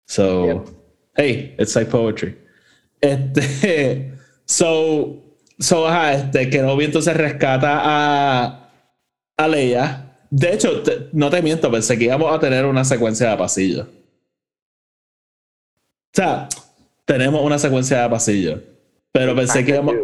So, 0.07 0.45
Yep. 0.45 0.67
hey, 1.15 1.55
it's 1.57 1.75
like 1.75 1.89
poetry. 1.89 2.37
Este, 3.01 4.11
so, 4.45 5.22
so, 5.59 5.87
ajá, 5.87 6.13
este, 6.13 6.49
Kenobi 6.49 6.85
entonces 6.85 7.15
rescata 7.15 7.79
a, 7.83 8.69
a 9.37 9.47
Leia. 9.47 10.09
De 10.29 10.53
hecho, 10.53 10.81
te- 10.81 11.09
no 11.13 11.29
te 11.29 11.41
miento, 11.41 11.69
pensé 11.71 11.97
que 11.97 12.05
íbamos 12.05 12.33
a 12.33 12.39
tener 12.39 12.65
una 12.65 12.83
secuencia 12.83 13.29
de 13.29 13.37
pasillo. 13.37 13.83
O 13.83 13.87
sea, 16.15 16.47
tenemos 17.05 17.41
una 17.41 17.59
secuencia 17.59 18.01
de 18.03 18.09
pasillo. 18.09 18.61
Pero 19.11 19.35
pensé 19.35 19.63
que 19.63 19.71
íbamos, 19.71 19.95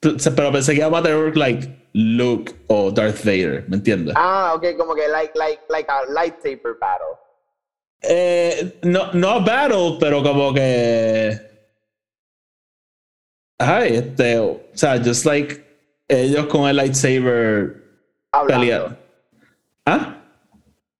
pero 0.00 0.52
pensé 0.52 0.72
que 0.72 0.78
íbamos 0.78 1.00
a 1.00 1.02
tener 1.04 1.36
like 1.36 1.68
Luke 1.92 2.52
o 2.66 2.90
Darth 2.90 3.24
Vader, 3.24 3.64
¿me 3.68 3.76
entiendes? 3.76 4.14
Ah, 4.16 4.52
ok, 4.56 4.76
como 4.76 4.94
que 4.94 5.06
like, 5.08 5.32
like, 5.36 5.60
like 5.68 5.88
a 5.90 6.04
lightsaber 6.12 6.76
battle. 6.80 7.06
Eh, 8.02 8.78
no, 8.82 9.12
no 9.12 9.44
battle, 9.44 9.96
pero 10.00 10.22
como 10.22 10.52
que. 10.54 11.49
Ay, 13.60 13.96
este. 13.96 14.38
O 14.38 14.60
sea, 14.72 14.98
just 15.04 15.24
like 15.26 15.62
ellos 16.08 16.46
con 16.46 16.68
el 16.68 16.76
lightsaber 16.76 17.76
peleando. 18.46 18.96
¿Ah? 19.86 20.16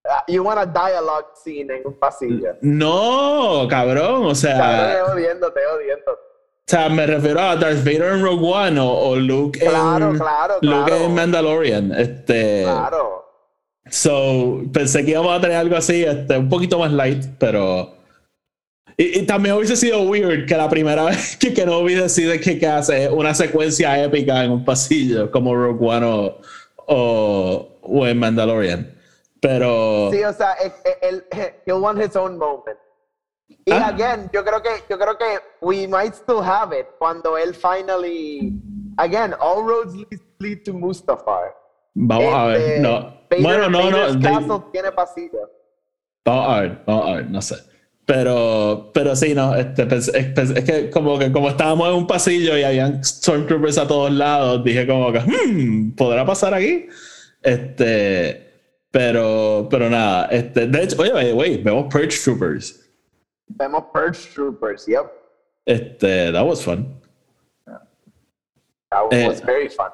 Ah, 0.08 0.24
You 0.28 0.42
want 0.42 0.58
a 0.58 0.66
dialogue 0.66 1.26
scene 1.42 1.72
en 1.74 1.86
un 1.86 1.94
pasillo. 1.98 2.56
No, 2.60 3.66
cabrón. 3.68 4.26
O 4.26 4.34
sea, 4.34 4.92
te 5.06 5.12
odiando, 5.12 5.52
te 5.52 5.60
odiando. 5.66 6.12
o 6.12 6.18
sea, 6.66 6.88
me 6.88 7.06
refiero 7.06 7.40
a 7.40 7.56
Darth 7.56 7.78
Vader 7.84 8.14
en 8.14 8.22
Rogue 8.22 8.46
One 8.52 8.80
o, 8.80 8.88
o 8.88 9.16
Luke 9.16 9.58
Claro, 9.58 10.10
en. 10.10 10.18
claro, 10.18 10.54
Luke 10.62 10.84
claro. 10.90 11.04
en 11.04 11.14
Mandalorian. 11.14 11.92
Este. 11.92 12.62
Claro. 12.64 13.24
So, 13.88 14.62
pensé 14.72 15.04
que 15.04 15.12
íbamos 15.12 15.36
a 15.36 15.40
tener 15.40 15.56
algo 15.56 15.76
así, 15.76 16.04
este, 16.04 16.36
un 16.38 16.48
poquito 16.48 16.78
más 16.78 16.92
light, 16.92 17.24
pero. 17.38 17.94
Y, 18.96 19.20
y 19.20 19.26
también 19.26 19.54
hubiese 19.54 19.76
sido 19.76 20.02
weird 20.02 20.46
que 20.46 20.56
la 20.56 20.68
primera 20.68 21.04
vez 21.06 21.36
que 21.36 21.54
Kenobi 21.54 21.94
decide 21.94 22.40
que, 22.40 22.58
que 22.58 22.66
hace 22.66 23.08
una 23.08 23.34
secuencia 23.34 24.02
épica 24.02 24.44
en 24.44 24.50
un 24.52 24.64
pasillo, 24.64 25.30
como 25.30 25.54
Rogue 25.54 25.86
One 25.86 26.06
o, 26.06 26.38
o, 26.86 27.78
o 27.82 28.06
en 28.06 28.18
Mandalorian. 28.18 28.94
Pero. 29.40 30.10
Sí, 30.12 30.22
o 30.22 30.32
sea, 30.34 30.52
él, 30.54 30.72
él, 31.02 31.24
he'll 31.66 31.80
want 31.80 31.98
his 32.02 32.14
own 32.16 32.36
moment. 32.36 32.76
Y 33.64 33.72
Ah. 33.72 33.88
again, 33.88 34.30
yo 34.32 34.44
creo 34.44 34.62
que 34.62 34.68
yo 34.88 34.98
creo 34.98 35.16
que 35.18 35.38
we 35.60 35.86
might 35.86 36.14
still 36.14 36.40
have 36.42 36.72
it 36.78 36.86
cuando 36.98 37.36
él 37.36 37.54
finally 37.54 38.52
again, 38.98 39.34
all 39.40 39.64
roads 39.64 39.94
lead, 40.38 40.62
to 40.64 40.72
Mustafar. 40.72 41.54
Vamos 41.94 42.32
a 42.34 42.46
ver. 42.46 42.56
Este, 42.60 42.80
No. 42.80 43.14
Vader- 43.30 43.42
bueno, 43.42 43.70
no, 43.70 43.90
no. 43.90 43.96
Vader's 43.98 44.20
de- 44.20 44.28
Castle 44.28 44.62
tiene 44.72 44.92
pasillo. 44.92 45.50
Vamos 46.24 46.48
a 46.48 46.60
ver, 46.60 46.82
vamos 46.86 47.08
a 47.08 47.12
ver, 47.14 47.30
no 47.30 47.42
sé. 47.42 47.54
Pero, 48.12 48.90
pero 48.92 49.14
sí, 49.14 49.36
no, 49.36 49.54
este, 49.54 49.86
es, 49.94 50.10
que 50.64 50.90
como 50.90 51.16
que 51.16 51.30
como 51.30 51.48
estábamos 51.48 51.90
en 51.90 51.94
un 51.94 52.06
pasillo 52.08 52.58
y 52.58 52.64
habían 52.64 53.04
Stormtroopers 53.04 53.78
a 53.78 53.86
todos 53.86 54.10
lados, 54.10 54.64
dije 54.64 54.84
como 54.84 55.12
que, 55.12 55.20
hmm, 55.20 55.92
¿podrá 55.92 56.26
pasar 56.26 56.52
aquí? 56.52 56.88
Este, 57.40 58.50
pero, 58.90 59.68
pero 59.70 59.88
nada, 59.88 60.26
este, 60.26 60.66
de 60.66 60.82
hecho, 60.82 61.00
oye, 61.00 61.32
way, 61.32 61.58
vemos 61.58 61.86
Purge 61.88 62.18
Troopers. 62.24 62.90
Vemos 63.46 63.84
Purge 63.92 64.28
Troopers, 64.34 64.86
yep. 64.88 65.06
Este, 65.64 66.32
that 66.32 66.44
was 66.44 66.64
fun. 66.64 67.00
That 67.64 69.06
Eh, 69.12 69.28
was 69.28 69.40
very 69.40 69.68
fun. 69.68 69.92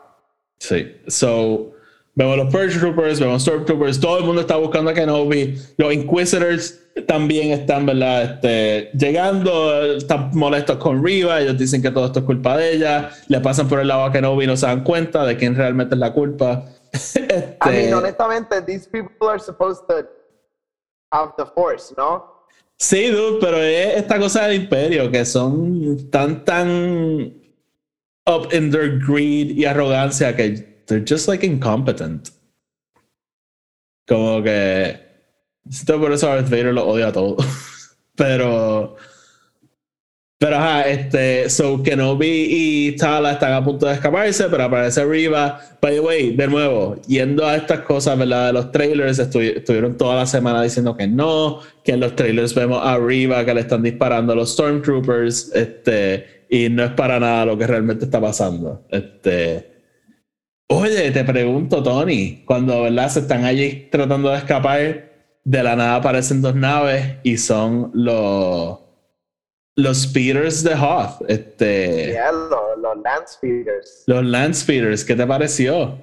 Sí, 0.58 1.02
so 1.06 1.74
vemos 2.16 2.36
los 2.38 2.52
Purge 2.52 2.78
Troopers, 2.78 3.20
vemos 3.20 3.42
Stormtroopers, 3.42 4.00
todo 4.00 4.18
el 4.18 4.24
mundo 4.24 4.40
está 4.40 4.56
buscando 4.56 4.90
a 4.90 4.94
Kenobi, 4.94 5.56
los 5.76 5.92
Inquisitors 5.92 6.80
también 7.06 7.52
están, 7.52 7.84
¿verdad? 7.84 8.22
Este, 8.22 8.90
llegando, 8.98 9.96
están 9.96 10.30
molestos 10.32 10.78
con 10.78 11.04
Riva, 11.04 11.40
ellos 11.40 11.58
dicen 11.58 11.82
que 11.82 11.90
todo 11.90 12.06
esto 12.06 12.20
es 12.20 12.24
culpa 12.24 12.56
de 12.56 12.72
ella, 12.72 13.10
le 13.28 13.40
pasan 13.40 13.68
por 13.68 13.80
el 13.80 13.88
lado 13.88 14.04
a 14.04 14.12
Kenobi 14.12 14.44
y 14.44 14.46
no 14.46 14.56
se 14.56 14.66
dan 14.66 14.82
cuenta 14.82 15.24
de 15.26 15.36
quién 15.36 15.54
realmente 15.54 15.94
es 15.94 15.98
la 15.98 16.12
culpa. 16.12 16.64
Este, 16.90 17.58
I 17.62 17.68
mean, 17.68 17.94
honestamente, 17.94 18.62
these 18.62 18.88
people 18.88 19.28
are 19.28 19.38
supposed 19.38 19.86
to 19.88 20.08
have 21.12 21.34
the 21.36 21.44
force, 21.54 21.94
¿no? 21.96 22.34
Sí, 22.78 23.08
dude, 23.10 23.38
pero 23.40 23.58
es 23.58 23.96
esta 23.96 24.18
cosa 24.18 24.46
del 24.46 24.62
imperio 24.62 25.10
que 25.10 25.24
son 25.24 26.10
tan, 26.10 26.44
tan 26.44 27.32
up 28.26 28.48
in 28.52 28.70
their 28.70 28.98
greed 28.98 29.50
y 29.56 29.64
arrogancia 29.64 30.34
que 30.34 30.75
they're 30.86 31.04
just 31.06 31.28
like 31.28 31.44
incompetent. 31.46 32.30
Como 34.08 34.42
que. 34.42 35.00
Esto 35.68 35.98
por 36.00 36.12
eso 36.12 36.28
Darth 36.28 36.48
Vader 36.48 36.72
lo 36.72 36.86
odia 36.86 37.08
a 37.08 37.12
todo. 37.12 37.36
pero. 38.16 38.96
Pero 40.38 40.56
ajá, 40.56 40.82
este. 40.88 41.48
So 41.50 41.82
Kenobi 41.82 42.46
y 42.50 42.96
Tala 42.96 43.32
están 43.32 43.52
a 43.54 43.64
punto 43.64 43.86
de 43.86 43.94
escaparse, 43.94 44.48
pero 44.50 44.64
aparece 44.64 45.04
Riva. 45.04 45.58
By 45.80 45.94
the 45.94 46.00
way, 46.00 46.36
de 46.36 46.46
nuevo, 46.46 47.00
yendo 47.08 47.46
a 47.46 47.56
estas 47.56 47.80
cosas, 47.80 48.18
¿verdad? 48.18 48.48
De 48.48 48.52
los 48.52 48.70
trailers, 48.70 49.18
estu- 49.18 49.56
estuvieron 49.56 49.96
toda 49.96 50.16
la 50.16 50.26
semana 50.26 50.62
diciendo 50.62 50.94
que 50.96 51.06
no, 51.06 51.60
que 51.82 51.92
en 51.92 52.00
los 52.00 52.14
trailers 52.14 52.54
vemos 52.54 52.80
a 52.84 52.98
Riva 52.98 53.44
que 53.44 53.54
le 53.54 53.60
están 53.62 53.82
disparando 53.82 54.34
a 54.34 54.36
los 54.36 54.52
Stormtroopers, 54.52 55.52
este. 55.54 56.44
Y 56.50 56.68
no 56.68 56.84
es 56.84 56.90
para 56.92 57.18
nada 57.18 57.46
lo 57.46 57.56
que 57.58 57.66
realmente 57.66 58.04
está 58.04 58.20
pasando. 58.20 58.86
Este. 58.90 59.75
Oye, 60.68 61.10
te 61.12 61.24
pregunto, 61.24 61.82
Tony, 61.82 62.42
cuando 62.44 62.82
¿verdad? 62.82 63.08
se 63.08 63.20
están 63.20 63.44
allí 63.44 63.88
tratando 63.90 64.30
de 64.30 64.38
escapar, 64.38 65.12
de 65.44 65.62
la 65.62 65.76
nada 65.76 65.96
aparecen 65.96 66.42
dos 66.42 66.54
naves 66.56 67.18
y 67.22 67.38
son 67.38 67.90
los 67.94 68.80
los 69.78 70.02
speeders 70.04 70.62
de 70.64 70.74
Hoth, 70.74 71.20
este, 71.28 72.12
Yeah, 72.12 72.32
los, 72.32 72.78
los 72.78 72.96
land 72.96 73.26
speeders. 73.28 74.04
los 74.06 74.24
land 74.24 74.54
speeders, 74.54 75.04
¿qué 75.04 75.14
te 75.14 75.26
pareció? 75.26 75.98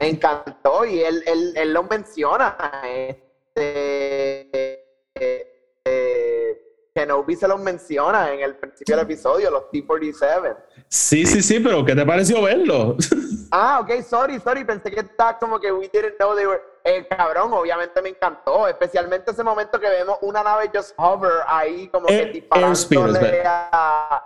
Me 0.00 0.08
encantó 0.08 0.86
y 0.86 1.00
él, 1.00 1.22
él, 1.26 1.52
él 1.54 1.72
lo 1.74 1.82
menciona. 1.84 2.56
Este, 2.86 4.72
eh, 5.14 5.46
eh, 5.84 6.58
Kenobi 6.94 7.36
se 7.36 7.46
los 7.46 7.60
menciona 7.60 8.32
en 8.32 8.40
el 8.40 8.56
principio 8.56 8.96
del 8.96 9.04
episodio, 9.04 9.50
los 9.50 9.70
T-47. 9.70 10.56
Sí, 10.88 11.26
sí, 11.26 11.42
sí, 11.42 11.60
pero 11.60 11.84
¿qué 11.84 11.94
te 11.94 12.04
pareció 12.06 12.42
verlo? 12.42 12.96
Ah, 13.50 13.80
ok, 13.80 14.02
sorry, 14.02 14.38
sorry, 14.40 14.62
pensé 14.62 14.90
que 14.90 15.00
estaba 15.00 15.38
como 15.38 15.58
que 15.58 15.72
we 15.72 15.88
didn't 15.90 16.16
know 16.18 16.36
they 16.36 16.44
were. 16.44 16.60
Eh, 16.84 17.06
cabrón, 17.08 17.50
obviamente 17.54 18.02
me 18.02 18.10
encantó, 18.10 18.68
especialmente 18.68 19.30
ese 19.30 19.42
momento 19.42 19.80
que 19.80 19.88
vemos 19.88 20.18
una 20.20 20.42
nave 20.42 20.70
just 20.74 20.92
hover 20.98 21.30
ahí, 21.46 21.88
como 21.88 22.08
Air- 22.08 22.30
que 22.32 22.46
airspeeders, 22.50 23.14
disparándole 23.14 23.42
a. 23.46 24.22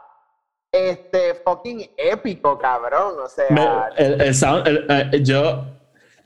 Este, 0.72 1.34
fucking 1.44 1.88
épico, 1.96 2.58
cabrón, 2.58 3.14
o 3.24 3.28
sea. 3.28 3.46
Me- 3.50 4.04
el, 4.04 4.20
el 4.22 4.34
sound- 4.34 4.66
el- 4.66 4.86
eh, 4.88 5.22
yo, 5.22 5.66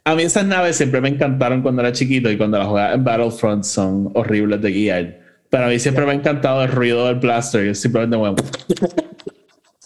a 0.03 0.15
mí 0.15 0.23
esas 0.23 0.45
naves 0.45 0.75
siempre 0.77 0.99
me 0.99 1.09
encantaron 1.09 1.61
cuando 1.61 1.83
era 1.83 1.91
chiquito 1.91 2.31
y 2.31 2.37
cuando 2.37 2.57
las 2.57 2.67
jugaba 2.67 2.93
en 2.93 3.03
Battlefront 3.03 3.63
son 3.63 4.09
horribles 4.15 4.59
de 4.63 4.71
guiar. 4.71 5.19
Pero 5.51 5.65
a 5.65 5.67
mí 5.67 5.77
siempre 5.77 6.03
me 6.03 6.13
ha 6.13 6.15
encantado 6.15 6.63
el 6.63 6.71
ruido 6.71 7.05
del 7.05 7.15
blaster 7.19 7.63
y 7.67 7.75
simplemente 7.75 8.17
bueno, 8.17 8.35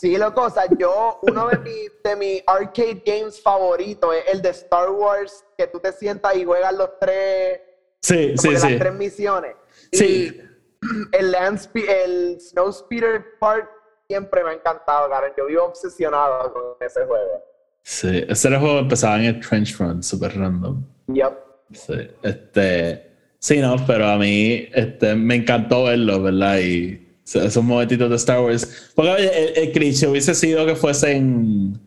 Sí, 0.01 0.17
loco, 0.17 0.41
o 0.41 0.49
sea, 0.49 0.63
yo, 0.79 1.19
uno 1.21 1.47
de 1.49 1.59
mis 1.59 1.91
de 2.03 2.15
mi 2.15 2.41
arcade 2.47 3.03
games 3.05 3.39
favoritos 3.39 4.15
es 4.15 4.33
el 4.33 4.41
de 4.41 4.49
Star 4.49 4.89
Wars, 4.89 5.45
que 5.55 5.67
tú 5.67 5.79
te 5.79 5.91
sientas 5.91 6.35
y 6.35 6.43
juegas 6.43 6.73
los 6.73 6.89
tres, 6.99 7.61
Sí, 8.01 8.35
sí, 8.35 8.49
las 8.49 8.63
tres 8.63 8.93
misiones. 8.95 9.55
Sí. 9.91 10.33
Y 10.33 11.15
el, 11.15 11.31
land 11.31 11.69
el 11.75 12.41
Snow 12.41 12.73
Speeder 12.73 13.37
Part 13.39 13.69
siempre 14.07 14.43
me 14.43 14.49
ha 14.49 14.53
encantado, 14.53 15.07
Karen. 15.07 15.33
Yo 15.37 15.45
vivo 15.45 15.65
obsesionado 15.65 16.51
con 16.51 16.63
ese 16.79 17.05
juego. 17.05 17.43
Sí, 17.83 18.25
ese 18.27 18.47
era 18.47 18.57
el 18.57 18.63
juego 18.63 18.77
que 18.77 18.81
empezaba 18.81 19.17
en 19.17 19.25
el 19.25 19.39
Trench 19.39 19.75
Front, 19.75 20.01
super 20.01 20.35
random. 20.35 20.83
Yep. 21.13 21.37
Sí, 21.73 22.09
este, 22.23 23.11
sí, 23.37 23.59
no, 23.59 23.75
pero 23.85 24.07
a 24.07 24.17
mí 24.17 24.67
este, 24.73 25.13
me 25.13 25.35
encantó 25.35 25.83
verlo, 25.83 26.23
¿verdad? 26.23 26.57
Y 26.57 27.00
esos 27.25 27.63
momentitos 27.63 28.09
de 28.09 28.15
Star 28.15 28.41
Wars. 28.41 28.91
Porque 28.95 29.11
oye, 29.11 29.43
el, 29.57 29.63
el 29.67 29.71
cliché 29.71 30.07
hubiese 30.07 30.35
sido 30.35 30.65
que 30.65 30.75
fuesen 30.75 31.79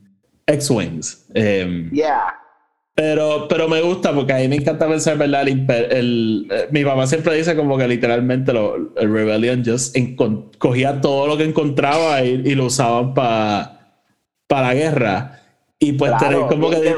X-Wings. 0.47 1.26
em, 1.35 1.91
Yeah. 1.91 2.35
pero, 2.95 3.49
pero 3.49 3.68
me 3.68 3.80
gusta 3.82 4.12
porque 4.14 4.32
a 4.32 4.37
mí 4.37 4.49
me 4.49 4.57
encanta 4.57 4.87
pensar, 4.87 5.18
¿verdad? 5.18 5.47
El, 5.49 6.47
eh, 6.51 6.68
mi 6.70 6.85
papá 6.85 7.07
siempre 7.07 7.35
dice 7.37 7.57
como 7.57 7.76
que 7.76 7.89
literalmente 7.89 8.53
lo, 8.53 8.76
el 8.97 9.12
Rebellion 9.12 9.64
just 9.64 9.97
cogía 10.59 11.01
todo 11.01 11.26
lo 11.26 11.37
que 11.37 11.45
encontraba 11.45 12.22
y, 12.22 12.43
y 12.45 12.55
lo 12.55 12.66
usaban 12.66 13.12
para 13.14 13.80
la 14.49 14.74
guerra. 14.74 15.41
Y 15.78 15.93
pues 15.95 16.12
Claro, 16.12 16.47
tener 16.47 16.49
como 16.49 16.70
que... 16.70 16.95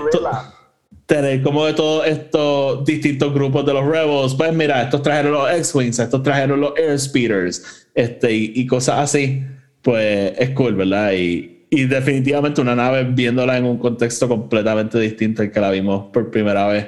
tener 1.06 1.42
como 1.42 1.64
de 1.64 1.72
todos 1.72 2.06
estos 2.06 2.84
distintos 2.84 3.32
grupos 3.32 3.64
de 3.64 3.72
los 3.72 3.86
Rebels, 3.86 4.34
pues 4.34 4.52
mira, 4.52 4.82
estos 4.82 5.02
trajeron 5.02 5.32
los 5.32 5.50
X-Wings, 5.50 5.98
estos 6.00 6.22
trajeron 6.22 6.60
los 6.60 6.72
Airspeeders, 6.76 7.88
este, 7.94 8.32
y, 8.32 8.66
cosas 8.66 8.98
así, 8.98 9.42
pues 9.82 10.34
es 10.36 10.50
cool, 10.50 10.74
¿verdad? 10.74 11.12
Y, 11.12 11.66
y 11.70 11.84
definitivamente 11.84 12.60
una 12.60 12.74
nave 12.74 13.04
viéndola 13.04 13.56
en 13.56 13.64
un 13.64 13.78
contexto 13.78 14.28
completamente 14.28 14.98
distinto 14.98 15.42
al 15.42 15.52
que 15.52 15.60
la 15.60 15.70
vimos 15.70 16.10
por 16.12 16.30
primera 16.30 16.66
vez, 16.66 16.86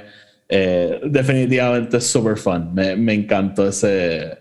eh, 0.49 1.01
definitivamente 1.05 1.99
es 1.99 2.07
super 2.07 2.37
fun, 2.37 2.75
me, 2.75 2.97
me 2.97 3.15
encantó 3.15 3.69
ese, 3.69 4.37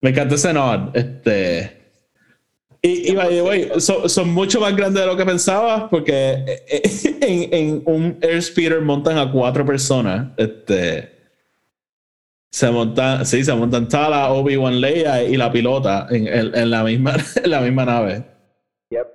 me 0.00 0.10
encantó 0.10 0.34
ese 0.34 0.52
nod, 0.52 0.96
este, 0.96 1.79
Y, 2.82 3.10
y 3.12 3.14
by 3.14 3.28
the 3.28 3.42
way, 3.42 3.70
son, 3.78 4.08
son 4.08 4.30
mucho 4.30 4.58
más 4.60 4.74
grandes 4.74 5.02
de 5.02 5.06
lo 5.06 5.16
que 5.16 5.24
pensaba, 5.26 5.88
porque 5.90 6.44
eh, 6.68 6.82
en, 7.20 7.54
en 7.54 7.82
un 7.84 8.18
airspeeder 8.22 8.80
montan 8.80 9.18
a 9.18 9.30
cuatro 9.30 9.66
personas. 9.66 10.28
Este, 10.38 11.10
se 12.50 12.70
montan, 12.70 13.24
sí, 13.26 13.44
se 13.44 13.52
montan 13.54 13.86
Tala, 13.88 14.32
Obi-Wan 14.32 14.80
Leia 14.80 15.22
y 15.22 15.36
la 15.36 15.52
pilota 15.52 16.06
en, 16.10 16.26
en- 16.26 16.54
en 16.54 16.70
la, 16.70 16.82
misma, 16.82 17.16
en 17.44 17.50
la 17.50 17.60
misma 17.60 17.84
nave. 17.84 18.24
Yep. 18.90 19.06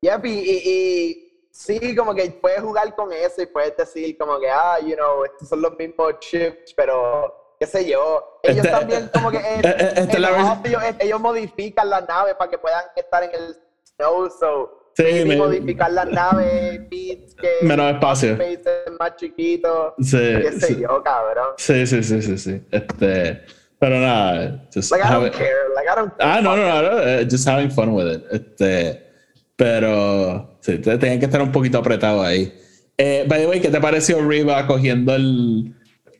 Yep, 0.00 0.24
y, 0.26 0.30
y, 0.30 0.70
y 0.70 1.46
sí, 1.50 1.94
como 1.94 2.14
que 2.14 2.30
puedes 2.40 2.60
jugar 2.60 2.94
con 2.96 3.12
eso 3.12 3.42
y 3.42 3.46
puedes 3.46 3.76
decir 3.76 4.16
como 4.16 4.40
que, 4.40 4.48
ah, 4.48 4.78
you 4.80 4.94
know, 4.96 5.22
estos 5.24 5.48
son 5.48 5.60
los 5.60 5.76
mismos 5.78 6.14
chips, 6.20 6.72
pero 6.74 7.41
qué 7.62 7.66
sé 7.68 7.88
yo. 7.88 8.40
Ellos 8.42 8.56
Este- 8.64 8.68
también 8.70 9.10
como 9.14 9.30
que 9.30 9.36
en, 9.38 9.44
eh, 9.44 9.60
eh, 9.64 9.74
esta 9.78 10.00
es 10.02 10.14
en 10.16 10.22
la 10.22 10.60
ellos, 10.64 10.82
ellos 10.98 11.20
modifican 11.20 11.88
las 11.88 12.08
naves 12.08 12.34
para 12.34 12.50
que 12.50 12.58
puedan 12.58 12.82
estar 12.96 13.22
en 13.22 13.30
el 13.30 13.56
snow, 13.84 14.28
so 14.40 14.78
Sí, 14.96 15.24
me- 15.24 15.36
modificar 15.36 15.90
las 15.92 16.06
naves, 16.10 16.80
beats 16.90 17.34
que 17.36 17.48
Menos 17.64 17.92
espacio. 17.94 18.36
más 18.98 19.14
chiquito, 19.16 19.94
Sí, 20.00 20.18
qué 20.18 20.52
sé 20.58 20.66
sí. 20.66 20.80
yo, 20.80 21.02
cabrón. 21.04 21.50
Sí, 21.56 21.86
sí, 21.86 22.02
sí, 22.02 22.20
sí, 22.20 22.36
sí. 22.36 22.62
Este, 22.70 23.42
pero 23.78 23.98
nada, 24.00 24.68
just 24.74 24.90
Like, 24.90 25.06
I 25.08 25.12
don't 25.12 25.26
it- 25.28 25.32
care, 25.38 25.68
like, 25.76 25.88
I 25.90 25.94
don't 25.96 26.12
care. 26.16 26.28
Ah, 26.30 26.40
no, 26.42 26.56
no, 26.56 26.66
no, 26.68 26.82
no, 26.82 26.98
eh, 27.00 27.26
just 27.30 27.46
having 27.48 27.70
fun 27.70 27.90
with 27.90 28.06
it. 28.12 28.24
Este, 28.32 29.06
pero 29.56 30.58
sí, 30.60 30.78
te- 30.78 30.98
tenían 30.98 31.20
que 31.20 31.26
estar 31.26 31.40
un 31.40 31.52
poquito 31.52 31.78
apretado 31.78 32.22
ahí. 32.22 32.52
Eh, 32.98 33.24
by 33.28 33.40
the 33.40 33.46
way, 33.46 33.60
¿qué 33.60 33.68
te 33.68 33.80
pareció 33.80 34.20
Riva 34.20 34.66
cogiendo 34.66 35.14
el 35.14 35.74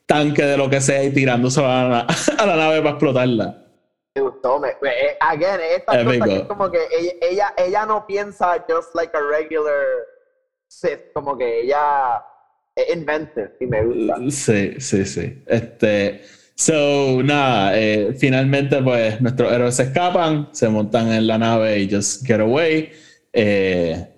tanque 0.06 0.42
de 0.44 0.56
lo 0.56 0.68
que 0.68 0.80
sea 0.80 1.02
y 1.04 1.12
tirándose 1.12 1.60
a 1.60 1.64
la, 1.64 1.88
na- 1.88 2.06
a 2.38 2.46
la 2.46 2.56
nave 2.56 2.78
para 2.78 2.90
explotarla? 2.90 3.58
Me 4.14 4.22
gustó, 4.22 4.58
me, 4.58 4.68
again, 5.20 5.60
esta 5.74 6.04
cosa 6.04 6.24
que 6.26 6.36
es 6.36 6.42
como 6.42 6.70
que 6.70 6.78
ella, 6.98 7.12
ella, 7.22 7.54
ella 7.56 7.86
no 7.86 8.06
piensa 8.06 8.62
just 8.68 8.94
like 8.94 9.16
a 9.16 9.20
regular 9.20 9.84
Sith, 10.68 11.12
como 11.14 11.36
que 11.38 11.62
ella 11.62 12.22
es 12.76 12.94
inventive 12.94 13.52
y 13.60 13.66
me 13.66 13.84
gusta. 13.84 14.16
Sí, 14.30 14.74
sí, 14.80 15.04
sí. 15.06 15.42
Este, 15.46 16.22
so, 16.54 17.22
nada, 17.22 17.78
eh, 17.78 18.14
finalmente 18.18 18.82
pues 18.82 19.18
nuestros 19.20 19.50
héroes 19.50 19.76
se 19.76 19.84
escapan, 19.84 20.48
se 20.52 20.68
montan 20.68 21.10
en 21.12 21.26
la 21.26 21.38
nave 21.38 21.78
y 21.78 21.90
just 21.90 22.26
get 22.26 22.40
away. 22.40 22.92
Eh, 23.32 24.08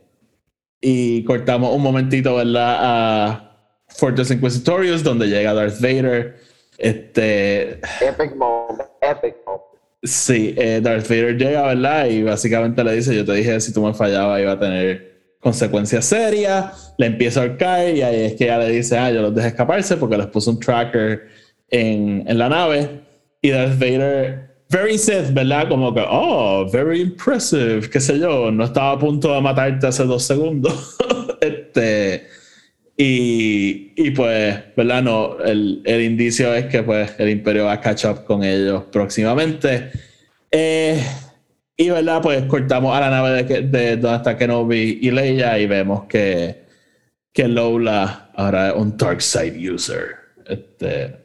y 0.81 1.25
cortamos 1.25 1.73
un 1.75 1.83
momentito, 1.83 2.35
¿verdad? 2.35 2.77
A 2.81 3.54
Fortress 3.97 4.31
Inquisitorius, 4.31 5.03
donde 5.03 5.27
llega 5.27 5.55
Darth 5.55 5.81
Vader. 5.81 6.37
Este, 6.79 7.81
Epic 8.01 8.35
moment, 8.37 8.89
epic 9.01 9.37
moment. 9.47 9.63
sí, 10.03 10.55
eh, 10.59 10.81
Darth 10.83 11.09
Vader 11.09 11.37
llega, 11.37 11.63
¿verdad? 11.63 12.07
Y 12.07 12.23
básicamente 12.23 12.83
le 12.83 12.93
dice, 12.95 13.15
yo 13.15 13.25
te 13.25 13.33
dije, 13.33 13.61
si 13.61 13.73
tú 13.73 13.85
me 13.85 13.95
fallabas 13.95 14.41
iba 14.41 14.53
a 14.53 14.59
tener 14.59 15.15
consecuencias 15.45 16.07
serias. 16.07 16.95
Le 16.97 17.07
empieza 17.07 17.41
a 17.41 17.43
ahorcar 17.45 17.95
y 17.95 18.03
ahí 18.03 18.21
es 18.23 18.35
que 18.35 18.45
ella 18.45 18.59
le 18.59 18.71
dice, 18.71 18.97
ah, 18.97 19.11
yo 19.11 19.21
los 19.21 19.35
dejé 19.35 19.49
escaparse 19.49 19.97
porque 19.99 20.17
les 20.17 20.27
puso 20.27 20.51
un 20.51 20.59
tracker 20.59 21.29
en, 21.69 22.25
en 22.27 22.39
la 22.39 22.49
nave. 22.49 23.03
Y 23.43 23.51
Darth 23.51 23.79
Vader, 23.79 24.57
very 24.71 24.97
Sith, 24.97 25.33
¿verdad? 25.33 25.69
Como 25.69 25.93
que, 25.95 26.03
oh, 26.09 26.67
very 26.73 27.03
impressive, 27.03 27.89
qué 27.91 28.01
sé 28.01 28.19
yo, 28.19 28.51
no 28.51 28.65
estaba 28.65 28.93
a 28.93 28.99
punto 28.99 29.35
de 29.35 29.41
matarte 29.43 29.87
hace 29.87 30.05
dos 30.05 30.25
segundos. 30.25 30.97
este, 31.43 32.27
y, 32.97 33.93
y 33.97 34.11
pues, 34.13 34.57
¿verdad? 34.77 35.03
No, 35.03 35.39
el, 35.45 35.83
el 35.85 36.03
indicio 36.03 36.55
es 36.55 36.67
que 36.67 36.83
pues 36.83 37.15
el 37.19 37.29
imperio 37.31 37.65
va 37.65 37.73
a 37.73 37.81
catch 37.81 38.05
up 38.05 38.25
con 38.25 38.45
ellos 38.45 38.85
próximamente. 38.93 39.91
Eh, 40.51 41.03
y, 41.77 41.91
¿verdad? 41.91 42.23
Pues 42.23 42.45
cortamos 42.45 42.97
a 42.97 43.01
la 43.01 43.11
nave 43.11 43.31
de, 43.31 43.47
que- 43.47 43.61
de 43.63 43.97
donde 43.97 44.17
está 44.19 44.37
Kenobi 44.39 45.01
y 45.03 45.11
Leia 45.11 45.59
y 45.59 45.67
vemos 45.67 46.05
que, 46.05 46.63
que 47.33 47.49
Lola 47.49 48.31
ahora 48.37 48.69
es 48.69 48.75
un 48.77 48.97
Dark 48.97 49.21
Side 49.23 49.59
user. 49.73 50.07
Este, 50.47 51.17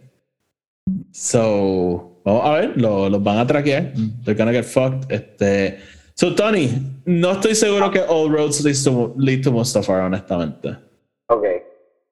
so, 1.11 2.21
vamos 2.25 2.45
a 2.45 2.51
ver, 2.53 2.73
lo- 2.77 3.09
los 3.09 3.21
van 3.23 3.37
a 3.37 3.45
traquear. 3.47 3.93
They're 4.23 4.33
gonna 4.37 4.51
get 4.51 4.63
fucked. 4.65 5.11
Este, 5.11 5.79
so, 6.15 6.33
Tony, 6.33 6.69
no 7.05 7.33
estoy 7.33 7.53
seguro 7.55 7.91
que 7.91 7.99
all 7.99 8.31
roads 8.31 8.63
lead 8.63 8.75
to, 8.83 9.13
lead 9.17 9.43
to 9.43 9.51
Mustafar, 9.51 10.01
honestamente. 10.01 10.69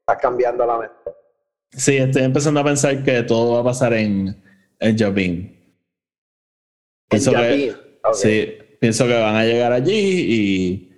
Estás 0.07 0.21
cambiando 0.21 0.65
la 0.65 0.77
mente. 0.77 1.11
Sí, 1.69 1.97
estoy 1.97 2.23
empezando 2.23 2.61
a 2.61 2.63
pensar 2.63 3.03
que 3.03 3.23
todo 3.23 3.55
va 3.55 3.59
a 3.59 3.63
pasar 3.65 3.91
en, 3.91 4.41
en. 4.79 4.95
Pienso 7.09 7.31
que-. 7.33 7.75
Sí, 8.13 8.57
pienso 8.79 9.05
que 9.05 9.19
van 9.19 9.35
a 9.35 9.43
llegar 9.43 9.73
allí 9.73 9.91
y, 9.91 10.91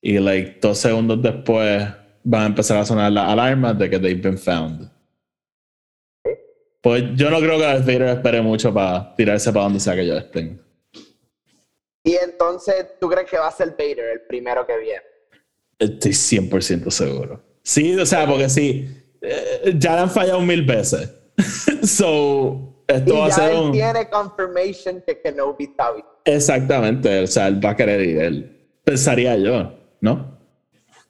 y 0.00 0.18
like 0.18 0.60
dos 0.62 0.78
segundos 0.78 1.20
después 1.20 1.86
van 2.24 2.42
a 2.42 2.46
empezar 2.46 2.78
a 2.78 2.86
sonar 2.86 3.12
las 3.12 3.28
alarmas 3.28 3.78
de 3.78 3.90
que 3.90 3.98
they've 3.98 4.22
been 4.22 4.38
found. 4.38 4.90
Pues 6.80 7.04
yo 7.16 7.28
no 7.28 7.40
creo 7.40 7.58
que 7.58 7.64
Darth 7.64 7.84
Vader 7.84 8.16
espere 8.16 8.40
mucho 8.40 8.72
para 8.72 9.14
tirarse 9.14 9.52
para 9.52 9.64
donde 9.64 9.80
sea 9.80 9.94
que 9.94 10.02
ellos 10.02 10.24
estén. 10.24 10.62
Y 12.02 12.14
entonces, 12.14 12.98
¿tú 12.98 13.10
crees 13.10 13.28
que 13.28 13.36
va 13.36 13.48
a 13.48 13.52
ser 13.52 13.72
Vader 13.72 14.10
el 14.10 14.20
primero 14.22 14.66
que 14.66 14.78
viene? 14.78 15.02
Estoy 15.78 16.12
100% 16.12 16.90
seguro. 16.90 17.47
Sí, 17.62 17.94
o 17.94 18.06
sea, 18.06 18.26
porque 18.26 18.48
sí, 18.48 18.88
eh, 19.20 19.74
ya 19.76 19.94
le 19.94 20.00
han 20.02 20.10
fallado 20.10 20.40
mil 20.40 20.62
veces. 20.62 21.12
so, 21.82 22.84
esto 22.86 23.14
Y 23.14 23.18
va 23.18 23.26
a 23.26 23.30
ser 23.30 23.52
él 23.52 23.58
un... 23.58 23.72
tiene 23.72 24.08
confirmation 24.08 25.02
que 25.06 25.20
Kenobi 25.20 25.64
está 25.64 25.92
bien. 25.92 26.06
Exactamente, 26.24 27.20
o 27.20 27.26
sea, 27.26 27.48
él 27.48 27.64
va 27.64 27.70
a 27.70 27.76
querer 27.76 28.00
ir, 28.00 28.18
él. 28.18 28.56
Pensaría 28.84 29.36
yo, 29.36 29.72
¿no? 30.00 30.38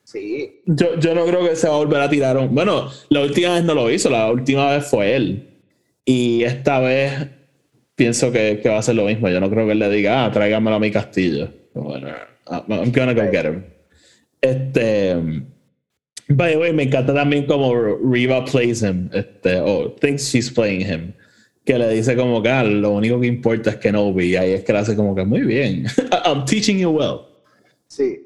Sí, 0.05 0.63
Yo, 0.65 0.99
yo 0.99 1.15
no 1.15 1.27
creo 1.27 1.47
que 1.47 1.55
se 1.55 1.69
va 1.69 1.75
a 1.75 1.79
volver 1.79 2.01
a 2.01 2.09
tirar 2.09 2.39
un... 2.39 2.55
Bueno, 2.55 2.91
la 3.11 3.21
última 3.21 3.55
vez 3.55 3.65
no 3.65 3.75
lo 3.75 3.91
hizo, 3.91 4.09
la 4.09 4.31
última 4.31 4.71
vez 4.71 4.87
fue 4.87 5.15
él. 5.15 5.61
Y 6.07 6.45
esta 6.45 6.81
vez 6.81 7.29
pienso 7.95 8.33
que, 8.33 8.61
que 8.63 8.71
va 8.71 8.79
a 8.79 8.83
ser 8.83 8.95
lo 8.95 9.05
mismo. 9.05 9.29
Yo 9.29 9.39
no 9.39 9.51
creo 9.51 9.67
que 9.67 9.73
él 9.73 9.79
le 9.79 9.91
diga, 9.91 10.25
ah, 10.25 10.33
tráigamelo 10.33 10.77
a 10.77 10.81
mi 10.81 10.91
castillo. 10.91 11.51
Bueno, 11.75 12.09
I'm 12.47 12.91
gonna 12.91 13.13
go 13.13 13.31
get 13.31 13.45
him. 13.45 13.65
Este... 14.41 15.15
By 16.29 16.53
the 16.53 16.59
way, 16.59 16.73
me 16.73 16.83
encanta 16.83 17.15
también 17.15 17.47
como 17.47 17.75
Riva 17.75 18.45
plays 18.45 18.83
him, 18.83 19.09
este, 19.15 19.61
o 19.61 19.93
thinks 19.93 20.31
she's 20.31 20.51
playing 20.51 20.83
him. 20.83 21.13
Que 21.65 21.79
le 21.79 21.89
dice 21.91 22.17
como 22.17 22.43
que 22.43 22.49
ah, 22.49 22.65
lo 22.65 22.93
único 22.93 23.21
que 23.21 23.27
importa 23.27 23.71
es 23.71 23.77
que 23.77 23.93
no 23.93 24.13
vi. 24.13 24.31
Y 24.31 24.37
ahí 24.37 24.53
es 24.53 24.65
que 24.65 24.73
le 24.73 24.79
hace 24.79 24.95
como 24.95 25.15
que 25.15 25.25
muy 25.25 25.41
bien. 25.41 25.87
I'm 26.25 26.45
teaching 26.45 26.79
you 26.79 26.91
well. 26.91 27.21
sí. 27.89 28.25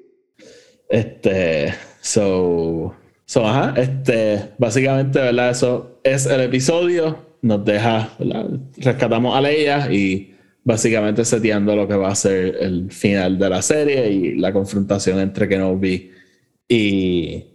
Este, 0.88 1.72
so, 2.03 2.94
so, 3.24 3.46
ajá, 3.46 3.80
este, 3.80 4.50
básicamente, 4.59 5.18
¿verdad? 5.18 5.50
Eso 5.50 6.00
es 6.05 6.26
el 6.26 6.42
episodio. 6.42 7.16
Nos 7.40 7.64
deja, 7.64 8.11
¿verdad? 8.18 8.50
Rescatamos 8.76 9.34
a 9.34 9.40
Leia 9.40 9.90
y 9.90 10.34
básicamente 10.64 11.24
seteando 11.24 11.74
lo 11.74 11.88
que 11.88 11.94
va 11.94 12.09
a 12.09 12.14
ser 12.14 12.57
el 12.61 12.90
final 12.90 13.38
de 13.38 13.48
la 13.48 13.62
serie 13.62 14.11
y 14.11 14.34
la 14.36 14.53
confrontación 14.53 15.18
entre 15.18 15.48
Kenobi 15.48 15.88
y 15.94 16.12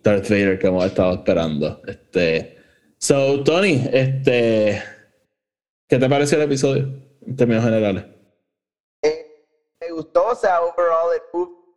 Darth 0.03 0.29
Vader 0.29 0.59
que 0.59 0.67
hemos 0.67 0.85
estado 0.85 1.13
esperando. 1.13 1.81
Este, 1.87 2.57
so, 2.97 3.43
Tony, 3.43 3.87
este, 3.91 4.81
¿qué 5.87 5.97
te 5.97 6.09
pareció 6.09 6.37
el 6.37 6.43
episodio 6.43 6.83
en 7.25 7.35
términos 7.35 7.63
generales? 7.63 8.05
Eh, 9.01 9.25
me 9.81 9.91
gustó, 9.91 10.27
o 10.27 10.35
sea, 10.35 10.61
overall, 10.61 11.15
it 11.15 11.23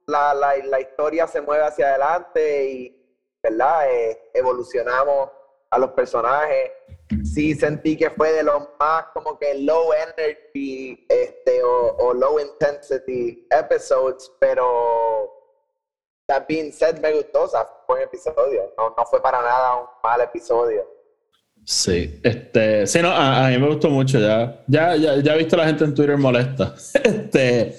la, 0.07 0.35
la, 0.35 0.57
la 0.65 0.81
historia 0.81 1.27
se 1.27 1.41
mueve 1.41 1.65
hacia 1.65 1.89
adelante 1.89 2.71
y, 2.71 3.19
¿verdad? 3.43 3.91
Eh, 3.91 4.31
evolucionamos 4.35 5.31
a 5.71 5.79
los 5.79 5.93
personajes. 5.93 6.73
Sí 7.25 7.55
sentí 7.55 7.97
que 7.97 8.11
fue 8.11 8.33
de 8.33 8.43
los 8.43 8.69
más 8.79 9.07
como 9.15 9.39
que 9.39 9.55
low 9.55 9.93
energy 9.93 11.07
este, 11.09 11.63
o, 11.63 11.97
o 11.97 12.13
low 12.13 12.39
intensity 12.39 13.47
episodes, 13.51 14.31
pero 14.41 15.40
that 16.31 16.47
being 16.49 16.71
said, 16.71 17.01
me 17.01 17.13
gustó, 17.13 17.43
o 17.43 17.49
sea, 17.49 17.67
fue 17.87 17.97
un 17.97 18.03
episodio, 18.03 18.73
no, 18.79 18.95
no 18.97 19.05
fue 19.07 19.21
para 19.21 19.43
nada 19.43 19.77
un 19.77 19.87
mal 20.03 20.21
episodio. 20.21 20.87
Sí, 21.65 22.21
este, 22.23 22.87
sí, 22.87 23.01
no, 23.03 23.09
a, 23.11 23.47
a 23.47 23.51
mí 23.51 23.59
me 23.59 23.67
gustó 23.67 23.91
mucho 23.91 24.19
ya. 24.19 24.63
Ya, 24.67 24.97
ya, 24.97 25.17
ya 25.17 25.35
he 25.35 25.39
visto 25.39 25.57
a 25.57 25.59
la 25.61 25.67
gente 25.67 25.85
en 25.85 25.95
Twitter 25.95 26.17
molesta. 26.17 26.75
Este, 27.05 27.75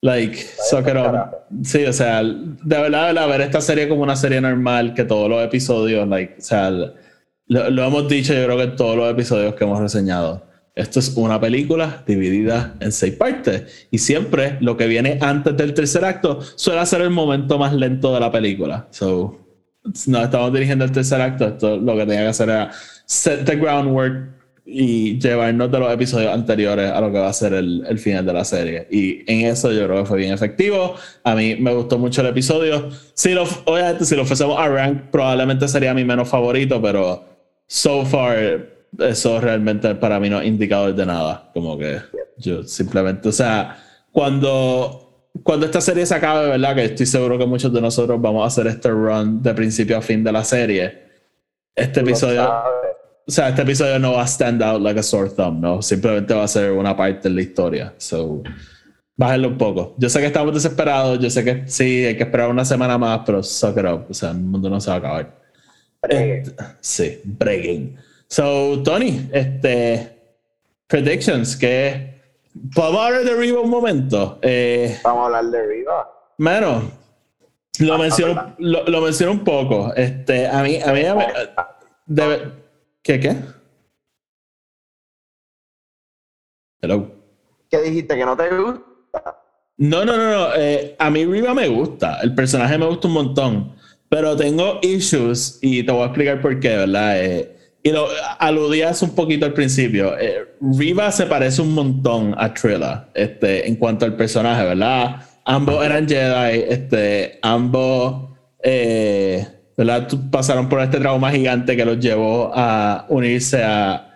like, 0.00 0.36
Soccer 0.36 0.96
Up. 0.96 1.04
carajo. 1.04 1.36
Sí, 1.62 1.84
o 1.84 1.92
sea, 1.92 2.22
de 2.22 2.80
verdad, 2.80 3.06
de 3.06 3.12
verdad, 3.12 3.28
ver 3.28 3.40
esta 3.42 3.60
serie 3.60 3.88
como 3.88 4.02
una 4.02 4.16
serie 4.16 4.40
normal, 4.40 4.94
que 4.94 5.04
todos 5.04 5.28
los 5.28 5.44
episodios, 5.44 6.08
like, 6.08 6.36
o 6.38 6.40
sea, 6.40 6.70
lo, 6.70 7.70
lo 7.70 7.84
hemos 7.84 8.08
dicho 8.08 8.34
yo 8.34 8.44
creo 8.44 8.56
que 8.56 8.64
en 8.64 8.76
todos 8.76 8.96
los 8.96 9.10
episodios 9.10 9.54
que 9.54 9.64
hemos 9.64 9.78
reseñado. 9.78 10.42
Esto 10.74 10.98
es 10.98 11.16
una 11.16 11.40
película 11.40 12.02
dividida 12.06 12.74
en 12.80 12.90
seis 12.90 13.14
partes. 13.14 13.86
Y 13.90 13.98
siempre 13.98 14.56
lo 14.60 14.76
que 14.76 14.86
viene 14.86 15.18
antes 15.20 15.56
del 15.56 15.72
tercer 15.72 16.04
acto 16.04 16.40
suele 16.56 16.84
ser 16.86 17.02
el 17.02 17.10
momento 17.10 17.58
más 17.58 17.72
lento 17.72 18.12
de 18.12 18.20
la 18.20 18.32
película. 18.32 18.88
So, 18.90 19.38
nos 19.84 20.24
estamos 20.24 20.52
dirigiendo 20.52 20.84
al 20.84 20.90
tercer 20.90 21.20
acto. 21.20 21.46
Esto 21.46 21.76
lo 21.76 21.96
que 21.96 22.06
tenía 22.06 22.22
que 22.22 22.28
hacer 22.28 22.48
era 22.48 22.72
set 23.06 23.44
the 23.44 23.56
groundwork 23.56 24.34
y 24.66 25.18
llevarnos 25.20 25.70
de 25.70 25.78
los 25.78 25.92
episodios 25.92 26.32
anteriores 26.32 26.90
a 26.90 27.00
lo 27.00 27.12
que 27.12 27.18
va 27.18 27.28
a 27.28 27.32
ser 27.32 27.52
el, 27.52 27.84
el, 27.86 27.98
final 27.98 28.24
de 28.24 28.32
la 28.32 28.44
serie. 28.44 28.88
Y 28.90 29.30
en 29.30 29.46
eso 29.46 29.70
yo 29.70 29.86
creo 29.86 30.02
que 30.02 30.06
fue 30.06 30.18
bien 30.18 30.32
efectivo. 30.32 30.96
A 31.22 31.34
mí 31.34 31.54
me 31.56 31.72
gustó 31.74 31.98
mucho 31.98 32.22
el 32.22 32.28
episodio. 32.28 32.88
Si 33.12 33.34
lo, 33.34 33.44
obviamente, 33.66 34.06
si 34.06 34.16
lo 34.16 34.24
fuésemos 34.24 34.58
a 34.58 34.68
rank, 34.68 35.10
probablemente 35.12 35.68
sería 35.68 35.92
mi 35.92 36.04
menos 36.04 36.28
favorito, 36.28 36.80
pero 36.80 37.24
so 37.66 38.04
far, 38.06 38.73
eso 38.98 39.40
realmente 39.40 39.94
para 39.94 40.20
mí 40.20 40.28
no 40.30 40.40
es 40.40 40.46
indicador 40.46 40.94
de 40.94 41.06
nada. 41.06 41.50
Como 41.52 41.78
que 41.78 42.00
yo 42.38 42.62
simplemente, 42.64 43.28
o 43.28 43.32
sea, 43.32 43.78
cuando, 44.12 45.30
cuando 45.42 45.66
esta 45.66 45.80
serie 45.80 46.06
se 46.06 46.14
acabe, 46.14 46.48
¿verdad? 46.48 46.74
Que 46.74 46.84
estoy 46.84 47.06
seguro 47.06 47.38
que 47.38 47.46
muchos 47.46 47.72
de 47.72 47.80
nosotros 47.80 48.20
vamos 48.20 48.44
a 48.44 48.46
hacer 48.46 48.66
este 48.66 48.90
run 48.90 49.42
de 49.42 49.54
principio 49.54 49.98
a 49.98 50.02
fin 50.02 50.22
de 50.22 50.32
la 50.32 50.44
serie. 50.44 51.04
Este 51.74 52.00
episodio 52.00 52.48
o 53.26 53.30
sea, 53.30 53.48
este 53.48 53.62
episodio 53.62 53.98
no 53.98 54.12
va 54.12 54.22
a 54.22 54.26
stand 54.26 54.62
out 54.62 54.82
like 54.82 55.00
a 55.00 55.02
sore 55.02 55.30
thumb, 55.30 55.60
¿no? 55.60 55.80
Simplemente 55.80 56.34
va 56.34 56.44
a 56.44 56.48
ser 56.48 56.72
una 56.72 56.94
parte 56.94 57.28
de 57.28 57.34
la 57.34 57.40
historia. 57.40 57.94
So, 57.96 58.42
bájenlo 59.16 59.48
un 59.48 59.58
poco. 59.58 59.94
Yo 59.98 60.10
sé 60.10 60.20
que 60.20 60.26
estamos 60.26 60.52
desesperados, 60.52 61.18
yo 61.20 61.30
sé 61.30 61.42
que 61.42 61.62
sí, 61.66 62.04
hay 62.04 62.16
que 62.16 62.24
esperar 62.24 62.50
una 62.50 62.66
semana 62.66 62.98
más, 62.98 63.22
pero 63.24 63.42
suck 63.42 63.78
it 63.78 63.86
up. 63.86 64.06
O 64.10 64.14
sea, 64.14 64.30
el 64.32 64.40
mundo 64.40 64.68
no 64.68 64.78
se 64.78 64.90
va 64.90 64.96
a 64.96 64.98
acabar. 64.98 65.40
Este, 66.02 66.54
sí, 66.80 67.20
breaking. 67.24 67.96
So, 68.34 68.82
Tony, 68.82 69.30
este, 69.32 70.10
predictions, 70.88 71.56
que 71.56 72.20
podemos 72.74 73.06
hablar 73.06 73.22
de 73.22 73.36
Riva 73.36 73.60
un 73.60 73.70
momento. 73.70 74.40
Eh, 74.42 74.98
Vamos 75.04 75.22
a 75.22 75.26
hablar 75.26 75.44
de 75.52 75.66
Riva. 75.68 76.10
Bueno, 76.36 76.90
lo 77.78 77.96
menciono, 77.96 78.56
lo, 78.58 78.86
lo, 78.86 79.00
menciono 79.02 79.30
un 79.30 79.44
poco. 79.44 79.94
Este, 79.94 80.48
a 80.48 80.64
mí, 80.64 80.82
a 80.82 80.92
mí, 80.92 81.04
a 81.04 81.14
mí 81.14 81.24
debe, 82.06 82.52
¿Qué 83.04 83.20
qué? 83.20 83.36
Hello. 86.80 87.08
¿Qué 87.70 87.82
dijiste? 87.82 88.16
¿Que 88.16 88.24
no 88.24 88.36
te 88.36 88.48
gusta? 88.48 89.42
No, 89.76 90.04
no, 90.04 90.16
no, 90.16 90.30
no. 90.32 90.54
Eh, 90.56 90.96
a 90.98 91.08
mí 91.08 91.24
Riva 91.24 91.54
me 91.54 91.68
gusta. 91.68 92.18
El 92.20 92.34
personaje 92.34 92.78
me 92.78 92.86
gusta 92.86 93.06
un 93.06 93.14
montón. 93.14 93.76
Pero 94.08 94.34
tengo 94.34 94.80
issues 94.82 95.60
y 95.62 95.84
te 95.84 95.92
voy 95.92 96.02
a 96.02 96.06
explicar 96.06 96.42
por 96.42 96.58
qué, 96.58 96.78
¿verdad? 96.78 97.24
Eh, 97.24 97.53
y 97.84 97.92
lo 97.92 98.08
aludías 98.40 99.00
un 99.02 99.14
poquito 99.14 99.46
al 99.46 99.52
principio. 99.52 100.18
Eh, 100.18 100.56
Riva 100.60 101.12
se 101.12 101.26
parece 101.26 101.62
un 101.62 101.74
montón 101.74 102.34
a 102.36 102.52
Trilla 102.52 103.08
este, 103.14 103.68
en 103.68 103.76
cuanto 103.76 104.06
al 104.06 104.16
personaje, 104.16 104.64
¿verdad? 104.64 105.20
Ambos 105.44 105.84
eran 105.84 106.08
Jedi, 106.08 106.64
este, 106.68 107.38
ambos 107.42 108.30
eh, 108.62 109.46
¿verdad? 109.76 110.08
Pasaron 110.30 110.68
por 110.68 110.80
este 110.80 110.98
trauma 110.98 111.30
gigante 111.30 111.76
que 111.76 111.84
los 111.84 111.98
llevó 111.98 112.50
a 112.54 113.04
unirse 113.10 113.62
a, 113.62 114.10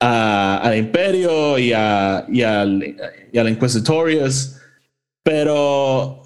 al 0.00 0.76
Imperio 0.76 1.58
y, 1.58 1.72
a, 1.72 2.26
y, 2.28 2.42
al, 2.42 2.96
y 3.32 3.38
al 3.38 3.48
Inquisitorius. 3.48 4.56
Pero 5.22 6.22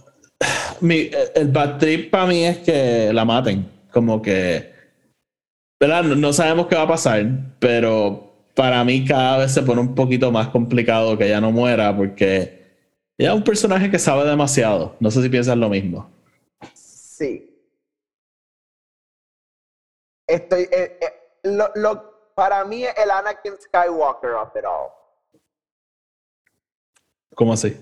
el 1.35 1.49
bad 1.49 1.79
trip 1.79 2.11
para 2.11 2.27
mí 2.27 2.45
es 2.45 2.59
que 2.59 3.13
la 3.13 3.25
maten. 3.25 3.69
Como 3.93 4.21
que, 4.21 4.72
¿verdad? 5.83 6.05
No, 6.05 6.33
sabemos 6.33 6.69
qué 6.69 6.77
va 6.77 6.83
a 6.83 6.89
pasar, 6.89 7.27
pero 7.59 8.33
para 8.55 8.85
mí 8.85 9.05
cada 9.05 9.39
vez 9.39 9.53
se 9.53 9.63
pone 9.63 9.81
un 9.81 9.97
poquito 9.97 10.31
más 10.31 10.47
complicado 10.47 11.19
que 11.19 11.27
ella 11.27 11.41
no 11.41 11.51
muera 11.51 11.97
porque 11.97 12.77
ella 13.19 13.31
es 13.31 13.37
un 13.37 13.43
personaje 13.43 13.91
que 13.91 13.99
sabe 13.99 14.25
demasiado. 14.25 14.95
No 15.01 15.11
sé 15.11 15.21
si 15.21 15.29
piensas 15.29 15.57
lo 15.57 15.69
mismo. 15.69 16.09
Sí, 16.73 17.49
Estoy, 20.25 20.69
eh, 20.71 20.99
eh, 21.01 21.39
lo, 21.43 21.69
lo, 21.75 22.33
para 22.37 22.65
mí 22.65 22.85
el 22.85 23.11
Anakin 23.11 23.55
Skywalker 23.61 24.35
of 24.35 24.55
it 24.55 24.65
all. 24.65 24.93
¿Cómo 27.35 27.55
así? 27.55 27.77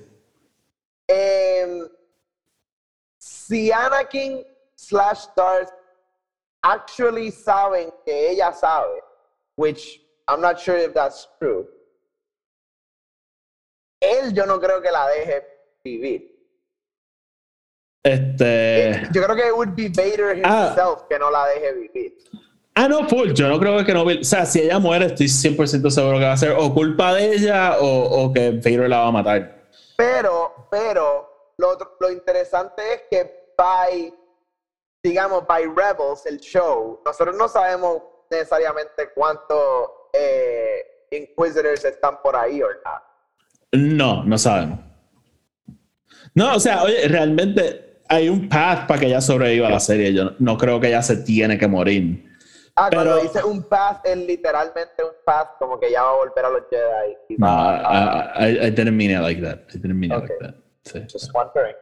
Eh, 1.06 1.82
si 3.18 3.70
Anakin 3.70 4.42
slash 4.74 5.26
Darth 5.36 5.79
actually 6.62 7.30
saben 7.30 7.90
que 8.04 8.30
ella 8.30 8.52
sabe, 8.52 9.00
which 9.56 10.00
I'm 10.28 10.40
not 10.40 10.60
sure 10.60 10.76
if 10.76 10.94
that's 10.94 11.28
true, 11.38 11.66
él 14.00 14.32
yo 14.32 14.46
no 14.46 14.58
creo 14.58 14.80
que 14.80 14.90
la 14.90 15.06
deje 15.08 15.44
vivir. 15.84 16.30
Este. 18.02 19.08
Yo 19.12 19.22
creo 19.22 19.36
que 19.36 19.48
it 19.48 19.54
would 19.54 19.74
be 19.74 19.88
Vader 19.88 20.40
ah. 20.44 20.68
himself 20.68 21.06
que 21.08 21.18
no 21.18 21.30
la 21.30 21.46
deje 21.48 21.72
vivir. 21.74 22.12
Ah, 22.74 22.88
no, 22.88 23.06
full. 23.08 23.32
Yo 23.34 23.48
no 23.48 23.58
creo 23.58 23.84
que 23.84 23.92
no. 23.92 24.04
O 24.04 24.24
sea, 24.24 24.46
si 24.46 24.60
ella 24.60 24.78
muere, 24.78 25.06
estoy 25.06 25.26
100% 25.26 25.90
seguro 25.90 26.18
que 26.18 26.24
va 26.24 26.32
a 26.32 26.36
ser 26.36 26.52
o 26.56 26.72
culpa 26.72 27.14
de 27.14 27.34
ella 27.34 27.76
o, 27.78 28.24
o 28.24 28.32
que 28.32 28.52
Vader 28.52 28.88
la 28.88 29.00
va 29.00 29.08
a 29.08 29.12
matar. 29.12 29.66
Pero, 29.96 30.68
pero, 30.70 31.52
lo, 31.58 31.76
lo 31.98 32.10
interesante 32.10 32.82
es 32.94 33.02
que 33.10 33.52
by, 33.58 34.14
digamos, 35.02 35.46
by 35.46 35.64
Rebels, 35.64 36.26
el 36.26 36.38
show, 36.40 37.00
nosotros 37.04 37.36
no 37.36 37.48
sabemos 37.48 38.02
necesariamente 38.30 39.10
cuántos 39.14 39.90
eh, 40.12 40.82
Inquisitors 41.10 41.84
están 41.84 42.22
por 42.22 42.36
ahí 42.36 42.62
o 42.62 42.68
no. 42.68 43.00
No, 43.72 44.24
no 44.24 44.38
sabemos. 44.38 44.78
No, 46.34 46.54
o 46.54 46.60
sea, 46.60 46.82
oye, 46.82 47.08
realmente 47.08 48.02
hay 48.08 48.28
un 48.28 48.48
path 48.48 48.86
para 48.86 49.00
que 49.00 49.06
ella 49.06 49.20
sobreviva 49.20 49.68
a 49.68 49.70
la 49.70 49.80
serie. 49.80 50.12
Yo 50.12 50.32
no 50.38 50.56
creo 50.56 50.78
que 50.80 50.88
ella 50.88 51.02
se 51.02 51.16
tiene 51.16 51.58
que 51.58 51.66
morir. 51.66 52.26
Ah, 52.76 52.88
cuando 52.92 53.20
dice 53.20 53.42
un 53.42 53.64
path, 53.64 54.06
es 54.06 54.16
literalmente 54.16 55.02
un 55.02 55.12
path, 55.24 55.58
como 55.58 55.78
que 55.78 55.90
ya 55.90 56.02
va 56.02 56.10
a 56.10 56.16
volver 56.16 56.44
a 56.44 56.50
los 56.50 56.62
Jedi. 56.70 57.36
no, 57.38 57.46
I, 57.46 58.66
I, 58.66 58.70
didn't 58.70 58.96
mean 58.96 59.10
it 59.10 59.20
like 59.20 59.42
that. 59.42 59.66
I 59.74 59.78
didn't 59.78 59.98
mean 59.98 60.12
it 60.12 60.20
like 60.20 60.38
that. 60.40 60.54
Sí. 60.84 61.00
Just 61.12 61.34
wondering. 61.34 61.74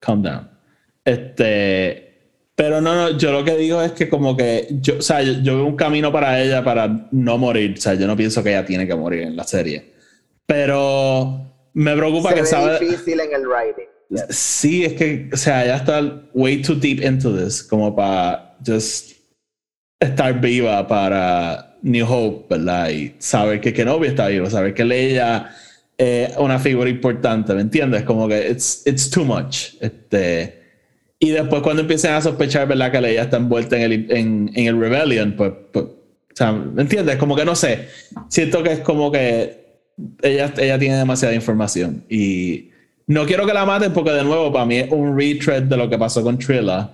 Calm 0.00 0.22
down. 0.22 0.50
Este. 1.04 2.05
Pero 2.56 2.80
no, 2.80 2.94
no, 2.94 3.18
yo 3.18 3.32
lo 3.32 3.44
que 3.44 3.54
digo 3.54 3.82
es 3.82 3.92
que 3.92 4.08
como 4.08 4.34
que 4.34 4.66
yo, 4.80 4.96
o 4.98 5.02
sea, 5.02 5.20
yo, 5.22 5.56
veo 5.56 5.66
un 5.66 5.76
camino 5.76 6.10
para 6.10 6.40
ella 6.42 6.64
para 6.64 7.08
no 7.12 7.36
morir. 7.36 7.74
O 7.76 7.80
sea, 7.80 7.94
yo 7.94 8.06
no 8.06 8.16
pienso 8.16 8.42
que 8.42 8.50
ella 8.50 8.64
tiene 8.64 8.86
que 8.86 8.94
morir 8.94 9.22
en 9.22 9.36
la 9.36 9.44
serie. 9.44 9.92
Pero 10.46 11.52
me 11.74 11.94
preocupa 11.94 12.32
que 12.32 12.46
sabe. 12.46 12.78
difícil 12.78 13.20
en 13.20 13.34
el 13.34 13.46
writing. 13.46 13.84
Sí, 14.30 14.84
es 14.84 14.94
que, 14.94 15.28
o 15.32 15.36
sea, 15.36 15.64
ella 15.64 15.76
está 15.76 16.22
way 16.32 16.62
too 16.62 16.76
deep 16.76 17.02
into 17.02 17.36
this 17.36 17.62
como 17.62 17.94
para 17.94 18.56
just 18.66 19.12
estar 20.00 20.40
viva 20.40 20.86
para 20.86 21.76
New 21.82 22.06
Hope, 22.08 22.56
¿verdad? 22.56 22.88
Y 22.88 23.14
saber 23.18 23.60
que 23.60 23.74
Kenobi 23.74 24.08
está 24.08 24.28
vivo, 24.28 24.48
saber 24.48 24.72
que 24.72 24.84
Leia 24.84 25.50
es 25.98 26.36
una 26.38 26.58
figura 26.58 26.88
importante, 26.88 27.52
¿me 27.52 27.60
entiendes? 27.60 28.04
Como 28.04 28.28
que 28.28 28.50
it's, 28.50 28.82
it's 28.86 29.10
too 29.10 29.24
much. 29.24 29.74
Este, 29.80 30.65
y 31.18 31.30
después 31.30 31.62
cuando 31.62 31.82
empiecen 31.82 32.12
a 32.12 32.20
sospechar, 32.20 32.68
¿verdad? 32.68 32.92
Que 32.92 33.00
Leia 33.00 33.22
está 33.22 33.38
envuelta 33.38 33.76
en 33.76 33.82
el, 33.82 33.92
en, 34.10 34.50
en 34.54 34.66
el 34.66 34.78
Rebellion, 34.78 35.34
pues, 35.36 35.52
pues, 35.72 35.84
o 35.86 36.34
sea, 36.34 36.52
¿me 36.52 36.82
entiendes? 36.82 37.16
Como 37.16 37.34
que 37.34 37.44
no 37.44 37.54
sé. 37.54 37.88
Siento 38.28 38.62
que 38.62 38.72
es 38.72 38.80
como 38.80 39.10
que 39.10 39.82
ella, 40.22 40.52
ella 40.58 40.78
tiene 40.78 40.96
demasiada 40.96 41.34
información 41.34 42.04
y 42.10 42.70
no 43.06 43.24
quiero 43.24 43.46
que 43.46 43.54
la 43.54 43.64
maten 43.64 43.92
porque 43.92 44.10
de 44.10 44.24
nuevo 44.24 44.52
para 44.52 44.66
mí 44.66 44.76
es 44.76 44.90
un 44.90 45.16
retread 45.18 45.62
de 45.62 45.76
lo 45.76 45.88
que 45.88 45.98
pasó 45.98 46.22
con 46.22 46.38
Trilla. 46.38 46.90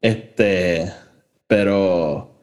Este, 0.00 0.90
pero 1.46 2.36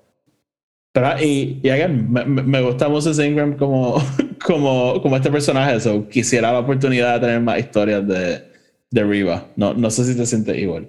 pero, 0.94 1.20
y, 1.20 1.60
y 1.64 1.70
again, 1.70 2.12
me, 2.12 2.24
me, 2.24 2.62
gusta 2.62 2.88
Moses 2.88 3.18
Ingram 3.18 3.58
como, 3.58 3.96
como, 4.46 5.02
como 5.02 5.18
este 5.18 5.32
personaje. 5.32 5.80
So, 5.80 6.08
quisiera 6.08 6.52
la 6.52 6.60
oportunidad 6.60 7.16
de 7.16 7.20
tener 7.22 7.42
más 7.42 7.60
historias 7.60 8.08
de, 8.08 8.44
de 8.92 9.04
Riva. 9.04 9.48
No, 9.56 9.74
no 9.74 9.90
sé 9.90 10.06
si 10.06 10.16
te 10.16 10.26
sientes 10.28 10.56
igual. 10.56 10.88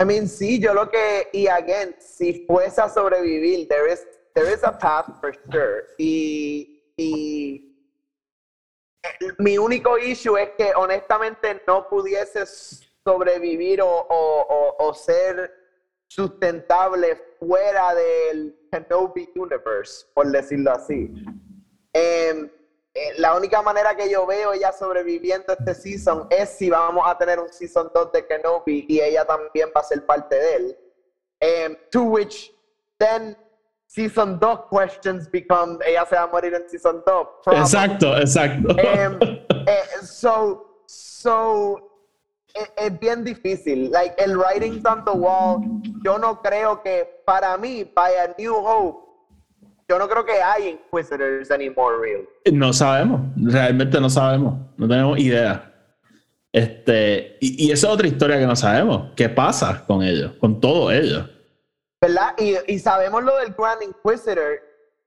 I 0.00 0.04
mean, 0.04 0.28
sí, 0.28 0.60
yo 0.60 0.74
lo 0.74 0.88
que, 0.88 1.28
y 1.32 1.48
again, 1.48 1.96
si 1.98 2.46
fuese 2.46 2.80
a 2.80 2.88
sobrevivir, 2.88 3.66
there 3.68 3.92
is, 3.92 4.06
there 4.34 4.52
is 4.52 4.62
a 4.62 4.70
path 4.70 5.06
for 5.20 5.34
sure. 5.50 5.86
Y, 5.98 6.84
y 6.96 7.68
mi 9.38 9.58
único 9.58 9.98
issue 9.98 10.36
es 10.36 10.50
que 10.56 10.72
honestamente 10.76 11.60
no 11.66 11.88
pudiese 11.88 12.44
sobrevivir 13.04 13.82
o, 13.82 13.88
o, 13.88 14.76
o, 14.78 14.94
ser 14.94 15.52
sustentable 16.06 17.16
fuera 17.38 17.94
del 17.94 18.56
Kenobi 18.70 19.28
Universe, 19.34 20.06
por 20.14 20.30
decirlo 20.30 20.72
así. 20.72 21.12
Em, 21.92 22.50
eh, 22.98 23.14
la 23.18 23.36
única 23.36 23.62
manera 23.62 23.94
que 23.94 24.10
yo 24.10 24.26
veo 24.26 24.52
ella 24.52 24.72
sobreviviendo 24.72 25.52
este 25.52 25.74
season 25.74 26.26
es 26.30 26.48
si 26.50 26.68
vamos 26.68 27.04
a 27.06 27.16
tener 27.16 27.38
un 27.38 27.52
season 27.52 27.90
2 27.94 28.12
de 28.12 28.26
Kenobi 28.26 28.86
y 28.88 29.00
ella 29.00 29.24
también 29.24 29.70
va 29.74 29.80
a 29.80 29.84
ser 29.84 30.04
parte 30.04 30.34
de 30.34 30.54
él. 30.56 30.78
Um, 31.40 31.76
to 31.92 32.02
which 32.02 32.52
then 32.98 33.36
season 33.86 34.40
2 34.40 34.68
questions 34.68 35.30
become 35.30 35.78
ella 35.86 36.04
se 36.06 36.16
va 36.16 36.22
a 36.22 36.26
morir 36.26 36.54
en 36.54 36.68
season 36.68 37.02
2. 37.06 37.28
Exacto, 37.52 38.16
exacto. 38.16 38.74
Um, 38.74 39.18
so, 40.02 40.82
so 40.86 41.88
es, 42.76 42.98
bien 42.98 43.24
difícil. 43.24 43.90
Like, 43.90 44.14
el 44.18 44.36
writing 44.36 44.84
on 44.86 45.04
the 45.04 45.12
wall, 45.12 45.60
yo 46.04 46.18
no 46.18 46.40
creo 46.42 46.82
que 46.82 47.22
para 47.24 47.56
mí, 47.56 47.84
by 47.84 48.12
a 48.16 48.34
New 48.38 48.54
Hope, 48.54 49.07
yo 49.88 49.98
no 49.98 50.08
creo 50.08 50.24
que 50.24 50.42
hay 50.42 50.68
Inquisitors 50.68 51.50
anymore, 51.50 51.96
real. 51.98 52.28
No 52.52 52.72
sabemos, 52.72 53.22
realmente 53.36 53.98
no 54.00 54.10
sabemos, 54.10 54.54
no 54.76 54.86
tenemos 54.86 55.18
idea. 55.18 55.64
Este, 56.52 57.38
y, 57.40 57.66
y 57.66 57.72
esa 57.72 57.86
es 57.86 57.92
otra 57.94 58.06
historia 58.06 58.38
que 58.38 58.46
no 58.46 58.54
sabemos. 58.54 59.12
¿Qué 59.16 59.28
pasa 59.28 59.84
con 59.86 60.02
ellos, 60.02 60.32
con 60.40 60.60
todos 60.60 60.92
ellos? 60.92 61.30
¿Verdad? 62.00 62.34
Y, 62.38 62.56
y 62.66 62.78
sabemos 62.78 63.24
lo 63.24 63.36
del 63.38 63.54
Grand 63.54 63.82
Inquisitor, 63.82 64.60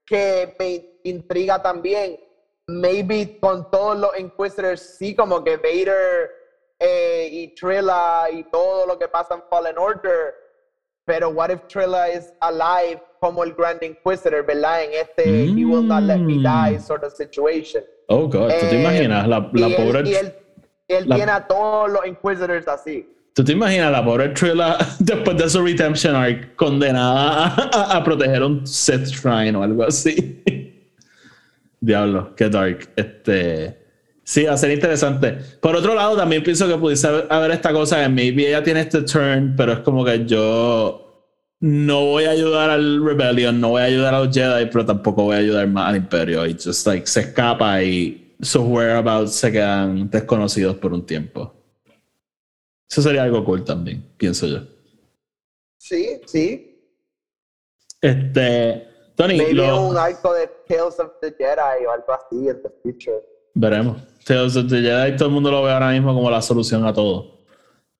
que 0.04 0.54
me 0.58 0.98
intriga 1.04 1.62
también. 1.62 2.18
Maybe 2.66 3.38
con 3.40 3.70
todos 3.70 3.98
los 3.98 4.18
Inquisitors, 4.18 4.96
sí, 4.98 5.14
como 5.14 5.44
que 5.44 5.56
Vader 5.56 6.30
eh, 6.78 7.28
y 7.30 7.54
Trilla 7.54 8.30
y 8.30 8.44
todo 8.44 8.86
lo 8.86 8.98
que 8.98 9.08
pasa 9.08 9.34
en 9.34 9.42
Fallen 9.48 9.78
Order. 9.78 10.34
Pero 11.04 11.30
what 11.30 11.50
if 11.50 11.60
Trilla 11.68 12.08
is 12.08 12.32
alive 12.40 13.00
como 13.22 13.44
el 13.44 13.52
Grand 13.54 13.80
Inquisitor, 13.80 14.44
¿verdad? 14.44 14.82
En 14.82 14.90
este 15.00 15.44
He 15.44 15.64
will 15.64 15.86
not 15.86 16.02
let 16.02 16.18
me 16.18 16.38
die 16.38 16.80
sort 16.80 17.04
of 17.04 17.12
situation. 17.14 17.84
Oh, 18.08 18.26
God, 18.26 18.48
¿tú 18.50 18.66
te 18.68 18.76
Eh, 18.76 18.80
imaginas? 18.80 19.28
La, 19.28 19.48
la 19.52 19.68
y 19.68 19.74
pobre... 19.74 20.00
Él, 20.00 20.06
y 20.08 20.14
él, 20.16 20.32
él 20.88 21.04
la- 21.08 21.14
tiene 21.14 21.30
a 21.30 21.46
todos 21.46 21.88
los 21.92 22.04
Inquisitors 22.04 22.66
así. 22.66 23.08
¿Tú 23.32 23.44
te 23.44 23.52
imaginas 23.52 23.92
la 23.92 24.04
pobre 24.04 24.30
Trilla 24.30 24.76
después 24.98 25.36
de 25.38 25.48
su 25.48 25.62
redemption 25.64 26.16
arc 26.16 26.56
condenada 26.56 27.46
a, 27.46 27.70
a- 27.72 27.96
a 27.98 28.02
proteger 28.04 28.42
un 28.42 28.66
Sith 28.66 29.06
Shrine 29.06 29.54
o 29.56 29.62
algo 29.62 29.84
así? 29.84 30.42
Diablo, 31.80 32.34
qué 32.34 32.48
dark. 32.48 32.90
Este. 32.96 33.78
Sí, 34.24 34.44
va 34.46 34.54
a 34.54 34.56
ser 34.56 34.72
interesante. 34.72 35.38
Por 35.60 35.76
otro 35.76 35.94
lado, 35.94 36.16
también 36.16 36.42
pienso 36.42 36.66
que 36.66 36.76
pudiese 36.76 37.06
haber- 37.06 37.26
haber 37.30 37.52
esta 37.52 37.72
cosa 37.72 38.02
que 38.02 38.08
maybe 38.08 38.48
ella 38.48 38.64
tiene 38.64 38.80
este 38.80 39.02
turn, 39.02 39.54
pero 39.56 39.74
es 39.74 39.78
como 39.80 40.04
que 40.04 40.24
yo 40.26 41.11
no 41.64 42.06
voy 42.06 42.24
a 42.24 42.30
ayudar 42.30 42.70
al 42.70 43.04
Rebellion, 43.04 43.60
no 43.60 43.70
voy 43.70 43.82
a 43.82 43.84
ayudar 43.84 44.14
a 44.14 44.24
los 44.24 44.34
Jedi, 44.34 44.66
pero 44.66 44.84
tampoco 44.84 45.22
voy 45.22 45.36
a 45.36 45.38
ayudar 45.38 45.66
más 45.68 45.88
al 45.90 45.96
Imperio. 45.96 46.44
Y 46.44 46.54
just 46.54 46.86
like 46.86 47.06
se 47.06 47.20
escapa 47.20 47.80
y 47.82 48.34
sus 48.40 48.62
whereabouts 48.62 49.32
se 49.32 49.52
quedan 49.52 50.10
desconocidos 50.10 50.76
por 50.76 50.92
un 50.92 51.06
tiempo. 51.06 51.54
Eso 52.90 53.00
sería 53.00 53.22
algo 53.22 53.44
cool 53.44 53.62
también, 53.64 54.04
pienso 54.16 54.46
yo. 54.48 54.58
Sí, 55.78 56.20
sí. 56.26 56.68
Este. 58.00 58.88
Tony, 59.14 59.36
Maybe 59.38 59.54
lo- 59.54 59.88
un 59.88 59.96
arco 59.96 60.34
de 60.34 60.48
Tales 60.66 60.98
of 60.98 61.12
the 61.20 61.32
Jedi 61.38 61.86
o 61.86 61.90
algo 61.92 62.12
así 62.12 62.48
en 62.48 62.60
the 62.62 62.70
future. 62.82 63.22
veremos. 63.54 64.02
Tales 64.24 64.56
of 64.56 64.68
the 64.68 64.80
Jedi, 64.80 65.16
todo 65.16 65.28
el 65.28 65.34
mundo 65.34 65.50
lo 65.50 65.62
ve 65.62 65.70
ahora 65.70 65.90
mismo 65.90 66.12
como 66.14 66.28
la 66.30 66.42
solución 66.42 66.84
a 66.86 66.92
todo. 66.92 67.38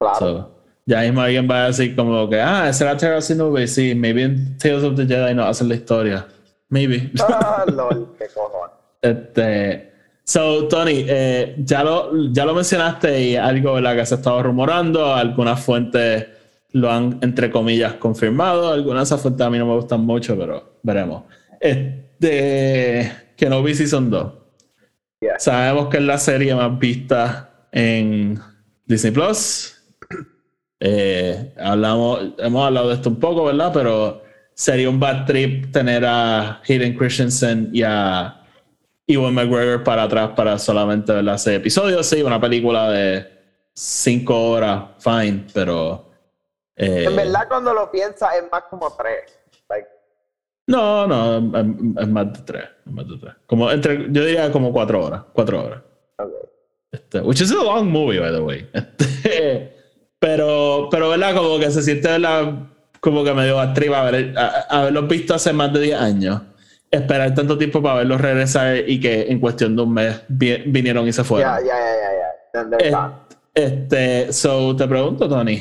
Claro. 0.00 0.18
So, 0.18 0.61
ya 0.86 1.00
mismo 1.02 1.20
alguien 1.20 1.48
va 1.48 1.64
a 1.64 1.66
decir 1.68 1.94
como 1.94 2.28
que, 2.28 2.40
ah, 2.40 2.68
ese 2.68 2.84
era 2.84 2.96
Terra 2.96 3.20
Nube, 3.36 3.66
sí, 3.66 3.94
maybe 3.94 4.22
en 4.22 4.58
Tales 4.58 4.82
of 4.82 4.96
the 4.96 5.06
Jedi 5.06 5.34
no 5.34 5.44
hacen 5.44 5.68
la 5.68 5.74
historia. 5.76 6.26
Maybe. 6.68 7.10
Ah, 7.20 7.64
lol, 7.72 8.14
qué 8.18 8.26
cojones. 8.34 8.74
este, 9.00 9.92
so, 10.24 10.66
Tony, 10.68 11.04
eh, 11.06 11.54
ya, 11.58 11.84
lo, 11.84 12.32
ya 12.32 12.44
lo 12.44 12.54
mencionaste 12.54 13.20
y 13.20 13.36
algo 13.36 13.74
¿verdad? 13.74 13.96
que 13.96 14.06
se 14.06 14.14
ha 14.14 14.16
estado 14.16 14.42
rumorando, 14.42 15.14
algunas 15.14 15.62
fuentes 15.62 16.26
lo 16.72 16.90
han, 16.90 17.18
entre 17.20 17.50
comillas, 17.50 17.94
confirmado, 17.94 18.72
algunas 18.72 19.02
de 19.02 19.14
esas 19.14 19.20
fuentes 19.20 19.46
a 19.46 19.50
mí 19.50 19.58
no 19.58 19.66
me 19.66 19.74
gustan 19.74 20.00
mucho, 20.00 20.36
pero 20.36 20.78
veremos. 20.82 21.24
Este, 21.60 23.12
Kenobi 23.36 23.74
Season 23.74 24.10
2. 24.10 24.32
Yeah. 25.20 25.38
Sabemos 25.38 25.88
que 25.88 25.98
es 25.98 26.02
la 26.02 26.18
serie 26.18 26.54
más 26.54 26.76
vista 26.78 27.66
en 27.70 28.40
Disney 28.86 29.12
Plus. 29.12 29.71
Eh, 30.84 31.54
hablamos, 31.60 32.20
hemos 32.38 32.66
hablado 32.66 32.88
de 32.88 32.94
esto 32.96 33.08
un 33.08 33.20
poco, 33.20 33.44
¿verdad? 33.44 33.70
Pero 33.72 34.22
sería 34.52 34.90
un 34.90 34.98
bad 34.98 35.26
trip 35.26 35.70
tener 35.70 36.04
a 36.04 36.60
Hayden 36.68 36.96
Christensen 36.96 37.70
y 37.72 37.82
a 37.84 38.40
Ewan 39.06 39.32
McGregor 39.34 39.84
para 39.84 40.02
atrás 40.04 40.30
para 40.34 40.58
solamente 40.58 41.12
ver 41.12 41.38
seis 41.38 41.58
episodios. 41.58 42.04
Sí, 42.06 42.20
una 42.22 42.40
película 42.40 42.90
de 42.90 43.28
cinco 43.72 44.50
horas, 44.50 44.84
fine, 44.98 45.46
pero. 45.54 46.10
eh, 46.74 47.04
En 47.06 47.14
verdad, 47.14 47.46
cuando 47.48 47.72
lo 47.72 47.88
piensas, 47.88 48.30
es 48.34 48.42
más 48.50 48.62
como 48.68 48.90
tres. 48.96 49.20
Like, 49.68 49.86
No, 50.66 51.06
no, 51.06 51.38
es, 51.58 51.66
es 52.02 52.08
más 52.08 52.32
de 52.32 52.40
tres. 52.40 52.64
es 52.84 52.92
más 52.92 53.06
de 53.08 53.18
tres. 53.18 53.34
Como 53.46 53.70
entre, 53.70 54.06
yo 54.10 54.24
diría 54.24 54.50
como 54.50 54.72
cuatro 54.72 55.04
horas. 55.04 55.22
Cuatro 55.32 55.64
horas. 55.64 55.80
okay. 56.18 56.34
Este, 56.90 57.20
which 57.20 57.40
is 57.40 57.52
a 57.52 57.62
long 57.62 57.88
movie, 57.88 58.18
by 58.18 58.32
the 58.32 58.40
way. 58.40 58.68
Este, 58.74 59.76
pero, 60.22 60.86
pero, 60.88 61.08
¿verdad? 61.08 61.34
Como 61.34 61.58
que 61.58 61.68
se 61.72 61.82
siente, 61.82 62.06
¿verdad? 62.08 62.54
Como 63.00 63.24
que 63.24 63.34
medio 63.34 63.58
atriba 63.58 64.00
haber, 64.06 64.38
a- 64.38 64.60
haberlos 64.70 65.08
visto 65.08 65.34
hace 65.34 65.52
más 65.52 65.72
de 65.72 65.80
10 65.80 66.00
años. 66.00 66.40
Esperar 66.88 67.34
tanto 67.34 67.58
tiempo 67.58 67.82
para 67.82 67.96
verlos 67.96 68.20
regresar 68.20 68.88
y 68.88 69.00
que 69.00 69.22
en 69.22 69.40
cuestión 69.40 69.74
de 69.74 69.82
un 69.82 69.92
mes 69.94 70.22
vi- 70.28 70.62
vinieron 70.66 71.08
y 71.08 71.12
se 71.12 71.24
fueron. 71.24 71.50
ya, 71.58 71.66
ya, 71.66 72.78
ya, 72.78 72.90
ya. 72.90 73.26
Este, 73.52 74.32
so 74.32 74.76
te 74.76 74.86
pregunto, 74.86 75.28
Tony, 75.28 75.60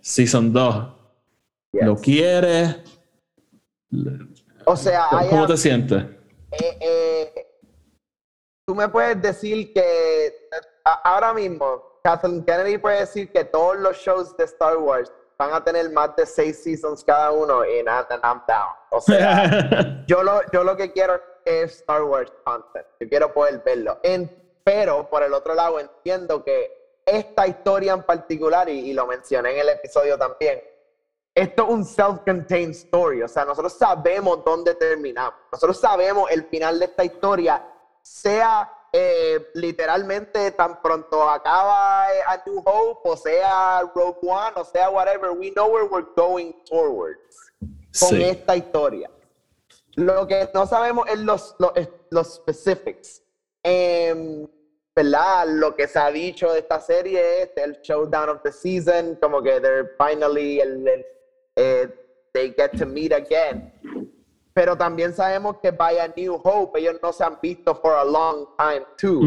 Season 0.00 0.52
2, 0.52 0.86
Yes. 1.72 1.84
¿lo 1.84 1.96
quieres? 1.96 2.76
O 4.64 4.76
sea, 4.76 5.06
¿Cómo 5.30 5.46
te 5.46 5.56
sientes? 5.56 6.02
eh, 6.50 6.78
eh, 6.80 7.32
tú 8.66 8.74
me 8.74 8.88
puedes 8.88 9.22
decir 9.22 9.72
que 9.72 10.48
ahora 11.04 11.32
mismo 11.32 11.91
Kathleen 12.02 12.44
Kennedy 12.44 12.78
puede 12.78 13.00
decir 13.00 13.30
que 13.30 13.44
todos 13.44 13.76
los 13.76 13.96
shows 13.96 14.36
de 14.36 14.44
Star 14.44 14.76
Wars 14.78 15.12
van 15.38 15.52
a 15.54 15.64
tener 15.64 15.90
más 15.90 16.14
de 16.16 16.26
seis 16.26 16.62
seasons 16.62 17.02
cada 17.04 17.30
uno 17.30 17.64
y 17.64 17.80
and 17.80 17.88
I'm 18.22 18.42
down. 18.46 18.74
O 18.90 19.00
sea, 19.00 20.04
yo 20.06 20.22
lo, 20.22 20.40
yo 20.52 20.64
lo 20.64 20.76
que 20.76 20.92
quiero 20.92 21.20
es 21.44 21.78
Star 21.80 22.02
Wars 22.04 22.32
content. 22.44 22.86
Yo 23.00 23.08
quiero 23.08 23.32
poder 23.32 23.62
verlo. 23.64 23.98
En- 24.02 24.40
pero 24.64 25.08
por 25.10 25.22
el 25.24 25.32
otro 25.34 25.54
lado 25.54 25.80
entiendo 25.80 26.44
que 26.44 27.00
esta 27.04 27.46
historia 27.48 27.94
en 27.94 28.02
particular, 28.04 28.68
y, 28.68 28.90
y 28.90 28.92
lo 28.92 29.06
mencioné 29.06 29.54
en 29.54 29.58
el 29.60 29.68
episodio 29.70 30.16
también, 30.16 30.62
esto 31.34 31.62
es 31.64 31.68
un 31.68 31.84
self-contained 31.84 32.70
story. 32.70 33.22
O 33.22 33.28
sea, 33.28 33.44
nosotros 33.44 33.72
sabemos 33.72 34.44
dónde 34.44 34.74
terminamos. 34.76 35.34
Nosotros 35.50 35.80
sabemos 35.80 36.30
el 36.30 36.44
final 36.44 36.78
de 36.78 36.84
esta 36.84 37.04
historia, 37.04 37.66
sea 38.02 38.70
eh, 38.92 39.48
literalmente 39.54 40.50
tan 40.52 40.80
pronto 40.82 41.28
acaba 41.28 42.06
eh, 42.14 42.20
A 42.26 42.42
New 42.46 42.62
Hope, 42.64 43.08
o 43.08 43.16
sea 43.16 43.80
Rogue 43.94 44.18
One, 44.22 44.52
o 44.56 44.64
sea 44.64 44.90
whatever. 44.90 45.30
We 45.32 45.50
know 45.52 45.68
where 45.72 45.86
we're 45.86 46.08
going 46.14 46.52
towards 46.68 47.36
con 47.98 48.08
Sí. 48.10 48.22
esta 48.22 48.56
historia. 48.56 49.10
Lo 49.96 50.26
que 50.26 50.48
no 50.54 50.66
sabemos 50.66 51.06
es 51.08 51.18
los, 51.18 51.54
los, 51.58 51.72
los 52.10 52.34
specifics. 52.34 53.22
Em, 53.62 54.46
¿Verdad? 54.94 55.46
Lo 55.48 55.74
que 55.74 55.88
se 55.88 55.98
ha 55.98 56.10
dicho 56.10 56.52
de 56.52 56.58
esta 56.58 56.78
serie 56.78 57.42
es 57.42 57.50
el 57.56 57.80
showdown 57.80 58.28
of 58.28 58.42
the 58.42 58.52
season, 58.52 59.16
como 59.22 59.42
que 59.42 59.58
they're 59.58 59.90
finally, 59.96 60.60
el, 60.60 60.86
el, 60.86 61.06
eh, 61.56 61.88
they 62.34 62.52
get 62.54 62.72
to 62.78 62.84
meet 62.84 63.10
again. 63.12 63.72
Pero 64.54 64.76
también 64.76 65.14
sabemos 65.14 65.56
que 65.62 65.70
by 65.70 65.98
A 65.98 66.08
New 66.14 66.40
Hope 66.42 66.78
ellos 66.78 66.96
no 67.02 67.12
se 67.12 67.24
han 67.24 67.38
visto 67.40 67.74
for 67.74 67.94
a 67.94 68.04
long 68.04 68.46
time 68.58 68.84
too. 68.98 69.22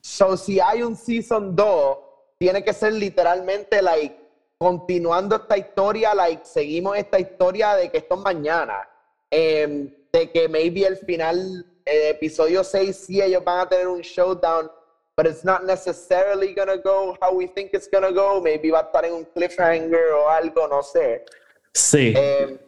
So, 0.00 0.36
si 0.36 0.60
hay 0.60 0.82
un 0.82 0.96
season 0.96 1.54
2, 1.54 1.98
tiene 2.38 2.64
que 2.64 2.72
ser 2.72 2.92
literalmente, 2.92 3.80
like, 3.80 4.16
continuando 4.58 5.36
esta 5.36 5.56
historia, 5.56 6.14
like, 6.14 6.44
seguimos 6.44 6.96
esta 6.96 7.18
historia 7.18 7.74
de 7.74 7.90
que 7.90 7.98
esto 7.98 8.16
es 8.16 8.20
mañana. 8.20 8.88
Em, 9.30 9.92
de 10.12 10.30
que 10.30 10.48
maybe 10.48 10.84
el 10.84 10.96
final, 10.96 11.64
eh, 11.84 12.10
episodio 12.10 12.62
6, 12.62 12.96
sí 12.96 13.20
ellos 13.20 13.42
van 13.44 13.60
a 13.60 13.68
tener 13.68 13.88
un 13.88 14.00
showdown, 14.02 14.70
but 15.16 15.26
it's 15.26 15.44
not 15.44 15.62
necessarily 15.64 16.54
gonna 16.54 16.76
go 16.76 17.16
how 17.20 17.32
we 17.34 17.46
think 17.46 17.70
it's 17.72 17.88
gonna 17.90 18.10
go. 18.10 18.40
Maybe 18.40 18.70
va 18.70 18.80
a 18.80 18.82
estar 18.82 19.04
en 19.04 19.14
un 19.14 19.24
cliffhanger 19.24 20.12
o 20.12 20.28
algo, 20.28 20.68
no 20.68 20.82
sé. 20.82 21.24
Sí, 21.74 22.12
Em, 22.16 22.58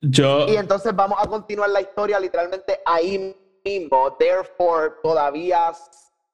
yo. 0.00 0.46
y 0.48 0.56
entonces 0.56 0.94
vamos 0.94 1.18
a 1.20 1.26
continuar 1.26 1.70
la 1.70 1.80
historia 1.80 2.20
literalmente 2.20 2.80
ahí 2.84 3.34
mismo. 3.64 4.16
Therefore, 4.18 4.94
todavía 5.02 5.72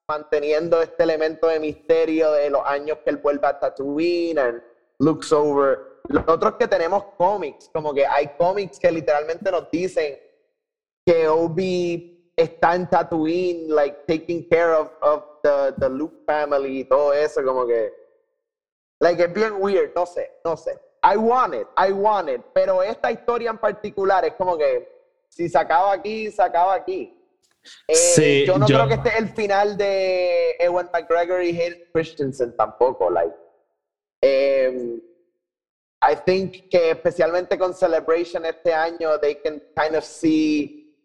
manteniendo 0.07 0.81
este 0.81 1.03
elemento 1.03 1.47
de 1.47 1.59
misterio 1.59 2.31
de 2.31 2.49
los 2.49 2.61
años 2.65 2.99
que 3.03 3.09
él 3.09 3.17
vuelve 3.17 3.47
a 3.47 3.59
Tatooine 3.59 4.37
and 4.37 4.63
looks 4.99 5.31
over. 5.31 5.79
Lo 6.07 6.23
otro 6.27 6.49
es 6.49 6.55
que 6.55 6.67
tenemos 6.67 7.03
cómics, 7.17 7.69
como 7.73 7.93
que 7.93 8.05
hay 8.05 8.29
cómics 8.37 8.79
que 8.79 8.91
literalmente 8.91 9.49
nos 9.51 9.69
dicen 9.71 10.19
que 11.03 11.27
Obi 11.27 12.31
está 12.35 12.75
en 12.75 12.87
Tatooine, 12.87 13.67
like 13.69 14.03
taking 14.07 14.47
care 14.47 14.73
of, 14.73 14.89
of 15.01 15.23
the, 15.41 15.73
the 15.79 15.89
Luke 15.89 16.23
family 16.25 16.81
y 16.81 16.83
todo 16.85 17.11
eso, 17.13 17.43
como 17.43 17.65
que 17.65 18.05
Like, 18.99 19.21
es 19.21 19.33
bien 19.33 19.53
weird, 19.59 19.93
no 19.95 20.05
sé, 20.05 20.31
no 20.43 20.55
sé. 20.55 20.79
I 21.07 21.17
want 21.17 21.53
it, 21.53 21.67
I 21.77 21.91
want 21.91 22.29
it. 22.29 22.41
Pero 22.53 22.81
esta 22.81 23.11
historia 23.11 23.51
en 23.51 23.57
particular 23.59 24.25
es 24.25 24.33
como 24.33 24.57
que 24.57 24.89
si 25.29 25.47
se 25.49 25.57
acaba 25.57 25.93
aquí, 25.93 26.31
se 26.31 26.41
acaba 26.41 26.73
aquí. 26.73 27.11
Eh, 27.87 27.95
Sí, 27.95 28.43
yo 28.45 28.57
no 28.57 28.67
yo- 28.67 28.75
creo 28.77 28.87
que 28.87 28.93
este 28.95 29.09
es 29.09 29.15
el 29.17 29.29
final 29.29 29.77
de 29.77 30.55
Ewan 30.59 30.89
McGregor 30.93 31.43
y 31.43 31.49
Hayden 31.59 31.83
Christensen 31.93 32.55
tampoco. 32.55 33.09
Like, 33.09 33.35
em, 34.21 34.99
I 36.01 36.15
think 36.25 36.69
que 36.69 36.91
especialmente 36.91 37.57
con 37.57 37.73
Celebration 37.73 38.45
este 38.45 38.73
año, 38.73 39.19
they 39.19 39.35
can 39.35 39.61
kind 39.75 39.95
of 39.95 40.03
see 40.03 40.95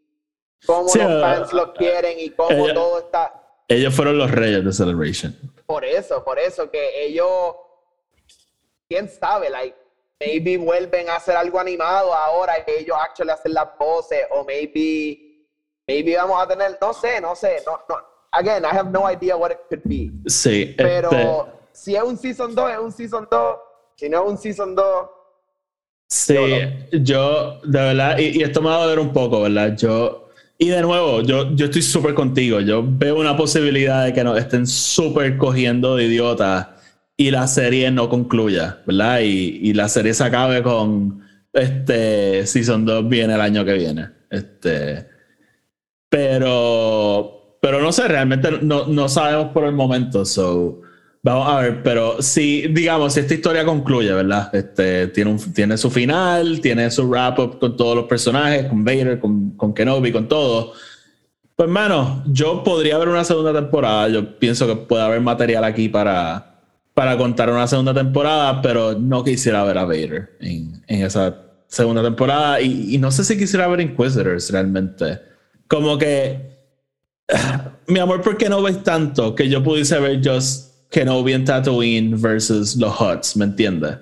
cómo 0.66 0.88
Sí, 0.88 0.98
los 0.98 1.08
uh, 1.10 1.20
fans 1.20 1.52
lo 1.52 1.72
quieren 1.74 2.18
y 2.18 2.30
cómo 2.30 2.50
ella- 2.66 2.74
todo 2.74 2.98
está. 3.00 3.34
Ellos 3.68 3.94
fueron 3.94 4.18
los 4.18 4.30
reyes 4.30 4.64
de 4.64 4.72
Celebration. 4.72 5.34
Por 5.66 5.84
eso, 5.84 6.22
por 6.24 6.38
eso, 6.38 6.70
que 6.70 7.04
ellos, 7.06 7.54
quién 8.88 9.08
sabe, 9.08 9.48
like, 9.48 9.76
maybe 10.20 10.58
vuelven 10.58 11.08
a 11.08 11.16
hacer 11.16 11.36
algo 11.36 11.58
animado 11.58 12.14
ahora 12.14 12.62
que 12.64 12.80
ellos 12.80 12.96
actually 13.00 13.30
hacen 13.30 13.54
las 13.54 13.68
voces, 13.78 14.20
o 14.30 14.44
maybe, 14.44 15.46
maybe 15.88 16.14
vamos 16.16 16.42
a 16.42 16.46
tener, 16.46 16.78
no 16.80 16.92
sé, 16.92 17.20
no 17.20 17.34
sé, 17.34 17.62
no, 17.66 17.80
no. 17.88 17.96
Again, 18.32 18.64
I 18.64 18.76
have 18.76 18.90
no 18.90 19.10
idea 19.10 19.36
what 19.36 19.50
it 19.50 19.58
could 19.68 19.82
be. 19.84 20.12
Sí, 20.26 20.74
Pero 20.76 21.10
este, 21.10 21.52
si 21.72 21.96
es 21.96 22.02
un 22.02 22.16
Season 22.16 22.54
2, 22.54 22.70
es 22.70 22.78
un 22.78 22.92
Season 22.92 23.26
2. 23.28 23.56
Si 23.96 24.08
no 24.08 24.22
es 24.22 24.30
un 24.30 24.38
Season 24.38 24.74
2, 24.74 25.10
sí, 26.08 26.36
yo, 26.92 27.60
de 27.62 27.78
verdad, 27.78 28.18
y, 28.18 28.38
y 28.38 28.42
esto 28.42 28.62
me 28.62 28.68
va 28.68 28.76
a 28.76 28.82
doler 28.84 28.98
un 29.00 29.12
poco, 29.12 29.42
¿verdad? 29.42 29.76
Yo, 29.76 30.28
y 30.58 30.68
de 30.68 30.82
nuevo, 30.82 31.22
yo, 31.22 31.50
yo 31.54 31.64
estoy 31.66 31.82
súper 31.82 32.14
contigo. 32.14 32.60
Yo 32.60 32.82
veo 32.86 33.18
una 33.18 33.36
posibilidad 33.36 34.04
de 34.04 34.12
que 34.12 34.22
nos 34.22 34.38
estén 34.38 34.66
súper 34.66 35.36
cogiendo 35.38 35.96
de 35.96 36.04
idiotas 36.04 36.68
y 37.20 37.30
la 37.30 37.46
serie 37.46 37.90
no 37.90 38.08
concluya, 38.08 38.78
¿verdad? 38.86 39.20
Y, 39.20 39.60
y 39.62 39.74
la 39.74 39.90
serie 39.90 40.14
se 40.14 40.24
acabe 40.24 40.62
con 40.62 41.20
este 41.52 42.46
Season 42.46 42.86
2 42.86 43.10
viene 43.10 43.34
el 43.34 43.42
año 43.42 43.62
que 43.62 43.74
viene. 43.74 44.08
Este, 44.30 45.06
pero, 46.08 47.58
pero 47.60 47.82
no 47.82 47.92
sé, 47.92 48.08
realmente 48.08 48.50
no, 48.62 48.86
no 48.86 49.06
sabemos 49.10 49.52
por 49.52 49.66
el 49.66 49.72
momento. 49.72 50.24
So, 50.24 50.80
vamos 51.22 51.46
a 51.46 51.60
ver, 51.60 51.82
pero 51.82 52.22
si, 52.22 52.68
digamos, 52.68 53.12
si 53.12 53.20
esta 53.20 53.34
historia 53.34 53.66
concluye, 53.66 54.14
¿verdad? 54.14 54.48
Este, 54.54 55.08
tiene, 55.08 55.32
un, 55.32 55.52
tiene 55.52 55.76
su 55.76 55.90
final, 55.90 56.62
tiene 56.62 56.90
su 56.90 57.06
wrap-up 57.06 57.58
con 57.58 57.76
todos 57.76 57.96
los 57.96 58.06
personajes, 58.06 58.64
con 58.64 58.82
Vader, 58.82 59.20
con, 59.20 59.50
con 59.58 59.74
Kenobi, 59.74 60.10
con 60.10 60.26
todo. 60.26 60.72
Pues, 61.54 61.68
mano, 61.68 62.24
yo 62.28 62.64
podría 62.64 62.96
ver 62.96 63.10
una 63.10 63.24
segunda 63.24 63.52
temporada. 63.52 64.08
Yo 64.08 64.38
pienso 64.38 64.66
que 64.66 64.76
puede 64.76 65.02
haber 65.02 65.20
material 65.20 65.64
aquí 65.64 65.90
para, 65.90 66.49
para 67.00 67.16
contar 67.16 67.48
una 67.48 67.66
segunda 67.66 67.94
temporada, 67.94 68.60
pero 68.60 68.92
no 68.92 69.24
quisiera 69.24 69.64
ver 69.64 69.78
a 69.78 69.86
Vader 69.86 70.36
en, 70.38 70.84
en 70.86 71.02
esa 71.02 71.34
segunda 71.66 72.02
temporada. 72.02 72.60
Y, 72.60 72.94
y 72.94 72.98
no 72.98 73.10
sé 73.10 73.24
si 73.24 73.38
quisiera 73.38 73.66
ver 73.68 73.80
Inquisitors 73.80 74.50
realmente. 74.50 75.18
Como 75.66 75.96
que 75.96 76.58
mi 77.86 78.00
amor 78.00 78.20
por 78.20 78.36
Kenobi 78.36 78.72
es 78.72 78.82
tanto 78.82 79.34
que 79.34 79.48
yo 79.48 79.64
pudiese 79.64 79.98
ver 79.98 80.20
just 80.22 80.90
Kenobi 80.90 81.32
en 81.32 81.46
Tatooine 81.46 82.20
versus 82.20 82.76
los 82.76 83.00
Huts, 83.00 83.34
¿me 83.34 83.46
entiendes? 83.46 83.96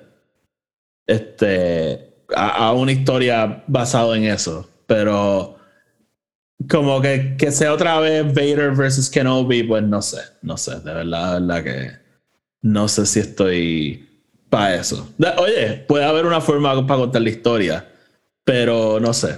Este, 1.07 2.25
a, 2.35 2.67
a 2.67 2.73
una 2.73 2.91
historia 2.91 3.63
basada 3.67 4.17
en 4.17 4.25
eso, 4.25 4.69
pero 4.87 5.55
como 6.69 6.99
que, 6.99 7.37
que 7.37 7.49
sea 7.53 7.71
otra 7.71 7.97
vez 8.01 8.25
Vader 8.25 8.75
versus 8.75 9.09
Kenobi, 9.09 9.63
pues 9.63 9.83
no 9.83 10.01
sé, 10.01 10.19
no 10.41 10.57
sé, 10.57 10.81
de 10.81 10.93
verdad, 10.93 11.35
de 11.35 11.39
verdad 11.39 11.63
que 11.63 11.98
no 12.61 12.87
sé 12.87 13.05
si 13.05 13.19
estoy 13.19 14.09
para 14.49 14.75
eso. 14.75 15.09
Oye, 15.37 15.85
puede 15.87 16.05
haber 16.05 16.25
una 16.25 16.41
forma 16.41 16.85
para 16.85 17.01
contar 17.01 17.21
la 17.21 17.29
historia, 17.29 17.87
pero 18.43 18.99
no 18.99 19.13
sé. 19.13 19.37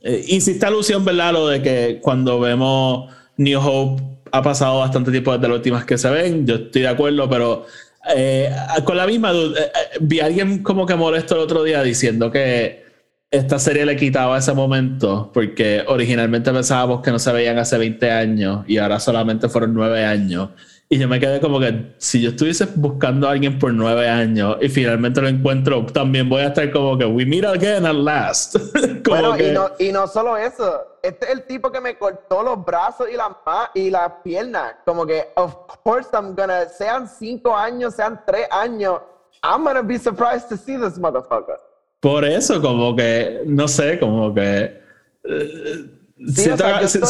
Eh, 0.00 0.24
Hiciste 0.28 0.66
alusión, 0.66 1.04
¿verdad? 1.04 1.32
Lo 1.32 1.48
de 1.48 1.62
que 1.62 1.98
cuando 2.02 2.40
vemos 2.40 3.12
New 3.36 3.60
Hope 3.60 4.02
ha 4.32 4.42
pasado 4.42 4.78
bastante 4.78 5.10
tiempo 5.10 5.32
desde 5.32 5.48
las 5.48 5.56
últimas 5.56 5.84
que 5.84 5.98
se 5.98 6.10
ven. 6.10 6.46
Yo 6.46 6.56
estoy 6.56 6.82
de 6.82 6.88
acuerdo, 6.88 7.28
pero 7.28 7.66
eh, 8.14 8.50
con 8.84 8.96
la 8.96 9.06
misma 9.06 9.32
duda, 9.32 9.60
eh, 9.60 9.98
vi 10.00 10.20
a 10.20 10.26
alguien 10.26 10.62
como 10.62 10.86
que 10.86 10.94
molesto 10.94 11.34
el 11.34 11.40
otro 11.40 11.62
día 11.62 11.82
diciendo 11.82 12.30
que 12.30 12.84
esta 13.30 13.58
serie 13.58 13.84
le 13.84 13.96
quitaba 13.96 14.38
ese 14.38 14.52
momento 14.52 15.30
porque 15.34 15.82
originalmente 15.86 16.52
pensábamos 16.52 17.02
que 17.02 17.10
no 17.10 17.18
se 17.18 17.32
veían 17.32 17.58
hace 17.58 17.76
20 17.76 18.10
años 18.10 18.64
y 18.68 18.78
ahora 18.78 19.00
solamente 19.00 19.48
fueron 19.48 19.74
9 19.74 20.04
años. 20.04 20.50
Y 20.88 20.98
yo 20.98 21.08
me 21.08 21.18
quedé 21.18 21.40
como 21.40 21.58
que 21.58 21.94
si 21.98 22.22
yo 22.22 22.30
estuviese 22.30 22.64
buscando 22.76 23.26
a 23.26 23.32
alguien 23.32 23.58
por 23.58 23.72
9 23.72 24.08
años 24.08 24.56
y 24.60 24.68
finalmente 24.68 25.20
lo 25.20 25.26
encuentro, 25.26 25.84
también 25.86 26.28
voy 26.28 26.42
a 26.42 26.48
estar 26.48 26.70
como 26.70 26.96
que 26.96 27.04
we 27.04 27.26
meet 27.26 27.44
again 27.44 27.84
at 27.84 27.94
last. 27.94 28.56
Bueno, 29.06 29.34
que, 29.34 29.48
y 29.48 29.52
no, 29.52 29.70
y 29.78 29.92
no 29.92 30.06
solo 30.06 30.36
eso. 30.36 30.98
Este 31.02 31.26
es 31.26 31.32
el 31.32 31.42
tipo 31.44 31.70
que 31.70 31.80
me 31.80 31.96
cortó 31.96 32.42
los 32.42 32.64
brazos 32.64 33.08
y 33.12 33.16
las 33.16 33.28
y 33.74 33.90
las 33.90 34.12
piernas. 34.24 34.74
Como 34.84 35.06
que, 35.06 35.28
of 35.36 35.54
course, 35.84 36.08
I'm 36.12 36.34
gonna, 36.34 36.68
sean 36.68 37.08
cinco 37.08 37.56
años, 37.56 37.94
sean 37.94 38.20
tres 38.26 38.46
años, 38.50 39.00
I'm 39.42 39.64
gonna 39.64 39.82
be 39.82 39.98
surprised 39.98 40.48
to 40.48 40.56
see 40.56 40.76
this 40.76 40.98
motherfucker. 40.98 41.58
Por 42.00 42.24
eso, 42.24 42.60
como 42.60 42.94
que, 42.94 43.42
no 43.46 43.66
sé, 43.68 43.98
como 43.98 44.34
que. 44.34 44.80
eh, 45.24 45.95
siento, 46.32 46.64
que- 46.64 46.70
a 46.70 46.80
veces, 46.80 47.08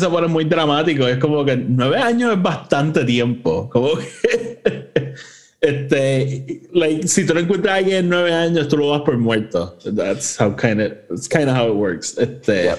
se 0.00 0.08
pone 0.08 0.26
muy 0.28 0.44
dramático. 0.44 1.06
Es 1.06 1.18
como 1.18 1.44
que 1.44 1.56
nueve 1.56 1.96
años 1.98 2.32
es 2.34 2.42
bastante 2.42 3.04
tiempo. 3.04 3.68
Como 3.70 3.90
que. 3.96 5.14
Este, 5.62 6.62
like, 6.72 7.06
si 7.06 7.26
tú 7.26 7.34
no 7.34 7.40
encuentras 7.40 7.74
a 7.74 7.76
alguien 7.76 7.96
en 7.98 8.08
nueve 8.08 8.32
años, 8.32 8.66
tú 8.66 8.78
lo 8.78 8.92
das 8.92 9.02
por 9.02 9.18
muerto. 9.18 9.76
That's 9.94 10.40
how 10.40 10.56
kind 10.56 10.80
of, 10.80 10.92
it's 11.10 11.28
kind 11.28 11.50
of 11.50 11.54
how 11.56 11.68
it 11.68 11.74
works. 11.76 12.16
Este, 12.16 12.64
Yep. 12.64 12.78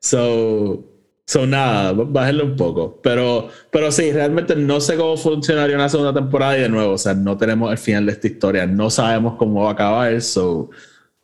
so, 0.00 0.84
so 1.24 1.46
nada, 1.46 1.92
bájenlo 1.92 2.44
un 2.46 2.56
poco. 2.56 3.00
Pero, 3.00 3.48
pero 3.70 3.92
sí, 3.92 4.10
realmente 4.10 4.56
no 4.56 4.80
sé 4.80 4.96
cómo 4.96 5.16
funcionaría 5.16 5.76
una 5.76 5.88
segunda 5.88 6.12
temporada 6.12 6.58
y 6.58 6.62
de 6.62 6.68
nuevo, 6.68 6.94
o 6.94 6.98
sea, 6.98 7.14
no 7.14 7.36
tenemos 7.36 7.70
el 7.70 7.78
final 7.78 8.06
de 8.06 8.12
esta 8.12 8.26
historia, 8.26 8.66
no 8.66 8.90
sabemos 8.90 9.36
cómo 9.36 9.62
va 9.62 9.70
a 9.70 9.72
acabar, 9.74 10.20
so, 10.20 10.70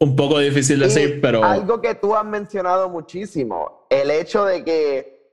un 0.02 0.16
poco 0.16 0.38
difícil 0.38 0.78
Y 0.78 0.84
decir, 0.84 1.20
pero 1.20 1.44
Algo 1.44 1.80
que 1.80 1.94
tú 1.94 2.14
has 2.14 2.24
mencionado 2.24 2.88
muchísimo, 2.88 3.86
el 3.88 4.10
hecho 4.10 4.44
de 4.44 4.64
que 4.64 5.30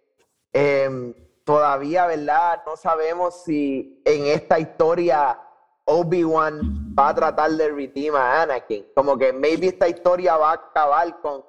em, 0.53 1.13
todavía, 1.43 2.05
¿verdad? 2.05 2.61
No 2.65 2.76
sabemos 2.78 3.43
si 3.43 4.01
en 4.05 4.28
esta 4.28 4.59
historia 4.59 5.39
Obi-Wan 5.86 6.93
va 6.97 7.09
a 7.09 7.15
tratar 7.15 7.49
de 7.51 7.70
redeem 7.72 8.15
a 8.15 8.43
Anakin. 8.43 8.86
Como 8.95 9.17
que 9.17 9.34
maybe 9.34 9.67
esta 9.67 9.88
historia 9.88 10.38
va 10.38 10.51
a 10.51 10.53
acabar 10.53 11.20
con 11.22 11.43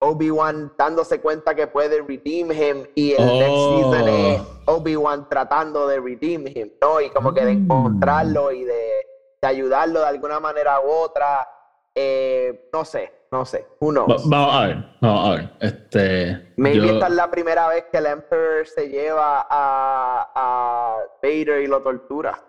Obi-Wan 0.00 0.72
dándose 0.78 1.20
cuenta 1.20 1.54
que 1.54 1.66
puede 1.66 2.00
redeem 2.00 2.50
him 2.50 2.86
y 2.94 3.12
el 3.12 3.26
next 3.38 3.54
Oh. 3.56 3.92
season 3.92 4.08
es 4.08 4.42
Obi-Wan 4.66 5.28
tratando 5.28 5.86
de 5.86 6.00
redeem 6.00 6.46
him, 6.46 6.70
¿no? 6.80 7.00
Y 7.02 7.10
como 7.10 7.34
que 7.34 7.44
de 7.44 7.52
encontrarlo 7.52 8.52
y 8.52 8.64
de, 8.64 9.06
de 9.42 9.48
ayudarlo 9.48 10.00
de 10.00 10.06
alguna 10.06 10.40
manera 10.40 10.80
u 10.80 10.90
otra. 10.90 11.46
Eh, 11.94 12.68
no 12.72 12.84
sé, 12.84 13.12
no 13.30 13.44
sé. 13.44 13.66
Who 13.80 13.90
knows? 13.92 14.08
va- 14.10 14.22
vamos 14.26 14.54
a 14.54 14.66
ver, 14.66 14.84
vamos 15.00 15.28
a 15.28 15.34
ver. 15.36 15.50
Este, 15.60 16.52
Maybe 16.56 16.78
yo- 16.86 16.92
esta 16.94 17.06
es 17.06 17.14
la 17.14 17.30
primera 17.30 17.68
vez 17.68 17.84
que 17.90 17.98
el 17.98 18.06
Emperor 18.06 18.66
se 18.66 18.88
lleva 18.88 19.46
a, 19.48 20.30
a 20.34 20.96
Vader 21.22 21.62
y 21.62 21.66
lo 21.66 21.82
tortura. 21.82 22.42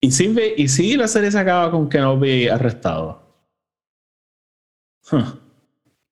¿Y 0.00 0.10
si, 0.12 0.26
¿Y 0.56 0.68
si 0.68 0.96
la 0.96 1.08
serie 1.08 1.30
se 1.30 1.38
acaba 1.38 1.70
con 1.70 1.88
Kenobi 1.88 2.48
arrestado? 2.48 3.22
Huh. 5.10 5.40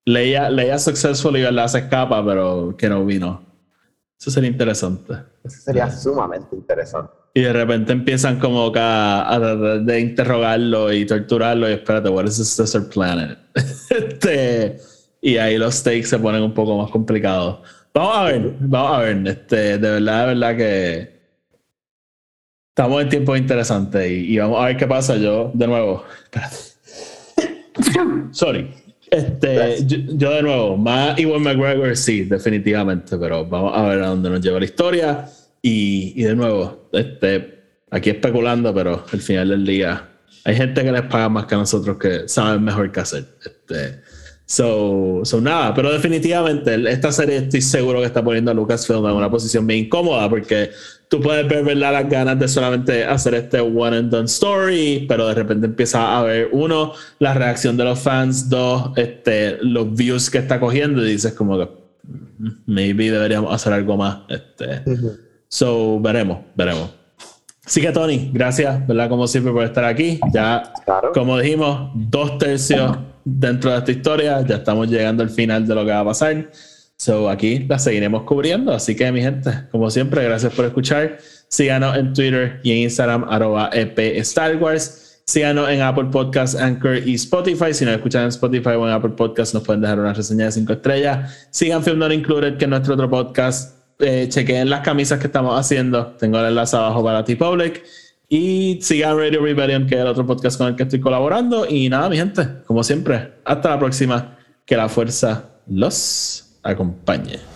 Leia, 0.05 0.51
Leia 0.51 0.79
successfully 0.79 1.43
¿verdad? 1.43 1.69
se 1.69 1.79
escapa, 1.81 2.25
pero 2.25 2.75
Kenobi 2.77 3.19
no. 3.19 3.45
Eso 4.19 4.31
sería 4.31 4.51
interesante. 4.51 5.13
Eso 5.45 5.61
sería 5.61 5.91
sumamente 5.91 6.55
interesante. 6.57 7.13
Y 7.35 7.41
de 7.41 7.53
repente 7.53 7.93
empiezan 7.93 8.39
como 8.39 8.71
que 8.71 8.81
a, 8.81 9.27
tratar 9.39 9.83
de 9.83 10.01
interrogarlo 10.01 10.93
y 10.93 11.07
torturarlo 11.07 11.69
y 11.69 11.73
espérate, 11.73 12.11
what 12.11 12.27
is 12.27 12.37
this 12.37 12.57
desert 12.57 12.93
planet? 12.93 13.39
este, 13.91 14.79
y 15.23 15.39
ahí 15.39 15.57
los 15.57 15.77
stakes 15.77 16.09
se 16.09 16.19
ponen 16.19 16.43
un 16.43 16.53
poco 16.53 16.77
más 16.77 16.91
complicados. 16.91 17.61
Vamos 17.95 18.17
a 18.17 18.25
ver, 18.25 18.55
vamos 18.61 18.99
a 18.99 19.01
ver. 19.01 19.29
Este, 19.29 19.79
de 19.79 19.91
verdad, 19.91 20.21
de 20.21 20.35
verdad 20.35 20.57
que 20.57 21.21
estamos 22.69 23.03
en 23.03 23.09
tiempos 23.09 23.39
interesantes 23.39 24.11
y, 24.11 24.35
y 24.35 24.39
vamos 24.39 24.63
a 24.63 24.67
ver 24.67 24.77
qué 24.77 24.87
pasa. 24.87 25.17
Yo, 25.17 25.51
de 25.55 25.67
nuevo, 25.67 26.05
espérate. 26.25 26.57
Sorry. 28.33 28.69
Este, 29.11 29.87
yo, 29.87 29.99
yo 30.17 30.31
de 30.33 30.43
nuevo, 30.43 30.77
más 30.77 31.19
Iwan 31.19 31.43
McGregor 31.43 31.95
sí, 31.97 32.25
definitivamente, 32.25 33.19
pero 33.19 33.45
vamos 33.45 33.77
a 33.77 33.83
ver 33.83 34.03
a 34.03 34.07
dónde 34.09 34.31
nos 34.31 34.41
lleva 34.41 34.59
la 34.59 34.65
historia. 34.65 35.29
Y, 35.63 36.13
y 36.17 36.25
de 36.25 36.35
nuevo, 36.35 36.89
este, 36.93 37.63
aquí 37.91 38.11
especulando, 38.11 38.75
pero 38.75 39.05
al 39.13 39.21
final 39.21 39.49
del 39.51 39.65
día 39.65 40.09
hay 40.45 40.57
gente 40.57 40.83
que 40.83 40.91
les 40.93 41.03
paga 41.03 41.29
más 41.29 41.47
que 41.47 41.55
nosotros 41.55 41.97
que 41.99 42.29
saben 42.29 42.65
mejor 42.65 42.91
qué 42.91 43.01
hacer. 43.01 43.25
Este, 43.45 44.01
so, 44.45 45.21
so 45.23 45.41
nada, 45.41 45.73
pero 45.73 45.93
definitivamente 45.93 46.75
esta 46.91 47.13
serie 47.13 47.37
estoy 47.37 47.61
seguro 47.63 48.01
que 48.01 48.07
está 48.07 48.25
poniendo 48.25 48.51
a 48.51 48.55
Lucasfilm 48.55 49.07
en 49.07 49.13
una 49.13 49.31
posición 49.31 49.65
bien 49.67 49.85
incómoda 49.85 50.29
porque 50.29 50.71
tú 51.09 51.21
puedes 51.21 51.47
ver 51.49 51.65
¿verdad? 51.65 51.93
las 51.93 52.09
ganas 52.11 52.39
de 52.41 52.49
solamente 52.49 53.05
hacer 53.05 53.35
este 53.35 53.61
one 53.61 53.97
and 53.97 54.11
done 54.11 54.25
story, 54.25 55.07
pero 55.09 55.29
de 55.29 55.35
repente 55.35 55.67
empieza 55.67 56.19
a 56.19 56.25
ver 56.25 56.49
uno, 56.51 56.93
la 57.21 57.35
reacción 57.35 57.77
de 57.77 57.85
los 57.85 58.01
fans, 58.01 58.49
dos, 58.51 58.91
este, 58.97 59.59
los 59.63 59.95
views 59.95 60.29
que 60.29 60.39
está 60.39 60.59
cogiendo 60.59 61.07
y 61.07 61.13
dices 61.13 61.35
como 61.35 61.57
que 61.59 61.69
"Mm, 62.39 62.49
maybe 62.67 63.11
deberíamos 63.13 63.55
hacer 63.55 63.73
algo 63.75 63.97
más. 63.97 64.23
Este, 64.29 64.83
So, 65.53 66.01
veremos, 66.01 66.39
veremos. 66.57 66.89
Así 67.67 67.83
que 67.83 67.93
Tony, 67.93 68.31
gracias, 68.33 68.87
¿verdad? 68.87 69.11
Como 69.11 69.27
siempre 69.27 69.53
por 69.53 69.63
estar 69.65 69.85
aquí. 69.85 70.19
Ya, 70.33 70.73
Claro. 70.87 71.13
como 71.13 71.39
dijimos, 71.39 71.91
dos 71.95 72.39
tercios 72.39 72.97
dentro 73.23 73.71
de 73.71 73.77
esta 73.77 73.93
historia. 73.93 74.41
Ya 74.47 74.57
estamos 74.57 74.89
llegando 74.89 75.23
al 75.23 75.29
final 75.29 75.67
de 75.67 75.75
lo 75.75 75.85
que 75.85 75.91
va 75.91 76.01
a 76.01 76.05
pasar. 76.07 76.51
So, 76.97 77.29
aquí 77.29 77.67
la 77.69 77.79
seguiremos 77.79 78.23
cubriendo. 78.23 78.73
Así 78.73 78.97
que, 78.97 79.13
mi 79.13 79.21
gente, 79.21 79.51
como 79.71 79.91
siempre, 79.91 80.25
gracias 80.25 80.55
por 80.55 80.65
escuchar. 80.65 81.19
Síganos 81.49 81.99
en 81.99 82.15
Twitter 82.15 82.59
y 82.63 82.73
en 82.73 82.79
Instagram, 82.79 83.27
arroba 83.29 83.69
EP 83.75 83.99
Star 84.21 84.57
Wars. 84.57 85.21
Síganos 85.27 85.69
en 85.69 85.83
Apple 85.83 86.07
Podcasts, 86.11 86.57
Anchor 86.59 86.97
y 87.07 87.15
Spotify. 87.17 87.75
Si 87.75 87.85
nos 87.85 87.97
escuchan 87.97 88.23
en 88.23 88.29
Spotify 88.29 88.71
o 88.71 88.87
en 88.89 88.95
Apple 88.95 89.11
Podcasts, 89.11 89.53
nos 89.53 89.63
pueden 89.65 89.83
dejar 89.83 90.01
una 90.01 90.15
reseña 90.15 90.47
de 90.47 90.53
5 90.53 90.73
estrellas. 90.73 91.47
Sigan 91.51 91.83
Film 91.85 91.99
Not 91.99 92.13
Included, 92.13 92.57
que 92.57 92.65
es 92.65 92.71
nuestro 92.71 92.95
otro 92.95 93.11
podcast. 93.11 93.82
Eh, 93.99 94.27
chequeen 94.29 94.69
las 94.69 94.81
camisas 94.81 95.19
que 95.19 95.27
estamos 95.27 95.59
haciendo. 95.59 96.09
Tengo 96.19 96.39
el 96.39 96.47
enlace 96.47 96.77
abajo 96.77 97.05
para 97.05 97.25
T-Public. 97.25 97.85
Y 98.29 98.79
sigan 98.81 99.19
Radio 99.19 99.43
Rebellion, 99.43 99.87
que 99.87 99.95
es 99.95 100.01
el 100.01 100.07
otro 100.07 100.27
podcast 100.27 100.57
con 100.57 100.69
el 100.69 100.77
que 100.77 100.85
estoy 100.85 101.01
colaborando. 101.01 101.67
Y 101.69 101.89
nada, 101.89 102.09
mi 102.09 102.17
gente, 102.17 102.49
como 102.67 102.83
siempre, 102.83 103.35
hasta 103.45 103.71
la 103.71 103.79
próxima. 103.79 104.39
Que 104.65 104.77
la 104.77 104.89
fuerza 104.89 105.51
los 105.67 106.57
acompañe. 106.63 107.52